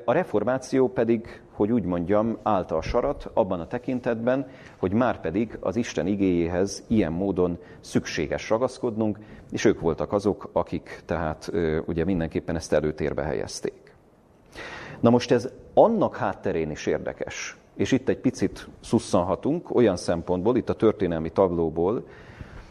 a 0.06 0.12
reformáció 0.12 0.90
pedig, 0.90 1.42
hogy 1.52 1.72
úgy 1.72 1.84
mondjam, 1.84 2.38
állta 2.44 2.78
a 2.78 2.82
sarat 2.82 3.30
abban 3.34 3.60
a 3.60 3.68
tekintetben, 3.68 4.48
hogy 4.78 4.92
már 4.92 5.22
pedig 5.22 5.58
az 5.60 5.76
Isten 5.76 6.08
igéjéhez 6.08 6.84
ilyen 6.88 7.12
módon 7.12 7.58
szükséges 7.80 8.50
ragaszkodnunk, 8.50 9.20
és 9.52 9.66
ők 9.66 9.80
voltak 9.80 10.12
azok, 10.12 10.50
akik 10.52 11.02
tehát 11.06 11.52
ugye 11.86 12.06
mindenképpen 12.06 12.56
ezt 12.56 12.74
előtérbe 12.74 13.22
helyezték. 13.22 13.96
Na 15.00 15.10
most 15.10 15.32
ez 15.32 15.50
annak 15.74 16.16
hátterén 16.16 16.72
is 16.72 16.86
érdekes, 16.86 17.58
és 17.76 17.92
itt 17.92 18.10
egy 18.10 18.20
picit 18.20 18.68
szusszanhatunk 18.82 19.76
olyan 19.76 19.96
szempontból, 19.96 20.58
itt 20.58 20.70
a 20.70 20.74
történelmi 20.74 21.30
taglóból, 21.30 22.08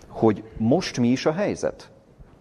hogy 0.08 0.44
most 0.56 0.98
mi 0.98 1.08
is 1.08 1.26
a 1.26 1.32
helyzet? 1.32 1.92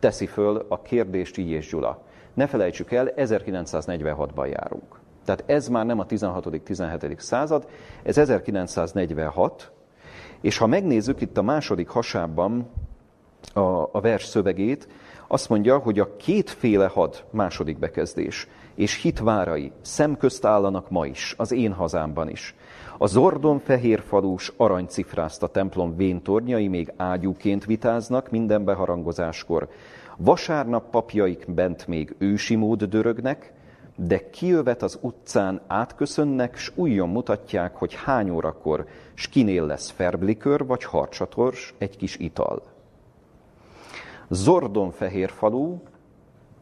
teszi 0.02 0.26
föl 0.26 0.66
a 0.70 0.82
kérdést 0.82 1.38
így 1.38 1.50
és 1.50 1.70
Gyula. 1.70 2.04
Ne 2.34 2.48
felejtsük 2.48 2.92
el, 2.92 3.14
1946-ban 3.16 4.50
járunk. 4.50 5.00
Tehát 5.26 5.44
ez 5.46 5.68
már 5.68 5.86
nem 5.86 6.00
a 6.00 6.06
16.-17. 6.06 7.20
század, 7.20 7.68
ez 8.04 8.18
1946, 8.18 9.72
és 10.42 10.58
ha 10.58 10.68
megnézzük 10.68 11.22
itt 11.22 11.38
a 11.38 11.42
második 11.42 11.88
hasában 11.88 12.70
a, 13.54 13.60
a 13.92 14.02
vers 14.02 14.26
szövegét, 14.26 14.88
azt 15.32 15.50
mondja, 15.50 15.78
hogy 15.78 16.00
a 16.00 16.16
kétféle 16.16 16.88
had, 16.88 17.24
második 17.30 17.80
bekezdés, 17.80 18.48
és 18.76 19.02
hitvárai 19.02 19.72
szemközt 19.82 20.46
állanak 20.46 20.90
ma 20.90 21.06
is, 21.06 21.36
az 21.38 21.52
én 21.52 21.74
hazámban 21.74 22.30
is. 22.30 22.56
A 22.98 23.08
zordon 23.08 23.60
fehér 23.60 24.02
falus 24.02 24.54
aranycifrázta 24.58 25.48
templom 25.48 25.96
véntornyai 25.96 26.68
még 26.68 26.94
ágyúként 26.98 27.66
vitáznak 27.66 28.30
minden 28.30 28.64
beharangozáskor. 28.64 29.70
Vasárnap 30.18 30.90
papjaik 30.90 31.46
bent 31.54 31.88
még 31.88 32.16
ősi 32.18 32.56
mód 32.56 32.84
dörögnek, 32.84 33.54
de 33.96 34.30
kijövet 34.30 34.82
az 34.82 34.98
utcán 35.02 35.62
átköszönnek, 35.68 36.58
s 36.58 36.72
újjon 36.76 37.10
mutatják, 37.10 37.76
hogy 37.76 37.94
hány 37.94 38.30
órakor, 38.30 38.86
s 39.14 39.28
kinél 39.28 39.66
lesz 39.66 39.90
ferblikör 39.90 40.66
vagy 40.66 40.84
harcsators, 40.84 41.74
egy 41.78 41.98
kis 41.98 42.18
ital. 42.18 42.71
Zordon 44.34 44.92
fehér 44.92 45.30
falú, 45.30 45.82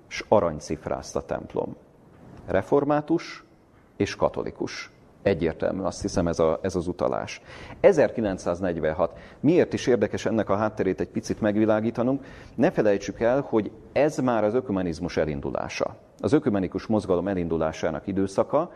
s 0.07 0.25
aranycifrázta 0.27 1.21
templom. 1.21 1.75
Református 2.45 3.43
és 3.97 4.15
katolikus. 4.15 4.91
Egyértelmű, 5.21 5.81
azt 5.81 6.01
hiszem 6.01 6.27
ez, 6.27 6.39
a, 6.39 6.59
ez 6.61 6.75
az 6.75 6.87
utalás. 6.87 7.41
1946. 7.79 9.17
Miért 9.39 9.73
is 9.73 9.87
érdekes 9.87 10.25
ennek 10.25 10.49
a 10.49 10.55
hátterét 10.55 10.99
egy 10.99 11.07
picit 11.07 11.41
megvilágítanunk? 11.41 12.25
Ne 12.55 12.71
felejtsük 12.71 13.19
el, 13.19 13.41
hogy 13.41 13.71
ez 13.91 14.17
már 14.17 14.43
az 14.43 14.53
ökumenizmus 14.53 15.17
elindulása. 15.17 15.95
Az 16.19 16.33
ökumenikus 16.33 16.85
mozgalom 16.85 17.27
elindulásának 17.27 18.07
időszaka. 18.07 18.71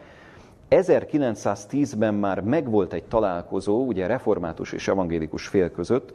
1910-ben 0.69 2.13
már 2.13 2.41
megvolt 2.41 2.93
egy 2.93 3.03
találkozó, 3.03 3.85
ugye 3.85 4.07
református 4.07 4.71
és 4.71 4.87
evangélikus 4.87 5.47
fél 5.47 5.71
között, 5.71 6.13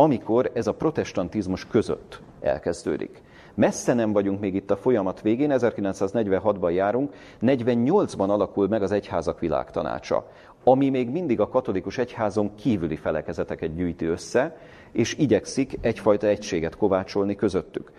amikor 0.00 0.50
ez 0.54 0.66
a 0.66 0.74
protestantizmus 0.74 1.66
között 1.66 2.20
elkezdődik. 2.40 3.22
Messze 3.54 3.94
nem 3.94 4.12
vagyunk 4.12 4.40
még 4.40 4.54
itt 4.54 4.70
a 4.70 4.76
folyamat 4.76 5.20
végén, 5.20 5.50
1946-ban 5.54 6.74
járunk, 6.74 7.14
48-ban 7.42 8.28
alakul 8.28 8.68
meg 8.68 8.82
az 8.82 8.92
Egyházak 8.92 9.40
Világtanácsa, 9.40 10.30
ami 10.64 10.88
még 10.88 11.10
mindig 11.10 11.40
a 11.40 11.48
katolikus 11.48 11.98
egyházon 11.98 12.54
kívüli 12.54 12.96
felekezeteket 12.96 13.74
gyűjti 13.74 14.04
össze, 14.04 14.56
és 14.92 15.14
igyekszik 15.14 15.78
egyfajta 15.80 16.26
egységet 16.26 16.76
kovácsolni 16.76 17.34
közöttük. 17.34 17.92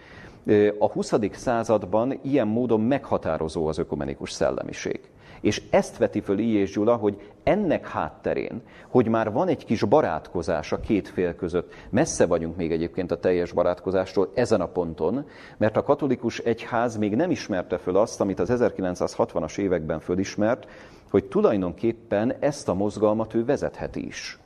A 0.79 0.91
20. 0.91 1.13
században 1.31 2.19
ilyen 2.21 2.47
módon 2.47 2.81
meghatározó 2.81 3.67
az 3.67 3.77
ökumenikus 3.77 4.31
szellemiség. 4.31 4.99
És 5.41 5.61
ezt 5.69 5.97
veti 5.97 6.21
föl 6.21 6.39
I. 6.39 6.53
és 6.53 6.71
Gyula, 6.71 6.95
hogy 6.95 7.31
ennek 7.43 7.87
hátterén, 7.87 8.61
hogy 8.87 9.07
már 9.07 9.31
van 9.31 9.47
egy 9.47 9.65
kis 9.65 9.83
barátkozás 9.83 10.71
a 10.71 10.79
két 10.79 11.07
fél 11.07 11.35
között, 11.35 11.73
messze 11.89 12.25
vagyunk 12.25 12.55
még 12.55 12.71
egyébként 12.71 13.11
a 13.11 13.19
teljes 13.19 13.51
barátkozástól 13.51 14.31
ezen 14.33 14.61
a 14.61 14.67
ponton, 14.67 15.25
mert 15.57 15.77
a 15.77 15.83
katolikus 15.83 16.37
egyház 16.37 16.97
még 16.97 17.15
nem 17.15 17.31
ismerte 17.31 17.77
föl 17.77 17.97
azt, 17.97 18.21
amit 18.21 18.39
az 18.39 18.49
1960-as 18.53 19.57
években 19.57 19.99
fölismert, 19.99 20.67
hogy 21.09 21.25
tulajdonképpen 21.25 22.33
ezt 22.39 22.69
a 22.69 22.73
mozgalmat 22.73 23.33
ő 23.33 23.45
vezetheti 23.45 24.05
is. 24.05 24.39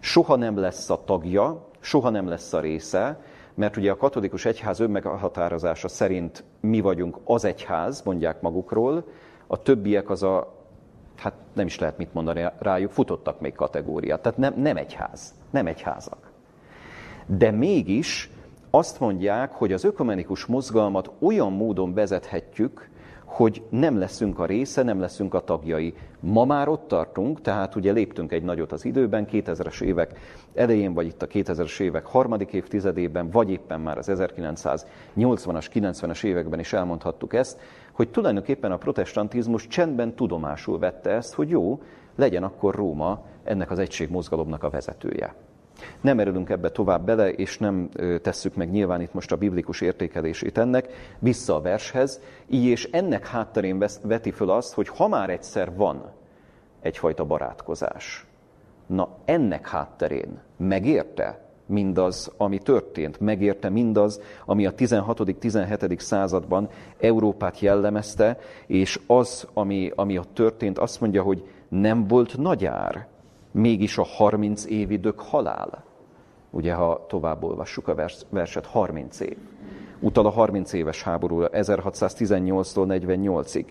Soha 0.00 0.36
nem 0.36 0.58
lesz 0.58 0.90
a 0.90 1.04
tagja, 1.04 1.68
soha 1.80 2.10
nem 2.10 2.28
lesz 2.28 2.52
a 2.52 2.60
része, 2.60 3.20
mert 3.54 3.76
ugye 3.76 3.90
a 3.90 3.96
katolikus 3.96 4.44
egyház 4.44 4.80
önmeghatározása 4.80 5.88
szerint 5.88 6.44
mi 6.60 6.80
vagyunk 6.80 7.18
az 7.24 7.44
egyház, 7.44 8.02
mondják 8.02 8.40
magukról, 8.40 9.04
a 9.52 9.62
többiek 9.62 10.10
az 10.10 10.22
a, 10.22 10.52
hát 11.16 11.34
nem 11.52 11.66
is 11.66 11.78
lehet 11.78 11.98
mit 11.98 12.14
mondani 12.14 12.44
rájuk, 12.58 12.90
futottak 12.90 13.40
még 13.40 13.54
kategóriát. 13.54 14.22
Tehát 14.22 14.38
nem, 14.38 14.54
nem 14.56 14.76
egyház, 14.76 15.34
nem 15.50 15.66
egyházak. 15.66 16.30
De 17.26 17.50
mégis 17.50 18.30
azt 18.70 19.00
mondják, 19.00 19.52
hogy 19.52 19.72
az 19.72 19.84
ökumenikus 19.84 20.46
mozgalmat 20.46 21.10
olyan 21.18 21.52
módon 21.52 21.94
vezethetjük, 21.94 22.90
hogy 23.24 23.62
nem 23.68 23.98
leszünk 23.98 24.38
a 24.38 24.46
része, 24.46 24.82
nem 24.82 25.00
leszünk 25.00 25.34
a 25.34 25.44
tagjai. 25.44 25.94
Ma 26.20 26.44
már 26.44 26.68
ott 26.68 26.88
tartunk, 26.88 27.40
tehát 27.40 27.74
ugye 27.74 27.92
léptünk 27.92 28.32
egy 28.32 28.42
nagyot 28.42 28.72
az 28.72 28.84
időben, 28.84 29.26
2000-es 29.30 29.80
évek 29.80 30.18
elején, 30.54 30.94
vagy 30.94 31.06
itt 31.06 31.22
a 31.22 31.26
2000-es 31.26 31.80
évek 31.80 32.06
harmadik 32.06 32.52
évtizedében, 32.52 33.30
vagy 33.30 33.50
éppen 33.50 33.80
már 33.80 33.98
az 33.98 34.10
1980-as, 34.10 34.86
90-es 35.74 36.24
években 36.24 36.58
is 36.58 36.72
elmondhattuk 36.72 37.34
ezt, 37.34 37.60
hogy 37.92 38.10
tulajdonképpen 38.10 38.72
a 38.72 38.76
protestantizmus 38.76 39.66
csendben 39.66 40.14
tudomásul 40.14 40.78
vette 40.78 41.10
ezt, 41.10 41.34
hogy 41.34 41.48
jó, 41.48 41.82
legyen 42.16 42.42
akkor 42.42 42.74
Róma 42.74 43.24
ennek 43.44 43.70
az 43.70 43.78
egységmozgalomnak 43.78 44.62
a 44.62 44.70
vezetője. 44.70 45.34
Nem 46.00 46.18
erülünk 46.18 46.50
ebbe 46.50 46.70
tovább 46.70 47.04
bele, 47.04 47.30
és 47.30 47.58
nem 47.58 47.88
tesszük 48.22 48.54
meg 48.54 48.70
nyilván 48.70 49.00
itt 49.00 49.14
most 49.14 49.32
a 49.32 49.36
biblikus 49.36 49.80
értékelését 49.80 50.58
ennek, 50.58 50.88
vissza 51.18 51.54
a 51.54 51.60
vershez, 51.60 52.20
így 52.46 52.64
és 52.64 52.84
ennek 52.84 53.26
hátterén 53.26 53.84
veti 54.02 54.30
föl 54.30 54.50
azt, 54.50 54.74
hogy 54.74 54.88
ha 54.88 55.08
már 55.08 55.30
egyszer 55.30 55.74
van 55.74 56.12
egyfajta 56.80 57.24
barátkozás, 57.24 58.26
na 58.86 59.08
ennek 59.24 59.68
hátterén 59.68 60.40
megérte 60.56 61.51
mindaz, 61.72 62.32
ami 62.36 62.58
történt, 62.58 63.20
megérte 63.20 63.68
mindaz, 63.68 64.20
ami 64.44 64.66
a 64.66 64.74
16.-17. 64.74 65.98
században 65.98 66.68
Európát 67.00 67.60
jellemezte, 67.60 68.38
és 68.66 69.00
az, 69.06 69.48
ami, 69.54 69.92
ami 69.94 70.18
ott 70.18 70.34
történt, 70.34 70.78
azt 70.78 71.00
mondja, 71.00 71.22
hogy 71.22 71.44
nem 71.68 72.06
volt 72.06 72.38
nagy 72.38 72.64
ár, 72.64 73.06
mégis 73.50 73.98
a 73.98 74.04
30 74.04 74.64
évi 74.64 74.96
dög 74.96 75.18
halál. 75.18 75.84
Ugye, 76.50 76.74
ha 76.74 77.06
tovább 77.08 77.42
olvassuk 77.44 77.88
a 77.88 77.94
vers, 77.94 78.16
verset, 78.30 78.66
30 78.66 79.20
év. 79.20 79.36
Utal 80.00 80.26
a 80.26 80.30
30 80.30 80.72
éves 80.72 81.02
háborúra, 81.02 81.48
1618-tól 81.52 82.86
48-ig. 82.88 83.64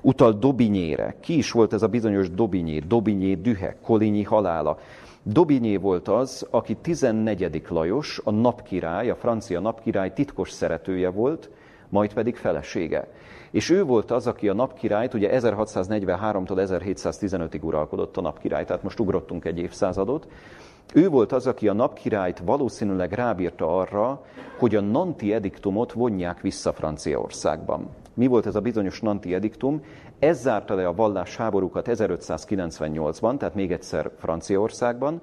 Utal 0.00 0.32
Dobinyére. 0.32 1.16
Ki 1.20 1.36
is 1.36 1.50
volt 1.50 1.72
ez 1.72 1.82
a 1.82 1.86
bizonyos 1.86 2.30
Dobinyé? 2.30 2.78
Dobinyé 2.78 3.34
dühe, 3.34 3.76
Kolinyi 3.82 4.22
halála. 4.22 4.78
Dobinyé 5.22 5.76
volt 5.76 6.08
az, 6.08 6.46
aki 6.50 6.74
14. 6.74 7.62
Lajos, 7.68 8.20
a 8.24 8.30
napkirály, 8.30 9.10
a 9.10 9.14
francia 9.16 9.60
napkirály 9.60 10.12
titkos 10.12 10.50
szeretője 10.50 11.08
volt, 11.10 11.50
majd 11.88 12.12
pedig 12.12 12.36
felesége. 12.36 13.08
És 13.50 13.70
ő 13.70 13.84
volt 13.84 14.10
az, 14.10 14.26
aki 14.26 14.48
a 14.48 14.54
napkirályt, 14.54 15.14
ugye 15.14 15.30
1643-tól 15.40 16.56
1715-ig 16.56 17.62
uralkodott 17.62 18.16
a 18.16 18.20
napkirály, 18.20 18.64
tehát 18.64 18.82
most 18.82 19.00
ugrottunk 19.00 19.44
egy 19.44 19.58
évszázadot, 19.58 20.28
ő 20.94 21.08
volt 21.08 21.32
az, 21.32 21.46
aki 21.46 21.68
a 21.68 21.72
napkirályt 21.72 22.42
valószínűleg 22.44 23.12
rábírta 23.12 23.78
arra, 23.78 24.24
hogy 24.58 24.74
a 24.74 24.80
Nanti 24.80 25.32
ediktumot 25.32 25.92
vonják 25.92 26.40
vissza 26.40 26.72
Franciaországban. 26.72 27.88
Mi 28.14 28.26
volt 28.26 28.46
ez 28.46 28.54
a 28.54 28.60
bizonyos 28.60 29.00
Nanti 29.00 29.34
ediktum? 29.34 29.82
Ez 30.18 30.40
zárta 30.40 30.74
le 30.74 30.86
a 30.86 30.94
vallás 30.94 31.36
háborúkat 31.36 31.88
1598-ban, 31.90 33.36
tehát 33.36 33.54
még 33.54 33.72
egyszer 33.72 34.10
Franciaországban. 34.18 35.20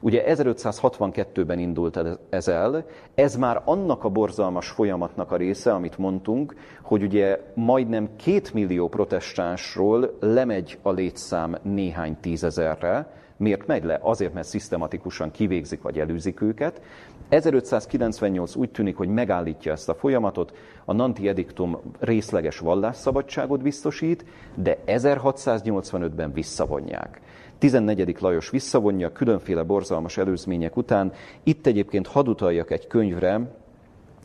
Ugye 0.00 0.24
1562-ben 0.26 1.58
indult 1.58 2.00
ez 2.28 2.48
el, 2.48 2.84
ez 3.14 3.36
már 3.36 3.62
annak 3.64 4.04
a 4.04 4.08
borzalmas 4.08 4.68
folyamatnak 4.68 5.32
a 5.32 5.36
része, 5.36 5.72
amit 5.72 5.98
mondtunk, 5.98 6.54
hogy 6.82 7.02
ugye 7.02 7.40
majdnem 7.54 8.08
két 8.16 8.54
millió 8.54 8.88
protestánsról 8.88 10.16
lemegy 10.20 10.78
a 10.82 10.90
létszám 10.90 11.56
néhány 11.62 12.16
tízezerre, 12.20 13.14
Miért 13.38 13.66
megy 13.66 13.84
le? 13.84 13.98
Azért, 14.02 14.34
mert 14.34 14.46
szisztematikusan 14.46 15.30
kivégzik 15.30 15.82
vagy 15.82 15.98
elűzik 15.98 16.40
őket. 16.40 16.80
1598 17.28 18.54
úgy 18.54 18.70
tűnik, 18.70 18.96
hogy 18.96 19.08
megállítja 19.08 19.72
ezt 19.72 19.88
a 19.88 19.94
folyamatot, 19.94 20.52
a 20.84 20.92
Nanti 20.92 21.28
Ediktum 21.28 21.78
részleges 21.98 22.58
vallásszabadságot 22.58 23.62
biztosít, 23.62 24.24
de 24.54 24.78
1685-ben 24.86 26.32
visszavonják. 26.32 27.20
14. 27.58 28.16
Lajos 28.20 28.50
visszavonja 28.50 29.12
különféle 29.12 29.62
borzalmas 29.62 30.16
előzmények 30.16 30.76
után. 30.76 31.12
Itt 31.42 31.66
egyébként 31.66 32.06
hadd 32.06 32.28
utaljak 32.28 32.70
egy 32.70 32.86
könyvre, 32.86 33.40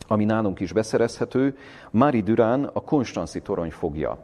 ami 0.08 0.24
nálunk 0.24 0.60
is 0.60 0.72
beszerezhető, 0.72 1.56
Mári 1.90 2.20
Durán 2.20 2.64
a 2.64 2.80
Konstanci 2.80 3.40
torony 3.40 3.70
fogja. 3.70 4.18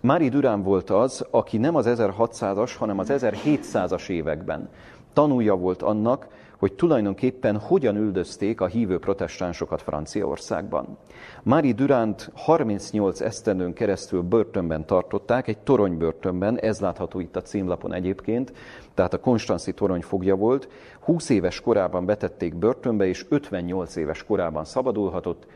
Mári 0.00 0.28
Durán 0.28 0.62
volt 0.62 0.90
az, 0.90 1.26
aki 1.30 1.58
nem 1.58 1.74
az 1.74 1.86
1600-as, 1.88 2.72
hanem 2.78 2.98
az 2.98 3.12
1700-as 3.12 4.08
években 4.08 4.68
tanulja 5.12 5.54
volt 5.54 5.82
annak, 5.82 6.26
hogy 6.64 6.72
tulajdonképpen 6.72 7.58
hogyan 7.58 7.96
üldözték 7.96 8.60
a 8.60 8.66
hívő 8.66 8.98
protestánsokat 8.98 9.82
Franciaországban. 9.82 10.98
Mári 11.42 11.72
Duránt 11.72 12.30
38 12.34 13.20
esztendőn 13.20 13.72
keresztül 13.72 14.22
börtönben 14.22 14.86
tartották, 14.86 15.48
egy 15.48 15.58
toronybörtönben, 15.58 16.58
ez 16.58 16.80
látható 16.80 17.20
itt 17.20 17.36
a 17.36 17.42
címlapon 17.42 17.92
egyébként, 17.92 18.52
tehát 18.94 19.14
a 19.14 19.20
Konstanci 19.20 19.72
torony 19.72 20.00
fogja 20.00 20.36
volt. 20.36 20.68
20 21.00 21.28
éves 21.28 21.60
korában 21.60 22.06
betették 22.06 22.54
börtönbe, 22.54 23.06
és 23.06 23.26
58 23.28 23.96
éves 23.96 24.24
korában 24.24 24.64
szabadulhatott, 24.64 25.46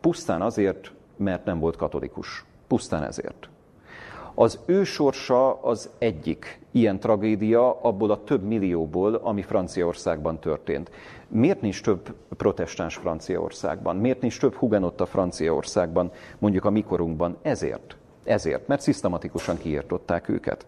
Pusztán 0.00 0.42
azért, 0.42 0.92
mert 1.16 1.44
nem 1.44 1.58
volt 1.58 1.76
katolikus. 1.76 2.44
Pusztán 2.66 3.02
ezért. 3.02 3.48
Az 4.40 4.58
ő 4.66 4.84
sorsa 4.84 5.62
az 5.62 5.90
egyik 5.98 6.60
ilyen 6.70 7.00
tragédia 7.00 7.80
abból 7.80 8.10
a 8.10 8.24
több 8.24 8.42
millióból, 8.42 9.14
ami 9.14 9.42
Franciaországban 9.42 10.38
történt. 10.38 10.90
Miért 11.28 11.60
nincs 11.60 11.82
több 11.82 12.14
protestáns 12.36 12.96
Franciaországban? 12.96 13.96
Miért 13.96 14.20
nincs 14.20 14.40
több 14.40 14.54
hugenotta 14.54 15.06
Franciaországban, 15.06 16.10
mondjuk 16.38 16.64
a 16.64 16.70
mikorunkban? 16.70 17.36
Ezért. 17.42 17.96
Ezért, 18.24 18.66
mert 18.66 18.80
szisztematikusan 18.80 19.58
kiirtották 19.58 20.28
őket 20.28 20.66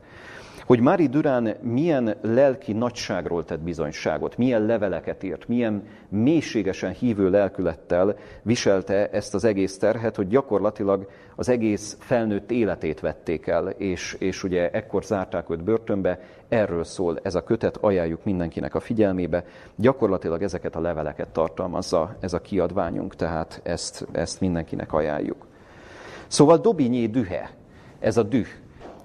hogy 0.71 0.81
Mári 0.81 1.07
Durán 1.07 1.57
milyen 1.61 2.17
lelki 2.23 2.73
nagyságról 2.73 3.45
tett 3.45 3.61
bizonyságot, 3.61 4.37
milyen 4.37 4.67
leveleket 4.67 5.23
írt, 5.23 5.49
milyen 5.49 5.83
mélységesen 6.09 6.93
hívő 6.93 7.31
lelkülettel 7.31 8.17
viselte 8.43 9.09
ezt 9.11 9.35
az 9.35 9.45
egész 9.45 9.79
terhet, 9.79 10.17
hogy 10.17 10.29
gyakorlatilag 10.29 11.11
az 11.37 11.49
egész 11.49 11.97
felnőtt 12.01 12.51
életét 12.51 13.01
vették 13.01 13.47
el, 13.47 13.69
és, 13.69 14.17
és 14.19 14.45
ugye 14.45 14.71
ekkor 14.71 15.05
zárták 15.05 15.51
őt 15.51 15.65
börtönbe, 15.65 16.21
erről 16.49 16.85
szól 16.85 17.19
ez 17.23 17.35
a 17.35 17.45
kötet, 17.45 17.77
ajánljuk 17.77 18.25
mindenkinek 18.25 18.75
a 18.75 18.81
figyelmébe. 18.81 19.45
Gyakorlatilag 19.77 20.43
ezeket 20.43 20.77
a 20.77 20.81
leveleket 20.81 21.29
tartalmazza 21.29 22.17
ez 22.21 22.33
a 22.33 22.41
kiadványunk, 22.41 23.15
tehát 23.17 23.61
ezt, 23.63 24.07
ezt 24.13 24.41
mindenkinek 24.41 24.93
ajánljuk. 24.93 25.47
Szóval 26.27 26.59
Dobinyé 26.59 27.07
dühe, 27.07 27.51
ez 27.99 28.17
a 28.17 28.23
düh, 28.23 28.47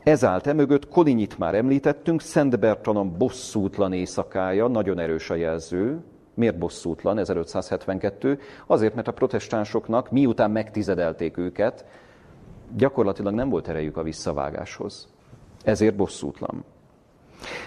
ez 0.05 0.23
állt 0.23 0.47
emögött, 0.47 0.87
Kolinyit 0.87 1.37
már 1.37 1.55
említettünk, 1.55 2.21
Szent 2.21 2.59
Bertalan 2.59 3.17
bosszútlan 3.17 3.93
éjszakája, 3.93 4.67
nagyon 4.67 4.99
erős 4.99 5.29
a 5.29 5.35
jelző. 5.35 6.03
Miért 6.33 6.57
bosszútlan 6.57 7.17
1572? 7.17 8.39
Azért, 8.67 8.95
mert 8.95 9.07
a 9.07 9.11
protestánsoknak, 9.11 10.11
miután 10.11 10.51
megtizedelték 10.51 11.37
őket, 11.37 11.85
gyakorlatilag 12.75 13.33
nem 13.33 13.49
volt 13.49 13.67
erejük 13.67 13.97
a 13.97 14.03
visszavágáshoz. 14.03 15.07
Ezért 15.63 15.95
bosszútlan. 15.95 16.63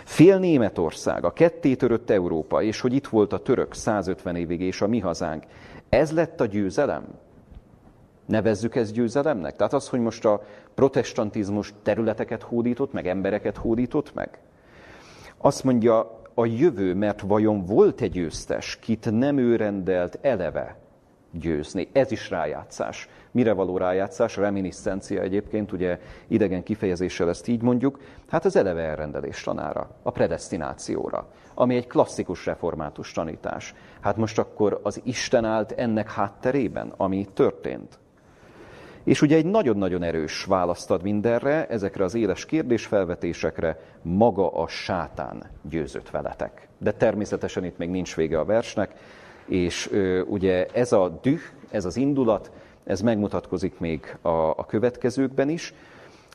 Fél 0.05 0.39
Németország, 0.39 1.25
a 1.25 1.33
ketté 1.33 1.75
törött 1.75 2.11
Európa, 2.11 2.63
és 2.63 2.81
hogy 2.81 2.93
itt 2.93 3.07
volt 3.07 3.33
a 3.33 3.43
török 3.43 3.75
150 3.75 4.37
évig, 4.37 4.61
és 4.61 4.81
a 4.81 4.87
mi 4.87 4.99
hazánk. 4.99 5.45
Ez 5.89 6.13
lett 6.13 6.41
a 6.41 6.47
győzelem? 6.47 7.05
Nevezzük 8.27 8.75
ezt 8.75 8.93
győzelemnek? 8.93 9.57
Tehát 9.57 9.73
az, 9.73 9.89
hogy 9.89 10.01
most 10.01 10.25
a 10.25 10.43
protestantizmus 10.79 11.75
területeket 11.83 12.43
hódított 12.43 12.93
meg, 12.93 13.07
embereket 13.07 13.57
hódított 13.57 14.15
meg? 14.15 14.39
Azt 15.39 15.65
mondja 15.65 16.21
a 16.35 16.47
jövő, 16.47 16.95
mert 16.95 17.21
vajon 17.21 17.65
volt 17.65 18.01
egy 18.01 18.11
győztes, 18.11 18.79
kit 18.79 19.11
nem 19.11 19.39
ő 19.39 19.57
rendelt 19.57 20.19
eleve 20.23 20.77
győzni. 21.31 21.89
Ez 21.93 22.11
is 22.11 22.31
rájátszás. 22.31 23.09
Mire 23.31 23.53
való 23.53 23.77
rájátszás? 23.77 24.37
Reminiscencia 24.37 25.21
egyébként, 25.21 25.73
ugye 25.73 26.01
idegen 26.29 26.63
kifejezéssel 26.63 27.29
ezt 27.29 27.49
így 27.49 27.63
mondjuk. 27.63 28.01
Hát 28.29 28.45
az 28.45 28.57
eleve 28.57 28.83
elrendelés 28.83 29.43
tanára, 29.43 29.91
a 30.03 30.11
predestinációra, 30.11 31.29
ami 31.55 31.77
egy 31.77 31.87
klasszikus 31.87 32.47
református 32.47 33.13
tanítás. 33.13 33.75
Hát 34.01 34.17
most 34.17 34.39
akkor 34.39 34.81
az 34.83 35.01
Isten 35.05 35.45
állt 35.45 35.73
ennek 35.73 36.11
hátterében, 36.11 36.93
ami 36.97 37.27
történt. 37.35 37.99
És 39.09 39.23
ugye 39.23 39.37
egy 39.37 39.47
nagyon-nagyon 39.47 40.03
erős 40.03 40.45
választ 40.45 40.91
ad 40.91 41.03
mindenre, 41.03 41.67
ezekre 41.67 42.05
az 42.05 42.15
éles 42.15 42.47
kérdésfelvetésekre, 42.47 43.81
maga 44.03 44.53
a 44.53 44.69
sátán 44.69 45.43
győzött 45.69 46.11
veletek. 46.11 46.69
De 46.79 46.93
természetesen 46.93 47.65
itt 47.65 47.79
még 47.79 47.89
nincs 47.89 48.17
vége 48.17 48.39
a 48.39 48.45
versnek, 48.45 48.95
és 49.47 49.89
ö, 49.93 50.21
ugye 50.21 50.67
ez 50.73 50.93
a 50.93 51.19
düh, 51.23 51.41
ez 51.71 51.85
az 51.85 51.97
indulat, 51.97 52.51
ez 52.85 53.01
megmutatkozik 53.01 53.79
még 53.79 54.17
a, 54.23 54.29
a 54.29 54.67
következőkben 54.67 55.49
is, 55.49 55.75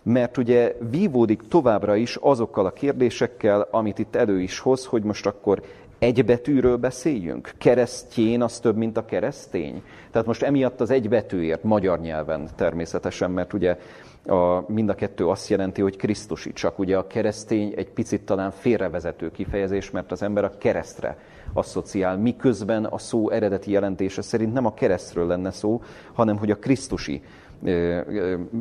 mert 0.04 0.38
ugye 0.38 0.76
vívódik 0.90 1.42
továbbra 1.48 1.96
is 1.96 2.16
azokkal 2.16 2.66
a 2.66 2.74
kérdésekkel, 2.74 3.68
amit 3.72 4.00
itt 4.00 4.16
elő 4.16 4.42
is 4.42 4.60
hoz, 4.60 4.86
hogy 4.86 5.04
most 5.04 5.26
akkor 5.26 5.62
egy 6.00 6.26
betűről 6.26 6.78
beszéljünk? 6.78 7.52
Keresztjén 7.58 8.42
az 8.42 8.60
több, 8.60 8.76
mint 8.76 8.98
a 8.98 9.06
keresztény? 9.06 9.84
Tehát 10.12 10.28
most 10.28 10.44
emiatt 10.44 10.82
az 10.82 10.90
egy 10.90 11.10
betűért, 11.10 11.64
magyar 11.64 12.00
nyelven 12.00 12.50
természetesen, 12.56 13.32
mert 13.32 13.54
ugye 13.54 13.78
a, 14.26 14.72
mind 14.72 14.90
a 14.90 14.96
kettő 14.96 15.28
azt 15.28 15.50
jelenti, 15.50 15.82
hogy 15.82 15.98
Krisztusi, 15.98 16.54
csak 16.54 16.80
ugye 16.80 16.98
a 16.98 17.08
keresztény 17.08 17.74
egy 17.76 17.90
picit 17.90 18.22
talán 18.22 18.52
félrevezető 18.52 19.32
kifejezés, 19.32 19.92
mert 19.92 20.12
az 20.12 20.22
ember 20.22 20.44
a 20.44 20.58
keresztre 20.58 21.18
asszociál, 21.54 22.18
miközben 22.18 22.86
a 22.86 22.98
szó 22.98 23.30
eredeti 23.30 23.72
jelentése 23.72 24.22
szerint 24.22 24.54
nem 24.54 24.66
a 24.66 24.74
keresztről 24.74 25.28
lenne 25.28 25.52
szó, 25.52 25.82
hanem 26.14 26.38
hogy 26.38 26.52
a 26.52 26.58
Krisztusi 26.58 27.22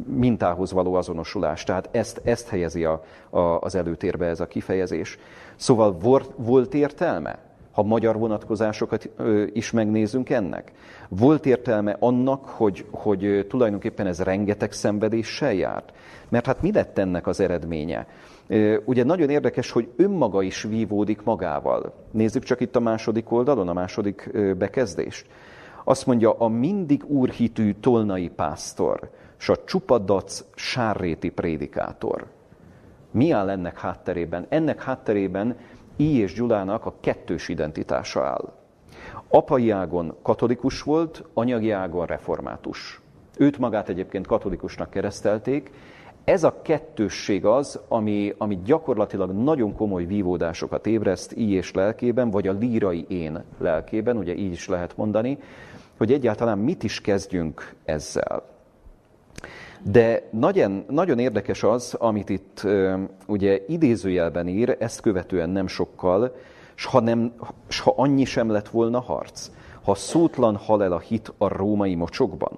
mintához 0.06 0.72
való 0.72 0.94
azonosulás. 0.94 1.64
Tehát 1.64 1.88
ezt, 1.92 2.20
ezt 2.24 2.48
helyezi 2.48 2.84
a, 2.84 3.04
a, 3.30 3.38
az 3.38 3.74
előtérbe 3.74 4.26
ez 4.26 4.40
a 4.40 4.46
kifejezés. 4.46 5.18
Szóval 5.56 5.92
volt, 5.92 6.30
volt 6.36 6.74
értelme, 6.74 7.38
ha 7.72 7.82
magyar 7.82 8.18
vonatkozásokat 8.18 9.08
is 9.52 9.70
megnézünk 9.70 10.30
ennek? 10.30 10.72
Volt 11.08 11.46
értelme 11.46 11.96
annak, 12.00 12.44
hogy, 12.44 12.86
hogy 12.90 13.46
tulajdonképpen 13.48 14.06
ez 14.06 14.20
rengeteg 14.20 14.72
szenvedéssel 14.72 15.52
járt? 15.52 15.92
Mert 16.28 16.46
hát 16.46 16.62
mi 16.62 16.72
lett 16.72 16.98
ennek 16.98 17.26
az 17.26 17.40
eredménye? 17.40 18.06
Ugye 18.84 19.04
nagyon 19.04 19.30
érdekes, 19.30 19.70
hogy 19.70 19.88
önmaga 19.96 20.42
is 20.42 20.62
vívódik 20.62 21.22
magával. 21.22 21.94
Nézzük 22.10 22.42
csak 22.42 22.60
itt 22.60 22.76
a 22.76 22.80
második 22.80 23.32
oldalon, 23.32 23.68
a 23.68 23.72
második 23.72 24.30
bekezdést. 24.58 25.26
Azt 25.84 26.06
mondja, 26.06 26.32
a 26.32 26.48
mindig 26.48 27.04
úrhitű 27.04 27.74
tolnai 27.80 28.28
pásztor, 28.28 29.10
s 29.36 29.48
a 29.48 29.64
csupadac 29.64 30.44
sárréti 30.54 31.30
prédikátor. 31.30 32.26
Mi 33.10 33.30
áll 33.30 33.50
ennek 33.50 33.78
hátterében? 33.78 34.46
Ennek 34.48 34.82
hátterében 34.82 35.56
I. 35.96 36.18
és 36.18 36.32
Gyulának 36.32 36.86
a 36.86 36.94
kettős 37.00 37.48
identitása 37.48 38.24
áll. 38.24 38.52
Apai 39.28 39.70
ágon 39.70 40.16
katolikus 40.22 40.82
volt, 40.82 41.24
anyagi 41.34 41.70
ágon 41.70 42.06
református. 42.06 43.00
Őt 43.38 43.58
magát 43.58 43.88
egyébként 43.88 44.26
katolikusnak 44.26 44.90
keresztelték. 44.90 45.70
Ez 46.24 46.44
a 46.44 46.62
kettősség 46.62 47.44
az, 47.44 47.80
ami, 47.88 48.34
ami 48.38 48.60
gyakorlatilag 48.64 49.30
nagyon 49.30 49.74
komoly 49.74 50.04
vívódásokat 50.04 50.86
ébreszt 50.86 51.32
I. 51.32 51.52
és 51.52 51.72
lelkében, 51.72 52.30
vagy 52.30 52.48
a 52.48 52.52
lírai 52.52 53.04
én 53.08 53.44
lelkében, 53.58 54.16
ugye 54.16 54.34
így 54.34 54.52
is 54.52 54.68
lehet 54.68 54.96
mondani, 54.96 55.38
hogy 55.96 56.12
egyáltalán 56.12 56.58
mit 56.58 56.82
is 56.82 57.00
kezdjünk 57.00 57.74
ezzel. 57.84 58.50
De 59.82 60.28
nagyon, 60.30 60.84
nagyon 60.88 61.18
érdekes 61.18 61.62
az, 61.62 61.94
amit 61.94 62.28
itt 62.28 62.66
ugye 63.26 63.64
idézőjelben 63.68 64.48
ír, 64.48 64.76
ezt 64.78 65.00
követően 65.00 65.50
nem 65.50 65.66
sokkal, 65.66 66.36
s 66.74 66.84
ha, 66.84 67.00
nem, 67.00 67.32
s 67.68 67.80
ha 67.80 67.94
annyi 67.96 68.24
sem 68.24 68.50
lett 68.50 68.68
volna 68.68 69.00
harc, 69.00 69.50
ha 69.82 69.94
szótlan 69.94 70.56
hal 70.56 70.82
el 70.82 70.92
a 70.92 70.98
hit 70.98 71.32
a 71.38 71.48
római 71.48 71.94
mocsokban. 71.94 72.52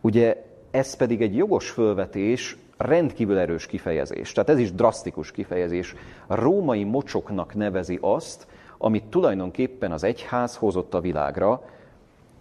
Ugye 0.00 0.44
ez 0.70 0.96
pedig 0.96 1.22
egy 1.22 1.36
jogos 1.36 1.70
fölvetés, 1.70 2.56
rendkívül 2.76 3.38
erős 3.38 3.66
kifejezés. 3.66 4.32
Tehát 4.32 4.50
ez 4.50 4.58
is 4.58 4.72
drasztikus 4.72 5.30
kifejezés. 5.30 5.94
A 6.26 6.34
római 6.34 6.84
mocsoknak 6.84 7.54
nevezi 7.54 7.98
azt, 8.00 8.46
amit 8.78 9.04
tulajdonképpen 9.04 9.92
az 9.92 10.04
egyház 10.04 10.56
hozott 10.56 10.94
a 10.94 11.00
világra, 11.00 11.62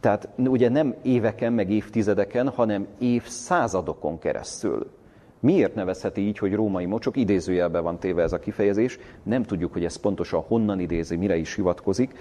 tehát 0.06 0.30
ugye 0.38 0.70
nem 0.70 0.96
éveken, 1.02 1.54
meg 1.54 1.72
évtizedeken, 1.72 2.50
hanem 2.50 2.88
évszázadokon 3.00 4.20
keresztül. 4.20 4.92
Miért 5.40 5.76
nevezheti 5.76 6.22
így, 6.22 6.38
hogy 6.38 6.54
római 6.54 6.86
mocsok? 6.86 7.18
Idézőjelben 7.18 7.84
van 7.84 8.00
téve 8.00 8.22
ez 8.22 8.34
a 8.34 8.40
kifejezés. 8.40 9.00
Nem 9.24 9.44
tudjuk, 9.44 9.74
hogy 9.74 9.86
ez 9.86 9.96
pontosan 9.96 10.42
honnan 10.42 10.80
idézi, 10.80 11.16
mire 11.16 11.36
is 11.36 11.56
hivatkozik. 11.56 12.14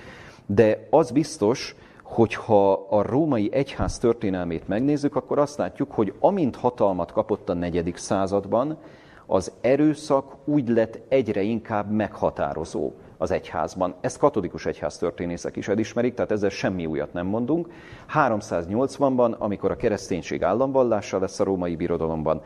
De 0.46 0.86
az 0.90 1.10
biztos, 1.10 1.76
hogy 2.02 2.34
ha 2.34 2.72
a 2.72 3.02
római 3.02 3.48
egyház 3.52 3.98
történelmét 3.98 4.68
megnézzük, 4.68 5.16
akkor 5.16 5.38
azt 5.38 5.58
látjuk, 5.58 5.92
hogy 5.92 6.14
amint 6.20 6.56
hatalmat 6.56 7.12
kapott 7.12 7.48
a 7.48 7.54
negyedik 7.54 7.96
században, 7.96 8.78
az 9.26 9.52
erőszak 9.60 10.36
úgy 10.44 10.68
lett 10.68 11.00
egyre 11.08 11.42
inkább 11.42 11.90
meghatározó 11.90 12.92
az 13.24 13.30
egyházban. 13.30 13.94
Ezt 14.00 14.18
katolikus 14.18 14.66
egyház 14.66 14.98
történészek 14.98 15.56
is 15.56 15.68
elismerik, 15.68 16.14
tehát 16.14 16.30
ezzel 16.30 16.50
semmi 16.50 16.86
újat 16.86 17.12
nem 17.12 17.26
mondunk. 17.26 17.68
380-ban, 18.14 19.38
amikor 19.38 19.70
a 19.70 19.76
kereszténység 19.76 20.42
államvallása 20.42 21.18
lesz 21.18 21.40
a 21.40 21.44
római 21.44 21.76
birodalomban, 21.76 22.42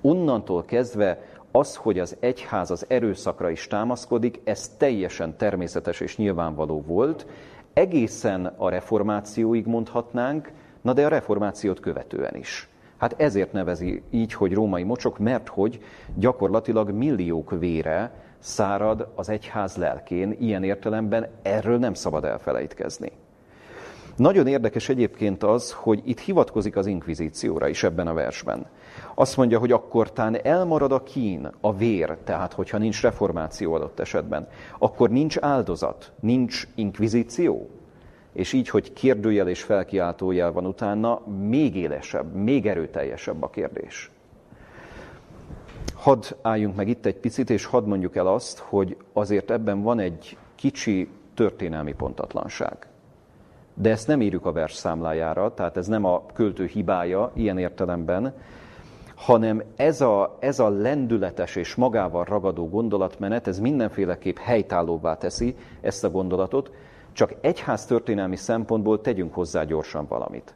onnantól 0.00 0.64
kezdve 0.64 1.18
az, 1.50 1.76
hogy 1.76 1.98
az 1.98 2.16
egyház 2.20 2.70
az 2.70 2.84
erőszakra 2.88 3.50
is 3.50 3.66
támaszkodik, 3.66 4.40
ez 4.44 4.68
teljesen 4.76 5.36
természetes 5.36 6.00
és 6.00 6.16
nyilvánvaló 6.16 6.82
volt. 6.86 7.26
Egészen 7.72 8.46
a 8.56 8.68
reformációig 8.68 9.66
mondhatnánk, 9.66 10.52
na 10.80 10.92
de 10.92 11.04
a 11.04 11.08
reformációt 11.08 11.80
követően 11.80 12.34
is. 12.34 12.68
Hát 12.96 13.14
ezért 13.20 13.52
nevezi 13.52 14.02
így, 14.10 14.32
hogy 14.32 14.52
római 14.52 14.82
mocsok, 14.82 15.18
mert 15.18 15.48
hogy 15.48 15.82
gyakorlatilag 16.14 16.90
milliók 16.90 17.50
vére 17.58 18.12
szárad 18.42 19.08
az 19.14 19.28
egyház 19.28 19.76
lelkén, 19.76 20.36
ilyen 20.40 20.64
értelemben 20.64 21.26
erről 21.42 21.78
nem 21.78 21.94
szabad 21.94 22.24
elfelejtkezni. 22.24 23.12
Nagyon 24.16 24.46
érdekes 24.46 24.88
egyébként 24.88 25.42
az, 25.42 25.72
hogy 25.72 26.02
itt 26.04 26.18
hivatkozik 26.18 26.76
az 26.76 26.86
inkvizícióra 26.86 27.68
is 27.68 27.82
ebben 27.82 28.06
a 28.06 28.14
versben. 28.14 28.66
Azt 29.14 29.36
mondja, 29.36 29.58
hogy 29.58 29.72
akkor 29.72 30.12
tán 30.12 30.36
elmarad 30.42 30.92
a 30.92 31.02
kín, 31.02 31.50
a 31.60 31.76
vér, 31.76 32.16
tehát 32.24 32.52
hogyha 32.52 32.78
nincs 32.78 33.02
reformáció 33.02 33.72
adott 33.74 34.00
esetben, 34.00 34.48
akkor 34.78 35.10
nincs 35.10 35.36
áldozat, 35.40 36.12
nincs 36.20 36.66
inkvizíció. 36.74 37.70
És 38.32 38.52
így, 38.52 38.68
hogy 38.68 38.92
kérdőjel 38.92 39.48
és 39.48 39.62
felkiáltójel 39.62 40.52
van 40.52 40.66
utána, 40.66 41.20
még 41.48 41.76
élesebb, 41.76 42.34
még 42.34 42.66
erőteljesebb 42.66 43.42
a 43.42 43.50
kérdés. 43.50 44.11
Hadd 46.02 46.24
álljunk 46.40 46.76
meg 46.76 46.88
itt 46.88 47.06
egy 47.06 47.16
picit, 47.16 47.50
és 47.50 47.64
hadd 47.64 47.84
mondjuk 47.84 48.16
el 48.16 48.26
azt, 48.26 48.58
hogy 48.58 48.96
azért 49.12 49.50
ebben 49.50 49.82
van 49.82 49.98
egy 49.98 50.36
kicsi 50.54 51.08
történelmi 51.34 51.92
pontatlanság. 51.92 52.86
De 53.74 53.90
ezt 53.90 54.06
nem 54.06 54.20
írjuk 54.20 54.46
a 54.46 54.52
vers 54.52 54.74
számlájára, 54.74 55.54
tehát 55.54 55.76
ez 55.76 55.86
nem 55.86 56.04
a 56.04 56.26
költő 56.26 56.66
hibája 56.66 57.30
ilyen 57.34 57.58
értelemben, 57.58 58.34
hanem 59.14 59.62
ez 59.76 60.00
a, 60.00 60.36
ez 60.40 60.58
a 60.58 60.68
lendületes 60.68 61.56
és 61.56 61.74
magával 61.74 62.24
ragadó 62.24 62.68
gondolatmenet, 62.68 63.46
ez 63.46 63.58
mindenféleképp 63.58 64.36
helytállóvá 64.36 65.16
teszi 65.16 65.56
ezt 65.80 66.04
a 66.04 66.10
gondolatot, 66.10 66.70
csak 67.12 67.34
egyház 67.40 67.86
történelmi 67.86 68.36
szempontból 68.36 69.00
tegyünk 69.00 69.34
hozzá 69.34 69.64
gyorsan 69.64 70.06
valamit. 70.06 70.54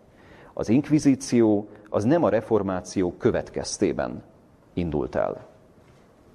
Az 0.53 0.69
inkvizíció 0.69 1.69
az 1.89 2.05
nem 2.05 2.25
a 2.25 2.29
reformáció 2.29 3.15
következtében 3.19 4.23
indult 4.77 5.15
el. 5.15 5.47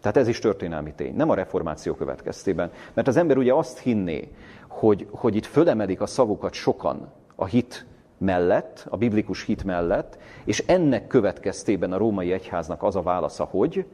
Tehát 0.01 0.17
ez 0.17 0.27
is 0.27 0.39
történelmi 0.39 0.93
tény, 0.93 1.15
nem 1.15 1.29
a 1.29 1.33
reformáció 1.35 1.93
következtében. 1.93 2.71
Mert 2.93 3.07
az 3.07 3.17
ember 3.17 3.37
ugye 3.37 3.53
azt 3.53 3.79
hinné, 3.79 4.31
hogy, 4.67 5.07
hogy 5.11 5.35
itt 5.35 5.45
fölemelik 5.45 6.01
a 6.01 6.05
szavukat 6.05 6.53
sokan 6.53 7.11
a 7.35 7.45
hit 7.45 7.85
mellett, 8.17 8.85
a 8.89 8.97
biblikus 8.97 9.43
hit 9.43 9.63
mellett, 9.63 10.17
és 10.43 10.63
ennek 10.67 11.07
következtében 11.07 11.93
a 11.93 11.97
római 11.97 12.31
egyháznak 12.31 12.83
az 12.83 12.95
a 12.95 13.01
válasza, 13.01 13.43
hogy 13.43 13.85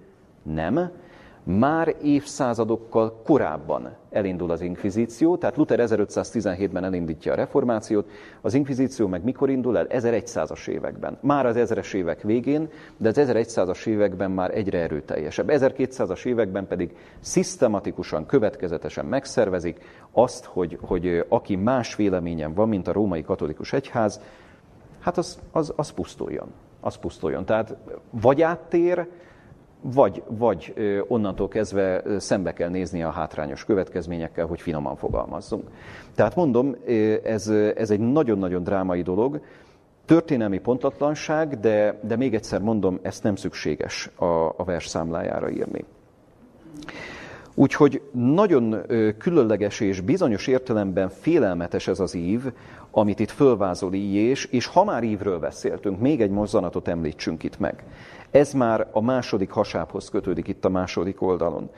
nem, 0.43 0.91
már 1.47 1.95
évszázadokkal 2.01 3.21
korábban 3.25 3.95
elindul 4.09 4.51
az 4.51 4.61
inkvizíció, 4.61 5.37
tehát 5.37 5.57
Luther 5.57 5.79
1517-ben 5.81 6.83
elindítja 6.83 7.31
a 7.31 7.35
reformációt, 7.35 8.09
az 8.41 8.53
inkvizíció 8.53 9.07
meg 9.07 9.23
mikor 9.23 9.49
indul 9.49 9.77
el? 9.77 9.87
1100-as 9.89 10.67
években. 10.67 11.17
Már 11.21 11.45
az 11.45 11.55
1000-es 11.59 11.93
évek 11.93 12.21
végén, 12.21 12.69
de 12.97 13.09
az 13.09 13.15
1100-as 13.19 13.85
években 13.85 14.31
már 14.31 14.57
egyre 14.57 14.79
erőteljesebb. 14.79 15.47
1200-as 15.49 16.25
években 16.25 16.67
pedig 16.67 16.95
szisztematikusan, 17.19 18.25
következetesen 18.25 19.05
megszervezik 19.05 19.79
azt, 20.11 20.45
hogy, 20.45 20.77
hogy 20.81 21.25
aki 21.27 21.55
más 21.55 21.95
véleményen 21.95 22.53
van, 22.53 22.67
mint 22.67 22.87
a 22.87 22.91
római 22.91 23.23
katolikus 23.23 23.73
egyház, 23.73 24.21
hát 24.99 25.17
az, 25.17 25.39
az, 25.51 25.73
az 25.75 25.91
pusztuljon. 25.91 26.47
Az 26.79 26.95
pusztuljon. 26.95 27.45
Tehát 27.45 27.75
vagy 28.09 28.41
áttér, 28.41 29.07
vagy, 29.93 30.23
vagy 30.27 30.73
onnantól 31.07 31.47
kezdve 31.47 32.03
szembe 32.17 32.53
kell 32.53 32.69
nézni 32.69 33.03
a 33.03 33.09
hátrányos 33.09 33.65
következményekkel, 33.65 34.45
hogy 34.45 34.61
finoman 34.61 34.95
fogalmazzunk. 34.95 35.69
Tehát 36.15 36.35
mondom, 36.35 36.75
ez, 37.23 37.47
ez 37.75 37.89
egy 37.89 37.99
nagyon-nagyon 37.99 38.63
drámai 38.63 39.01
dolog, 39.01 39.41
történelmi 40.05 40.59
pontatlanság, 40.59 41.59
de, 41.59 41.99
de 42.03 42.15
még 42.15 42.33
egyszer 42.33 42.61
mondom, 42.61 42.99
ezt 43.01 43.23
nem 43.23 43.35
szükséges 43.35 44.09
a, 44.15 44.25
a 44.57 44.63
vers 44.65 44.87
számlájára 44.87 45.49
írni. 45.49 45.85
Úgyhogy 47.59 48.01
nagyon 48.11 48.81
különleges 49.17 49.79
és 49.79 50.01
bizonyos 50.01 50.47
értelemben 50.47 51.09
félelmetes 51.09 51.87
ez 51.87 51.99
az 51.99 52.13
ív, 52.13 52.51
amit 52.91 53.19
itt 53.19 53.29
fölvázol 53.29 53.93
Íjés, 53.93 54.45
és 54.45 54.65
ha 54.65 54.83
már 54.83 55.03
ívről 55.03 55.39
beszéltünk, 55.39 55.99
még 55.99 56.21
egy 56.21 56.29
mozzanatot 56.29 56.87
említsünk 56.87 57.43
itt 57.43 57.59
meg. 57.59 57.83
Ez 58.31 58.53
már 58.53 58.87
a 58.91 59.01
második 59.01 59.51
hasábhoz 59.51 60.09
kötődik 60.09 60.47
itt 60.47 60.65
a 60.65 60.69
második 60.69 61.21
oldalon. 61.21 61.69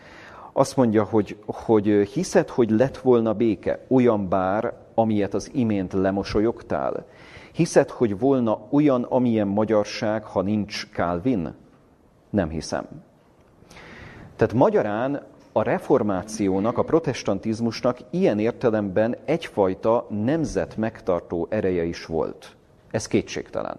Azt 0.54 0.76
mondja, 0.76 1.04
hogy, 1.04 1.38
hogy 1.46 1.86
hiszed, 2.14 2.50
hogy 2.50 2.70
lett 2.70 2.98
volna 2.98 3.34
béke, 3.34 3.86
olyan 3.88 4.30
bár, 4.30 4.74
amilyet 4.94 5.34
az 5.34 5.52
imént 5.54 5.94
lemosolyogtál? 5.94 7.06
Hiszed, 7.54 7.90
hogy 7.90 8.20
volna 8.20 8.60
olyan, 8.70 9.04
amilyen 9.04 9.48
magyarság, 9.48 10.24
ha 10.24 10.42
nincs 10.42 10.88
Calvin? 10.94 11.54
Nem 12.30 12.50
hiszem. 12.50 12.86
Tehát 14.36 14.54
magyarán 14.54 15.22
a 15.52 15.62
reformációnak, 15.62 16.78
a 16.78 16.84
protestantizmusnak 16.84 17.98
ilyen 18.10 18.40
értelemben 18.40 19.16
egyfajta 19.26 20.08
nemzet 20.10 20.78
megtartó 20.78 21.48
ereje 21.50 21.84
is 21.84 22.06
volt. 22.06 22.56
Ez 22.92 23.08
kétségtelen. 23.08 23.78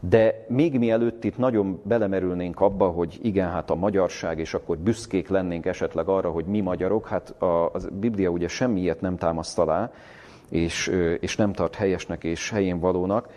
De 0.00 0.44
még 0.48 0.78
mielőtt 0.78 1.24
itt 1.24 1.38
nagyon 1.38 1.80
belemerülnénk 1.84 2.60
abba, 2.60 2.88
hogy 2.88 3.18
igen, 3.22 3.50
hát 3.50 3.70
a 3.70 3.74
magyarság, 3.74 4.38
és 4.38 4.54
akkor 4.54 4.78
büszkék 4.78 5.28
lennénk 5.28 5.66
esetleg 5.66 6.08
arra, 6.08 6.30
hogy 6.30 6.44
mi 6.44 6.60
magyarok, 6.60 7.08
hát 7.08 7.30
a, 7.42 7.64
a 7.64 7.78
Biblia 7.92 8.28
ugye 8.28 8.48
semmi 8.48 8.80
ilyet 8.80 9.00
nem 9.00 9.16
támaszt 9.16 9.58
alá, 9.58 9.92
és, 10.48 10.86
és 11.20 11.36
nem 11.36 11.52
tart 11.52 11.74
helyesnek 11.74 12.24
és 12.24 12.50
helyén 12.50 12.78
valónak. 12.78 13.28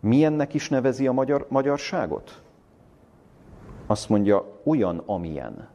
Milyennek 0.00 0.54
is 0.54 0.68
nevezi 0.68 1.06
a 1.06 1.12
magyar, 1.12 1.46
magyarságot? 1.48 2.42
Azt 3.86 4.08
mondja, 4.08 4.60
olyan, 4.64 5.02
amilyen. 5.06 5.68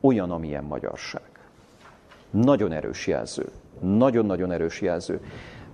Olyan, 0.00 0.30
amilyen 0.30 0.64
magyarság. 0.64 1.22
Nagyon 2.30 2.72
erős 2.72 3.06
jelző. 3.06 3.50
Nagyon-nagyon 3.80 4.52
erős 4.52 4.80
jelző. 4.80 5.20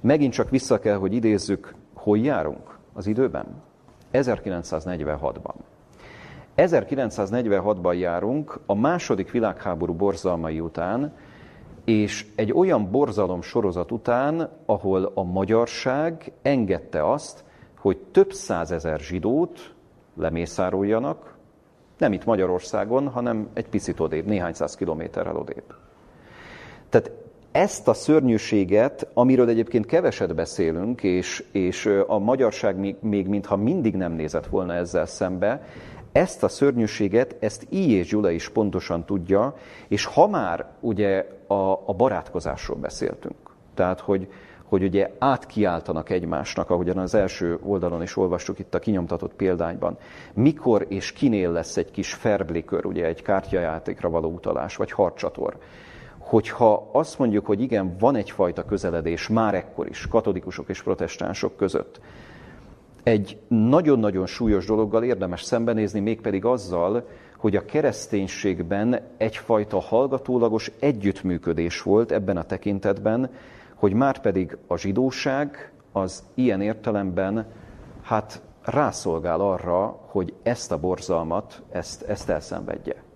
Megint 0.01 0.33
csak 0.33 0.51
vissza 0.51 0.79
kell, 0.79 0.97
hogy 0.97 1.13
idézzük, 1.13 1.75
hol 1.95 2.19
járunk 2.19 2.79
az 2.93 3.07
időben? 3.07 3.47
1946-ban. 4.13 5.55
1946-ban 6.57 7.99
járunk 7.99 8.61
a 8.67 8.75
második 8.75 9.31
világháború 9.31 9.95
borzalmai 9.95 10.61
után, 10.61 11.13
és 11.85 12.27
egy 12.37 12.53
olyan 12.53 12.91
borzalom 12.91 13.43
sorozat 13.43 13.93
után, 13.93 14.51
ahol 14.67 15.13
a 15.15 15.23
magyarság 15.23 16.33
engedte 16.43 17.11
azt, 17.11 17.45
hogy 17.79 17.99
több 17.99 18.33
százezer 18.33 19.01
zsidót 19.01 19.75
lemészároljanak, 20.17 21.39
nem 21.99 22.13
itt 22.13 22.25
Magyarországon, 22.25 23.09
hanem 23.09 23.49
egy 23.53 23.69
picit 23.69 24.01
odébb, 24.01 24.27
néhány 24.27 24.53
száz 24.53 24.75
kilométerrel 24.75 25.37
odébb. 25.37 25.75
Tehát 26.89 27.11
ezt 27.53 27.89
a 27.89 27.95
szörnyűséget, 27.95 29.07
amiről 29.15 29.49
egyébként 29.49 29.87
keveset 29.87 30.35
beszélünk, 30.35 31.03
és, 31.03 31.45
és 31.53 31.87
a 32.07 32.19
magyarság 32.19 32.77
még, 32.77 32.97
még 33.01 33.27
mintha 33.27 33.57
mindig 33.57 33.97
nem 33.97 34.13
nézett 34.13 34.47
volna 34.47 34.75
ezzel 34.75 35.07
szembe, 35.07 35.63
ezt 36.13 36.43
a 36.43 36.49
szörnyűséget, 36.49 37.37
ezt 37.41 37.67
I. 37.69 37.93
és 37.93 38.09
Gyula 38.09 38.31
is 38.31 38.49
pontosan 38.49 39.05
tudja, 39.05 39.57
és 39.89 40.05
ha 40.05 40.29
már 40.29 40.67
ugye 40.81 41.27
a, 41.47 41.73
a 41.73 41.95
barátkozásról 41.97 42.77
beszéltünk, 42.77 43.37
tehát 43.75 44.01
hogy, 44.01 44.29
hogy 44.65 44.83
ugye 44.83 45.11
átkiáltanak 45.19 46.11
egymásnak, 46.11 46.71
ahogyan 46.71 46.99
az 46.99 47.15
első 47.15 47.59
oldalon 47.63 48.03
is 48.03 48.17
olvastuk 48.17 48.59
itt 48.59 48.75
a 48.75 48.79
kinyomtatott 48.79 49.35
példányban. 49.35 49.99
Mikor 50.33 50.87
és 50.89 51.13
kinél 51.13 51.51
lesz 51.51 51.77
egy 51.77 51.91
kis 51.91 52.15
ferblikör, 52.15 52.87
ugye 52.87 53.05
egy 53.05 53.23
kártyajátékra 53.23 54.11
való 54.11 54.29
utalás, 54.29 54.77
vagy 54.77 54.91
harcsator 54.91 55.57
hogyha 56.31 56.89
azt 56.93 57.19
mondjuk, 57.19 57.47
hogy 57.47 57.61
igen, 57.61 57.97
van 57.99 58.17
egyfajta 58.17 58.65
közeledés 58.65 59.29
már 59.29 59.55
ekkor 59.55 59.89
is 59.89 60.07
katolikusok 60.07 60.69
és 60.69 60.83
protestánsok 60.83 61.57
között, 61.57 62.01
egy 63.03 63.39
nagyon-nagyon 63.49 64.27
súlyos 64.27 64.67
dologgal 64.67 65.05
érdemes 65.05 65.43
szembenézni, 65.43 66.01
mégpedig 66.01 66.45
azzal, 66.45 67.09
hogy 67.37 67.57
a 67.57 67.65
kereszténységben 67.65 69.01
egyfajta 69.17 69.81
hallgatólagos 69.81 70.73
együttműködés 70.81 71.83
volt 71.83 72.13
ebben 72.13 72.37
a 72.37 72.45
tekintetben, 72.45 73.31
hogy 73.75 73.93
már 73.93 74.21
pedig 74.21 74.57
a 74.67 74.77
zsidóság 74.77 75.73
az 75.93 76.25
ilyen 76.35 76.61
értelemben 76.61 77.47
hát 78.03 78.43
rászolgál 78.63 79.41
arra, 79.41 80.01
hogy 80.07 80.35
ezt 80.43 80.73
a 80.73 80.79
borzalmat, 80.79 81.63
ezt, 81.71 82.03
ezt 82.03 82.29
elszenvedje. 82.29 83.10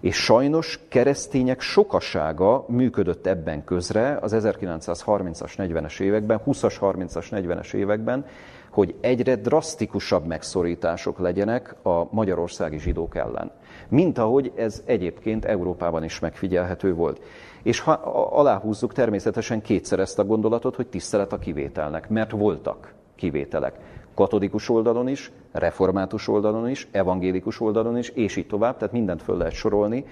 És 0.00 0.16
sajnos 0.16 0.80
keresztények 0.88 1.60
sokasága 1.60 2.64
működött 2.68 3.26
ebben 3.26 3.64
közre 3.64 4.18
az 4.20 4.36
1930-as, 4.36 5.52
40-es 5.56 6.00
években, 6.00 6.40
20-as, 6.46 6.76
30-as, 6.80 7.26
40-es 7.30 7.74
években, 7.74 8.26
hogy 8.70 8.94
egyre 9.00 9.36
drasztikusabb 9.36 10.26
megszorítások 10.26 11.18
legyenek 11.18 11.74
a 11.82 12.14
magyarországi 12.14 12.78
zsidók 12.78 13.16
ellen. 13.16 13.50
Mint 13.88 14.18
ahogy 14.18 14.52
ez 14.56 14.82
egyébként 14.84 15.44
Európában 15.44 16.04
is 16.04 16.18
megfigyelhető 16.18 16.94
volt. 16.94 17.20
És 17.62 17.80
ha 17.80 17.92
aláhúzzuk 18.32 18.92
természetesen 18.92 19.62
kétszer 19.62 19.98
ezt 19.98 20.18
a 20.18 20.24
gondolatot, 20.24 20.76
hogy 20.76 20.86
tisztelet 20.86 21.32
a 21.32 21.38
kivételnek, 21.38 22.08
mert 22.08 22.30
voltak 22.30 22.94
kivételek 23.16 23.78
katolikus 24.14 24.68
oldalon 24.68 25.08
is, 25.08 25.30
református 25.52 26.28
oldalon 26.28 26.68
is, 26.68 26.88
evangélikus 26.90 27.60
oldalon 27.60 27.98
is, 27.98 28.08
és 28.08 28.36
így 28.36 28.46
tovább, 28.46 28.76
tehát 28.76 28.92
mindent 28.92 29.22
föl 29.22 29.36
lehet 29.36 29.52
sorolni. 29.52 30.04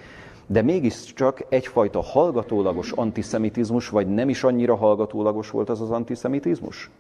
de 0.51 0.62
mégiscsak 0.62 1.44
egyfajta 1.49 2.03
hallgatólagos 2.03 2.92
antiszemitizmus, 2.92 3.88
vagy 3.88 4.07
nem 4.07 4.28
is 4.28 4.44
annyira 4.44 4.74
hallgatólagos 4.76 5.51
volt 5.51 5.68
az 5.68 5.80
az 5.80 5.90
antiszemitizmus? 5.90 6.90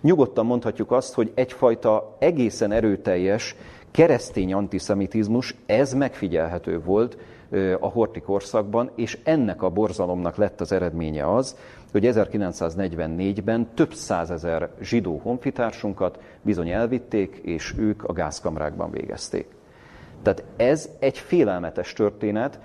Nyugodtan 0.00 0.46
mondhatjuk 0.46 0.92
azt, 0.92 1.14
hogy 1.14 1.32
egyfajta 1.34 2.16
egészen 2.18 2.72
erőteljes 2.72 3.56
keresztény 3.90 4.52
antiszemitizmus, 4.52 5.54
ez 5.66 5.92
megfigyelhető 5.92 6.80
volt 6.80 7.16
a 7.80 7.88
horti 7.88 8.20
korszakban, 8.20 8.90
és 8.94 9.18
ennek 9.24 9.62
a 9.62 9.70
borzalomnak 9.70 10.36
lett 10.36 10.60
az 10.60 10.72
eredménye 10.72 11.34
az, 11.34 11.56
hogy 11.92 12.08
1944-ben 12.12 13.68
több 13.74 13.92
százezer 13.92 14.70
zsidó 14.80 15.20
honfitársunkat 15.22 16.18
bizony 16.42 16.70
elvitték, 16.70 17.40
és 17.42 17.74
ők 17.78 18.04
a 18.04 18.12
gázkamrákban 18.12 18.90
végezték. 18.90 19.46
Tehát 20.22 20.44
ez 20.56 20.88
egy 20.98 21.18
félelmetes 21.18 21.92
történet, 21.92 22.60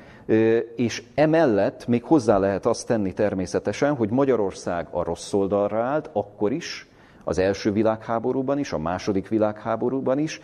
és 0.76 1.04
emellett 1.16 1.88
még 1.88 2.04
hozzá 2.04 2.38
lehet 2.38 2.66
azt 2.66 2.88
tenni 2.88 3.14
természetesen, 3.14 3.96
hogy 3.96 4.10
Magyarország 4.10 4.88
a 4.92 5.04
rossz 5.04 5.34
oldalra 5.34 5.84
állt, 5.84 6.10
akkor 6.14 6.52
is, 6.52 6.88
az 7.24 7.38
első 7.38 7.72
világháborúban 7.72 8.60
is, 8.60 8.74
a 8.74 8.78
második 8.78 9.28
világháborúban 9.28 10.20
is. 10.20 10.42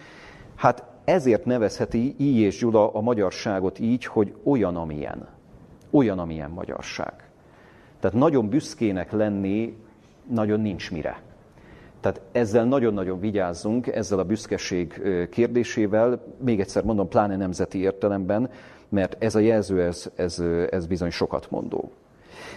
Hát 0.55 0.83
ezért 1.05 1.45
nevezheti 1.45 2.15
I. 2.17 2.39
és 2.39 2.57
Gyula 2.57 2.93
a 2.93 3.01
magyarságot 3.01 3.79
így, 3.79 4.05
hogy 4.05 4.35
olyan, 4.43 4.75
amilyen. 4.75 5.27
Olyan, 5.89 6.19
amilyen 6.19 6.49
magyarság. 6.49 7.13
Tehát 7.99 8.17
nagyon 8.17 8.49
büszkének 8.49 9.11
lenni 9.11 9.77
nagyon 10.27 10.59
nincs 10.59 10.91
mire. 10.91 11.21
Tehát 11.99 12.21
ezzel 12.31 12.65
nagyon-nagyon 12.65 13.19
vigyázzunk, 13.19 13.87
ezzel 13.87 14.19
a 14.19 14.23
büszkeség 14.23 15.01
kérdésével, 15.31 16.23
még 16.37 16.59
egyszer 16.59 16.83
mondom, 16.83 17.07
pláne 17.07 17.35
nemzeti 17.35 17.79
értelemben, 17.79 18.49
mert 18.89 19.23
ez 19.23 19.35
a 19.35 19.39
jelző, 19.39 19.81
ez, 19.81 20.11
ez, 20.15 20.43
ez 20.69 20.85
bizony 20.85 21.09
sokat 21.09 21.51
mondó. 21.51 21.91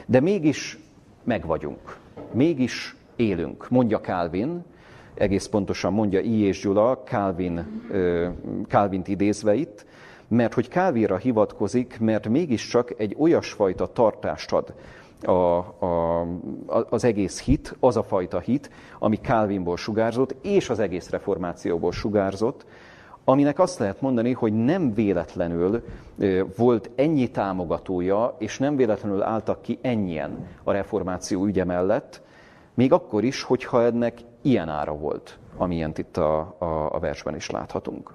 De 0.06 0.20
mégis 0.20 0.78
megvagyunk, 1.24 1.96
mégis 2.32 2.96
élünk, 3.16 3.68
mondja 3.68 4.00
Calvin, 4.00 4.64
egész 5.18 5.46
pontosan 5.46 5.92
mondja 5.92 6.20
I. 6.20 6.40
és 6.40 6.60
Gyula, 6.60 7.02
Calvin, 7.04 7.82
Calvint 8.68 9.08
idézve 9.08 9.54
itt, 9.54 9.86
mert 10.28 10.54
hogy 10.54 10.68
Calvinra 10.68 11.16
hivatkozik, 11.16 12.00
mert 12.00 12.28
mégiscsak 12.28 12.94
egy 12.96 13.16
olyasfajta 13.18 13.86
tartást 13.86 14.52
ad 14.52 14.74
a, 15.22 15.30
a, 15.30 16.26
az 16.90 17.04
egész 17.04 17.42
hit, 17.42 17.76
az 17.80 17.96
a 17.96 18.02
fajta 18.02 18.38
hit, 18.38 18.70
ami 18.98 19.16
Calvinból 19.16 19.76
sugárzott, 19.76 20.34
és 20.42 20.70
az 20.70 20.78
egész 20.78 21.10
reformációból 21.10 21.92
sugárzott, 21.92 22.66
aminek 23.24 23.58
azt 23.58 23.78
lehet 23.78 24.00
mondani, 24.00 24.32
hogy 24.32 24.52
nem 24.52 24.94
véletlenül 24.94 25.82
volt 26.56 26.90
ennyi 26.94 27.30
támogatója, 27.30 28.34
és 28.38 28.58
nem 28.58 28.76
véletlenül 28.76 29.22
álltak 29.22 29.62
ki 29.62 29.78
ennyien 29.82 30.46
a 30.62 30.72
reformáció 30.72 31.44
ügye 31.44 31.64
mellett, 31.64 32.22
még 32.74 32.92
akkor 32.92 33.24
is, 33.24 33.42
hogyha 33.42 33.82
ennek 33.82 34.20
ilyen 34.48 34.68
ára 34.68 34.92
volt, 34.92 35.38
amilyent 35.56 35.98
itt 35.98 36.16
a, 36.16 36.38
a, 36.58 36.94
a 36.94 36.98
versben 36.98 37.34
is 37.34 37.50
láthatunk. 37.50 38.14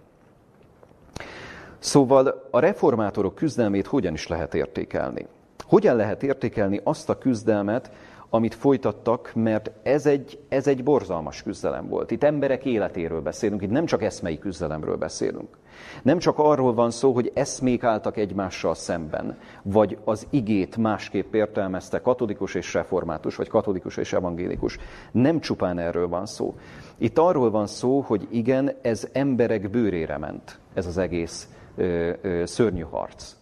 Szóval 1.79 2.47
a 2.51 2.59
reformátorok 2.59 3.35
küzdelmét 3.35 3.87
hogyan 3.87 4.13
is 4.13 4.27
lehet 4.27 4.53
értékelni? 4.53 5.27
Hogyan 5.59 5.95
lehet 5.95 6.23
értékelni 6.23 6.79
azt 6.83 7.09
a 7.09 7.17
küzdelmet, 7.17 7.91
amit 8.29 8.55
folytattak, 8.55 9.31
mert 9.35 9.71
ez 9.83 10.05
egy, 10.05 10.39
ez 10.49 10.67
egy 10.67 10.83
borzalmas 10.83 11.43
küzdelem 11.43 11.87
volt. 11.87 12.11
Itt 12.11 12.23
emberek 12.23 12.65
életéről 12.65 13.21
beszélünk, 13.21 13.61
itt 13.61 13.69
nem 13.69 13.85
csak 13.85 14.03
eszmei 14.03 14.39
küzdelemről 14.39 14.95
beszélünk. 14.95 15.57
Nem 16.01 16.17
csak 16.17 16.39
arról 16.39 16.73
van 16.73 16.91
szó, 16.91 17.13
hogy 17.13 17.31
eszmék 17.33 17.83
álltak 17.83 18.17
egymással 18.17 18.75
szemben, 18.75 19.37
vagy 19.61 19.97
az 20.03 20.27
igét 20.29 20.77
másképp 20.77 21.33
értelmezte 21.33 22.01
katolikus 22.01 22.55
és 22.55 22.73
református, 22.73 23.35
vagy 23.35 23.47
katolikus 23.47 23.97
és 23.97 24.13
evangélikus. 24.13 24.77
Nem 25.11 25.39
csupán 25.39 25.79
erről 25.79 26.07
van 26.07 26.25
szó. 26.25 26.55
Itt 26.97 27.17
arról 27.17 27.51
van 27.51 27.67
szó, 27.67 27.99
hogy 27.99 28.27
igen, 28.31 28.71
ez 28.81 29.07
emberek 29.11 29.69
bőrére 29.69 30.17
ment, 30.17 30.59
ez 30.73 30.85
az 30.85 30.97
egész 30.97 31.47
ö, 31.75 32.11
ö, 32.21 32.45
szörnyű 32.45 32.81
harc. 32.81 33.35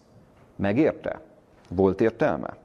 Megérte? 0.56 1.20
Volt 1.68 2.00
értelme? 2.00 2.56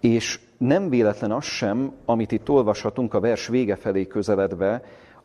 És 0.00 0.40
nem 0.58 0.88
véletlen 0.88 1.32
az 1.32 1.44
sem, 1.44 1.92
amit 2.04 2.32
itt 2.32 2.48
olvashatunk 2.48 3.14
a 3.14 3.20
vers 3.20 3.46
vége 3.46 3.76
felé 3.76 4.06
közeledve, 4.06 4.82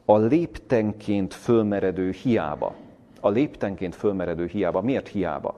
a 0.10 0.18
léptenként 0.18 1.34
fölmeredő 1.34 2.12
hiába. 2.12 2.76
A 3.22 3.30
léptenként 3.30 3.96
fölmeredő 3.96 4.46
hiába. 4.46 4.82
Miért 4.82 5.08
hiába? 5.08 5.56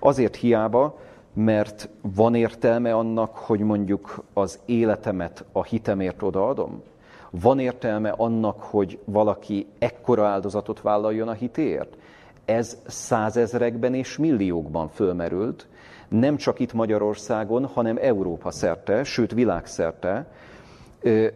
Azért 0.00 0.36
hiába, 0.36 0.98
mert 1.32 1.88
van 2.00 2.34
értelme 2.34 2.94
annak, 2.94 3.36
hogy 3.36 3.60
mondjuk 3.60 4.24
az 4.32 4.58
életemet 4.64 5.44
a 5.52 5.64
hitemért 5.64 6.22
odaadom? 6.22 6.82
Van 7.30 7.58
értelme 7.58 8.10
annak, 8.10 8.60
hogy 8.60 8.98
valaki 9.04 9.66
ekkora 9.78 10.26
áldozatot 10.26 10.80
vállaljon 10.80 11.28
a 11.28 11.32
hitéért? 11.32 11.96
Ez 12.44 12.78
százezrekben 12.86 13.94
és 13.94 14.16
milliókban 14.16 14.88
fölmerült, 14.88 15.68
nem 16.08 16.36
csak 16.36 16.58
itt 16.58 16.72
Magyarországon, 16.72 17.66
hanem 17.66 17.98
Európa 18.00 18.50
szerte, 18.50 19.04
sőt 19.04 19.32
világszerte. 19.32 20.26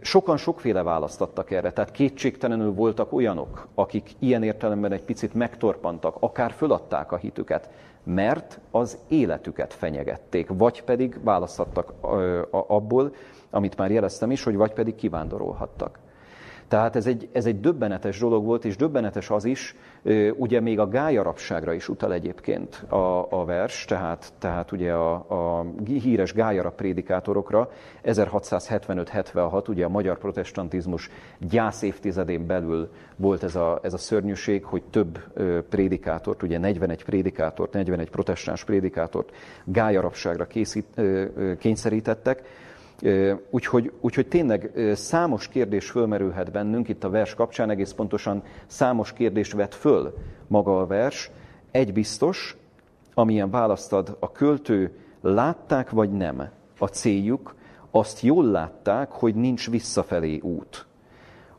Sokan 0.00 0.36
sokféle 0.36 0.82
választattak 0.82 1.50
erre, 1.50 1.72
tehát 1.72 1.90
kétségtelenül 1.90 2.72
voltak 2.72 3.12
olyanok, 3.12 3.68
akik 3.74 4.10
ilyen 4.18 4.42
értelemben 4.42 4.92
egy 4.92 5.02
picit 5.02 5.34
megtorpantak, 5.34 6.16
akár 6.20 6.52
föladták 6.52 7.12
a 7.12 7.16
hitüket, 7.16 7.70
mert 8.02 8.60
az 8.70 8.98
életüket 9.08 9.74
fenyegették, 9.74 10.48
vagy 10.48 10.82
pedig 10.82 11.18
választottak 11.22 11.92
abból, 12.50 13.14
amit 13.50 13.76
már 13.76 13.90
jeleztem 13.90 14.30
is, 14.30 14.42
hogy 14.42 14.56
vagy 14.56 14.72
pedig 14.72 14.94
kivándorolhattak. 14.94 15.98
Tehát 16.68 16.96
ez 16.96 17.06
egy, 17.06 17.28
ez 17.32 17.46
egy 17.46 17.60
döbbenetes 17.60 18.18
dolog 18.18 18.44
volt, 18.44 18.64
és 18.64 18.76
döbbenetes 18.76 19.30
az 19.30 19.44
is, 19.44 19.76
ugye 20.36 20.60
még 20.60 20.78
a 20.78 20.88
gályarapságra 20.88 21.72
is 21.72 21.88
utal 21.88 22.12
egyébként 22.12 22.74
a, 22.74 23.26
a 23.30 23.44
vers, 23.44 23.84
tehát, 23.84 24.32
tehát 24.38 24.72
ugye 24.72 24.92
a, 24.92 25.12
a 25.58 25.66
híres 25.84 26.32
gályarap 26.32 26.74
prédikátorokra. 26.74 27.70
1675-76, 28.04 29.68
ugye 29.68 29.84
a 29.84 29.88
magyar 29.88 30.18
protestantizmus 30.18 31.10
gyász 31.38 31.82
évtizedén 31.82 32.46
belül 32.46 32.90
volt 33.16 33.42
ez 33.42 33.56
a, 33.56 33.78
ez 33.82 33.92
a 33.92 33.98
szörnyűség, 33.98 34.64
hogy 34.64 34.82
több 34.82 35.18
prédikátort, 35.68 36.42
ugye 36.42 36.58
41 36.58 37.04
prédikátort, 37.04 37.72
41 37.72 38.10
protestáns 38.10 38.64
prédikátort 38.64 39.32
gályarapságra 39.64 40.46
készít, 40.46 41.00
kényszerítettek, 41.58 42.42
Úgyhogy, 43.51 43.92
úgyhogy 44.01 44.28
tényleg 44.28 44.70
számos 44.95 45.49
kérdés 45.49 45.90
fölmerülhet 45.90 46.53
bennünk, 46.53 46.88
itt 46.88 47.05
a 47.05 47.11
vers 47.11 47.34
kapcsán 47.34 47.70
egész 47.70 47.92
pontosan 47.92 48.42
számos 48.66 49.12
kérdést 49.12 49.53
vet 49.53 49.74
föl 49.74 50.14
maga 50.47 50.80
a 50.80 50.86
vers. 50.86 51.30
Egy 51.70 51.92
biztos, 51.92 52.57
amilyen 53.14 53.51
választad 53.51 54.16
a 54.20 54.32
költő, 54.32 54.99
látták 55.20 55.90
vagy 55.90 56.12
nem 56.12 56.49
a 56.78 56.86
céljuk, 56.86 57.55
azt 57.90 58.20
jól 58.20 58.45
látták, 58.45 59.11
hogy 59.11 59.34
nincs 59.34 59.70
visszafelé 59.70 60.38
út. 60.38 60.86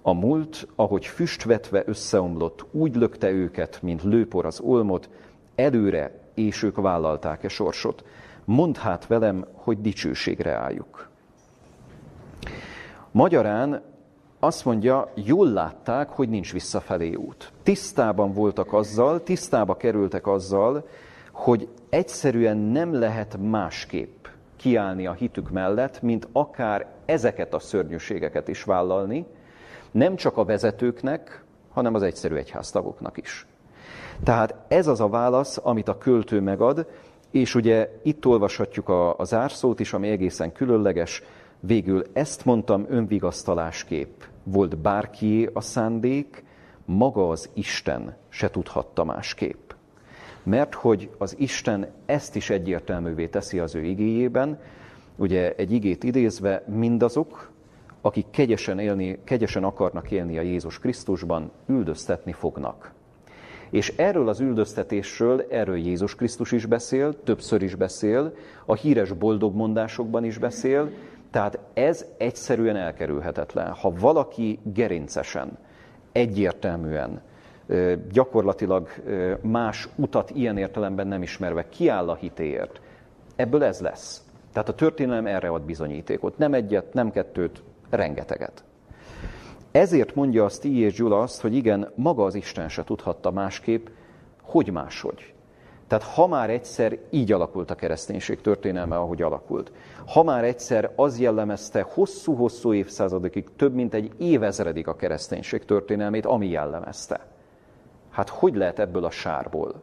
A 0.02 0.14
múlt, 0.14 0.68
ahogy 0.76 1.06
füstvetve 1.06 1.84
összeomlott, 1.86 2.66
úgy 2.72 2.96
lökte 2.96 3.32
őket, 3.32 3.82
mint 3.82 4.04
lőpor 4.04 4.46
az 4.46 4.60
olmot, 4.60 5.10
előre, 5.56 6.20
és 6.34 6.64
ők 6.64 6.76
vállalták-e 6.76 7.48
sorsot. 7.48 8.04
Mondd 8.46 8.76
hát 8.76 9.08
velem, 9.08 9.46
hogy 9.54 9.82
dicsőségre 9.82 10.52
álljuk. 10.52 11.10
Magyarán 13.12 13.82
azt 14.40 14.66
mondja, 14.66 15.12
jól 15.16 15.48
látták, 15.48 16.10
hogy 16.10 16.30
nincs 16.30 16.54
visszafelé 16.54 17.14
út. 17.14 17.52
Tisztában 17.64 18.34
voltak 18.34 18.74
azzal, 18.74 19.24
tisztába 19.24 19.78
kerültek 19.78 20.28
azzal, 20.28 20.88
hogy 21.32 21.68
egyszerűen 21.90 22.58
nem 22.58 22.94
lehet 22.94 23.38
másképp 23.42 24.26
kiállni 24.56 25.08
a 25.08 25.14
hitük 25.14 25.50
mellett, 25.50 26.02
mint 26.02 26.28
akár 26.32 26.88
ezeket 27.06 27.54
a 27.54 27.60
szörnyűségeket 27.60 28.48
is 28.48 28.64
vállalni, 28.64 29.26
nem 29.92 30.16
csak 30.16 30.38
a 30.38 30.46
vezetőknek, 30.46 31.44
hanem 31.74 31.94
az 31.94 32.04
egyszerű 32.04 32.36
egyháztagoknak 32.36 33.18
is. 33.18 33.48
Tehát 34.24 34.56
ez 34.68 34.88
az 34.88 35.02
a 35.02 35.08
válasz, 35.08 35.60
amit 35.64 35.88
a 35.88 35.98
költő 35.98 36.40
megad, 36.40 36.88
és 37.32 37.56
ugye 37.56 37.90
itt 38.04 38.26
olvashatjuk 38.26 38.90
a, 38.90 39.18
a 39.18 39.24
zárszót 39.24 39.80
is, 39.80 39.94
ami 39.94 40.10
egészen 40.10 40.52
különleges, 40.52 41.24
Végül 41.66 42.04
ezt 42.14 42.46
mondtam 42.46 42.86
önvigasztalásképp. 42.90 44.22
Volt 44.44 44.78
bárkié 44.78 45.50
a 45.54 45.62
szándék, 45.62 46.44
maga 46.86 47.30
az 47.30 47.50
Isten 47.54 48.16
se 48.30 48.50
tudhatta 48.50 49.04
másképp. 49.04 49.72
Mert 50.44 50.74
hogy 50.74 51.10
az 51.18 51.36
Isten 51.40 51.88
ezt 52.06 52.36
is 52.36 52.50
egyértelművé 52.50 53.28
teszi 53.28 53.60
az 53.60 53.76
ő 53.76 53.84
igéjében, 53.84 54.60
ugye 55.16 55.56
egy 55.56 55.72
igét 55.72 56.04
idézve, 56.04 56.64
mindazok, 56.68 57.52
akik 58.02 58.26
kegyesen, 58.32 58.80
élni, 58.80 59.20
kegyesen 59.24 59.64
akarnak 59.64 60.12
élni 60.12 60.38
a 60.38 60.42
Jézus 60.42 60.80
Krisztusban, 60.80 61.52
üldöztetni 61.68 62.32
fognak. 62.32 62.94
És 63.70 63.94
erről 63.98 64.30
az 64.30 64.40
üldöztetésről, 64.40 65.46
erről 65.50 65.78
Jézus 65.78 66.16
Krisztus 66.16 66.52
is 66.52 66.66
beszél, 66.66 67.24
többször 67.24 67.62
is 67.62 67.76
beszél, 67.76 68.34
a 68.66 68.76
híres 68.76 69.12
boldog 69.12 69.56
mondásokban 69.56 70.24
is 70.24 70.38
beszél, 70.38 70.90
tehát 71.36 71.60
ez 71.74 72.06
egyszerűen 72.18 72.76
elkerülhetetlen. 72.76 73.72
Ha 73.72 73.94
valaki 74.00 74.60
gerincesen, 74.64 75.58
egyértelműen, 76.12 77.22
gyakorlatilag 78.12 78.88
más 79.42 79.88
utat 79.96 80.30
ilyen 80.30 80.58
értelemben 80.58 81.08
nem 81.08 81.22
ismerve 81.22 81.70
kiáll 81.70 82.10
a 82.10 82.16
hitéért, 82.16 82.82
ebből 83.36 83.64
ez 83.64 83.80
lesz. 83.80 84.24
Tehát 84.54 84.70
a 84.70 84.76
történelem 84.76 85.26
erre 85.26 85.50
ad 85.50 85.62
bizonyítékot. 85.62 86.38
Nem 86.38 86.54
egyet, 86.54 86.94
nem 86.94 87.12
kettőt, 87.12 87.64
rengeteget. 87.90 88.64
Ezért 89.72 90.16
mondja 90.16 90.46
azt 90.46 90.66
I. 90.66 90.80
és 90.80 90.94
Gyula 90.94 91.20
azt, 91.20 91.42
hogy 91.42 91.56
igen, 91.56 91.92
maga 91.96 92.24
az 92.24 92.36
Isten 92.36 92.70
se 92.70 92.84
tudhatta 92.84 93.32
másképp, 93.32 93.88
hogy 94.42 94.72
máshogy. 94.72 95.34
Tehát 95.88 96.04
ha 96.04 96.28
már 96.28 96.50
egyszer 96.50 96.98
így 97.10 97.32
alakult 97.32 97.72
a 97.72 97.76
kereszténység 97.76 98.42
történelme, 98.42 98.98
ahogy 98.98 99.22
alakult, 99.22 99.72
ha 100.06 100.24
már 100.24 100.44
egyszer 100.44 100.92
az 100.96 101.20
jellemezte 101.20 101.82
hosszú-hosszú 101.82 102.74
évszázadokig, 102.74 103.56
több 103.56 103.74
mint 103.74 103.94
egy 103.94 104.12
évezredig 104.18 104.88
a 104.88 104.96
kereszténység 104.96 105.66
történelmét, 105.66 106.26
ami 106.26 106.48
jellemezte. 106.48 107.26
Hát 108.10 108.30
hogy 108.30 108.56
lehet 108.56 108.80
ebből 108.80 109.06
a 109.06 109.12
sárból, 109.12 109.82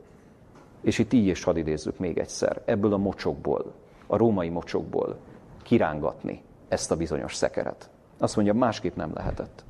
és 0.80 0.98
itt 0.98 1.12
így 1.12 1.26
is 1.26 1.44
hadd 1.44 1.57
idézzük 1.57 1.98
még 1.98 2.18
egyszer, 2.18 2.62
ebből 2.64 2.92
a 2.92 2.96
mocsokból, 2.96 3.72
a 4.07 4.16
római 4.16 4.48
mocsokból 4.48 5.16
kirángatni 5.62 6.42
ezt 6.68 6.90
a 6.90 6.96
bizonyos 6.96 7.34
szekeret? 7.34 7.90
Azt 8.18 8.36
mondja, 8.36 8.55
másképp 8.55 8.96
nem 8.96 9.11
lehetett. 9.14 9.64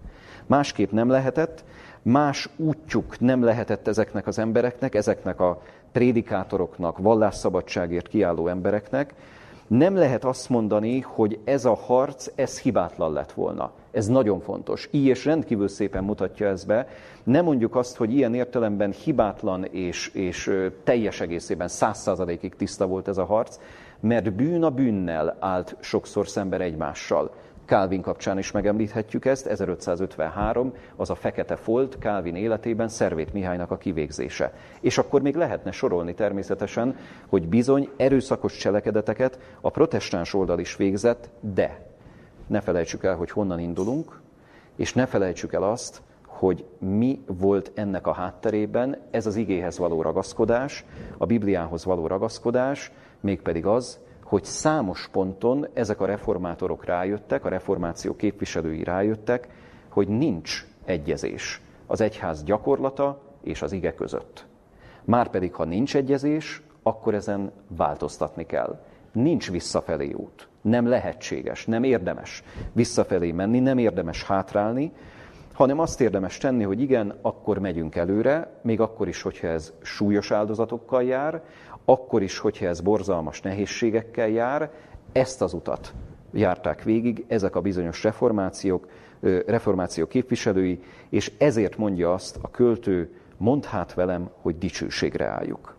Másképp 0.46 0.90
nem 0.90 1.08
lehetett, 1.08 1.64
más 2.02 2.48
útjuk 2.56 3.20
nem 3.20 3.42
lehetett 3.44 3.88
ezeknek 3.88 4.26
az 4.26 4.38
embereknek, 4.38 4.94
ezeknek 4.94 5.40
a 5.40 5.62
prédikátoroknak, 5.92 6.98
vallásszabadságért 6.98 8.08
kiálló 8.08 8.48
embereknek, 8.48 9.14
nem 9.66 9.96
lehet 9.96 10.24
azt 10.24 10.48
mondani, 10.48 11.00
hogy 11.00 11.38
ez 11.44 11.64
a 11.64 11.74
harc, 11.74 12.28
ez 12.34 12.60
hibátlan 12.60 13.12
lett 13.12 13.32
volna. 13.32 13.70
Ez 13.90 14.06
nagyon 14.06 14.40
fontos. 14.40 14.88
Így 14.90 15.06
és 15.06 15.24
rendkívül 15.24 15.68
szépen 15.68 16.04
mutatja 16.04 16.46
ez 16.46 16.64
be. 16.64 16.88
Nem 17.22 17.44
mondjuk 17.44 17.76
azt, 17.76 17.96
hogy 17.96 18.14
ilyen 18.14 18.34
értelemben 18.34 18.90
hibátlan 18.90 19.64
és, 19.64 20.08
és 20.08 20.68
teljes 20.84 21.20
egészében 21.20 21.68
száz 21.68 21.98
százalékig 21.98 22.54
tiszta 22.54 22.86
volt 22.86 23.08
ez 23.08 23.18
a 23.18 23.24
harc, 23.24 23.58
mert 24.00 24.32
bűn 24.32 24.62
a 24.62 24.70
bűnnel 24.70 25.36
állt 25.40 25.76
sokszor 25.80 26.28
szemben 26.28 26.60
egymással. 26.60 27.34
Calvin 27.72 28.00
kapcsán 28.00 28.38
is 28.38 28.50
megemlíthetjük 28.50 29.24
ezt, 29.24 29.46
1553, 29.46 30.74
az 30.96 31.10
a 31.10 31.14
fekete 31.14 31.56
folt 31.56 31.96
Calvin 32.00 32.36
életében 32.36 32.88
Szervét 32.88 33.32
Mihálynak 33.32 33.70
a 33.70 33.76
kivégzése. 33.76 34.52
És 34.80 34.98
akkor 34.98 35.22
még 35.22 35.34
lehetne 35.34 35.70
sorolni 35.70 36.14
természetesen, 36.14 36.96
hogy 37.28 37.48
bizony 37.48 37.88
erőszakos 37.96 38.56
cselekedeteket 38.56 39.38
a 39.60 39.70
protestáns 39.70 40.34
oldal 40.34 40.58
is 40.58 40.76
végzett, 40.76 41.30
de 41.40 41.86
ne 42.46 42.60
felejtsük 42.60 43.04
el, 43.04 43.16
hogy 43.16 43.30
honnan 43.30 43.58
indulunk, 43.58 44.20
és 44.76 44.94
ne 44.94 45.06
felejtsük 45.06 45.52
el 45.52 45.62
azt, 45.62 46.02
hogy 46.26 46.64
mi 46.78 47.22
volt 47.26 47.72
ennek 47.74 48.06
a 48.06 48.12
hátterében, 48.12 48.96
ez 49.10 49.26
az 49.26 49.36
igéhez 49.36 49.78
való 49.78 50.02
ragaszkodás, 50.02 50.84
a 51.18 51.26
Bibliához 51.26 51.84
való 51.84 52.06
ragaszkodás, 52.06 52.92
mégpedig 53.20 53.66
az, 53.66 54.00
hogy 54.32 54.44
számos 54.44 55.08
ponton 55.12 55.66
ezek 55.72 56.00
a 56.00 56.06
reformátorok 56.06 56.84
rájöttek, 56.84 57.44
a 57.44 57.48
reformáció 57.48 58.16
képviselői 58.16 58.84
rájöttek, 58.84 59.48
hogy 59.88 60.08
nincs 60.08 60.66
egyezés 60.84 61.60
az 61.86 62.00
egyház 62.00 62.42
gyakorlata 62.44 63.20
és 63.42 63.62
az 63.62 63.72
ige 63.72 63.94
között. 63.94 64.46
Márpedig, 65.04 65.54
ha 65.54 65.64
nincs 65.64 65.96
egyezés, 65.96 66.62
akkor 66.82 67.14
ezen 67.14 67.52
változtatni 67.76 68.46
kell. 68.46 68.80
Nincs 69.12 69.50
visszafelé 69.50 70.12
út. 70.12 70.48
Nem 70.60 70.86
lehetséges, 70.88 71.66
nem 71.66 71.82
érdemes 71.82 72.42
visszafelé 72.72 73.32
menni, 73.32 73.58
nem 73.58 73.78
érdemes 73.78 74.24
hátrálni, 74.24 74.92
hanem 75.52 75.78
azt 75.78 76.00
érdemes 76.00 76.38
tenni, 76.38 76.62
hogy 76.62 76.80
igen, 76.80 77.14
akkor 77.22 77.58
megyünk 77.58 77.96
előre, 77.96 78.50
még 78.62 78.80
akkor 78.80 79.08
is, 79.08 79.22
hogyha 79.22 79.46
ez 79.46 79.72
súlyos 79.82 80.30
áldozatokkal 80.30 81.02
jár, 81.02 81.42
akkor 81.84 82.22
is, 82.22 82.38
hogyha 82.38 82.66
ez 82.66 82.80
borzalmas 82.80 83.40
nehézségekkel 83.40 84.28
jár, 84.28 84.70
ezt 85.12 85.42
az 85.42 85.52
utat 85.52 85.94
járták 86.32 86.82
végig 86.82 87.24
ezek 87.28 87.56
a 87.56 87.60
bizonyos 87.60 88.02
reformációk, 88.02 88.86
reformáció 89.46 90.06
képviselői, 90.06 90.82
és 91.08 91.32
ezért 91.38 91.76
mondja 91.76 92.12
azt 92.12 92.38
a 92.42 92.50
költő, 92.50 93.10
mondd 93.36 93.64
hát 93.64 93.94
velem, 93.94 94.30
hogy 94.40 94.58
dicsőségre 94.58 95.26
álljuk. 95.26 95.76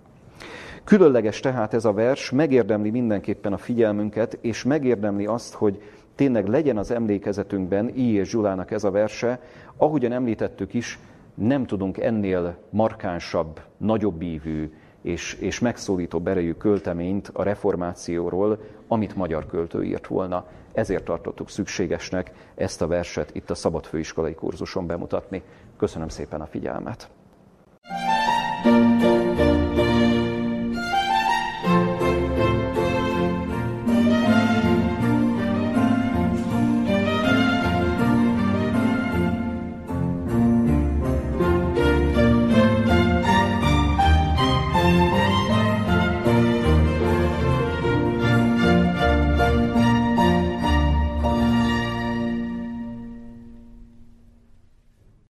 Különleges 0.83 1.39
tehát 1.39 1.73
ez 1.73 1.85
a 1.85 1.93
vers, 1.93 2.31
megérdemli 2.31 2.89
mindenképpen 2.89 3.53
a 3.53 3.57
figyelmünket, 3.57 4.37
és 4.41 4.63
megérdemli 4.63 5.25
azt, 5.25 5.53
hogy 5.53 5.81
tényleg 6.15 6.47
legyen 6.47 6.77
az 6.77 6.91
emlékezetünkben 6.91 7.89
I. 7.95 8.13
és 8.13 8.29
Zsulának 8.29 8.71
ez 8.71 8.83
a 8.83 8.91
verse, 8.91 9.39
ahogyan 9.77 10.11
említettük 10.11 10.73
is, 10.73 10.99
nem 11.33 11.65
tudunk 11.65 11.97
ennél 11.97 12.57
markánsabb, 12.69 13.61
nagyobb 13.77 14.21
ívű, 14.21 14.71
és, 15.03 15.33
és 15.33 15.59
megszólító 15.59 16.19
berejű 16.19 16.53
költeményt 16.53 17.29
a 17.33 17.43
reformációról, 17.43 18.59
amit 18.87 19.15
magyar 19.15 19.45
költő 19.45 19.83
írt 19.83 20.07
volna. 20.07 20.45
Ezért 20.73 21.03
tartottuk 21.03 21.49
szükségesnek 21.49 22.31
ezt 22.55 22.81
a 22.81 22.87
verset 22.87 23.35
itt 23.35 23.49
a 23.49 23.55
Szabad 23.55 23.85
Főiskolai 23.85 24.33
kurzuson 24.33 24.87
bemutatni. 24.87 25.41
Köszönöm 25.77 26.07
szépen 26.07 26.41
a 26.41 26.45
figyelmet! 26.45 27.09
thank 28.63 29.03
you 29.03 29.12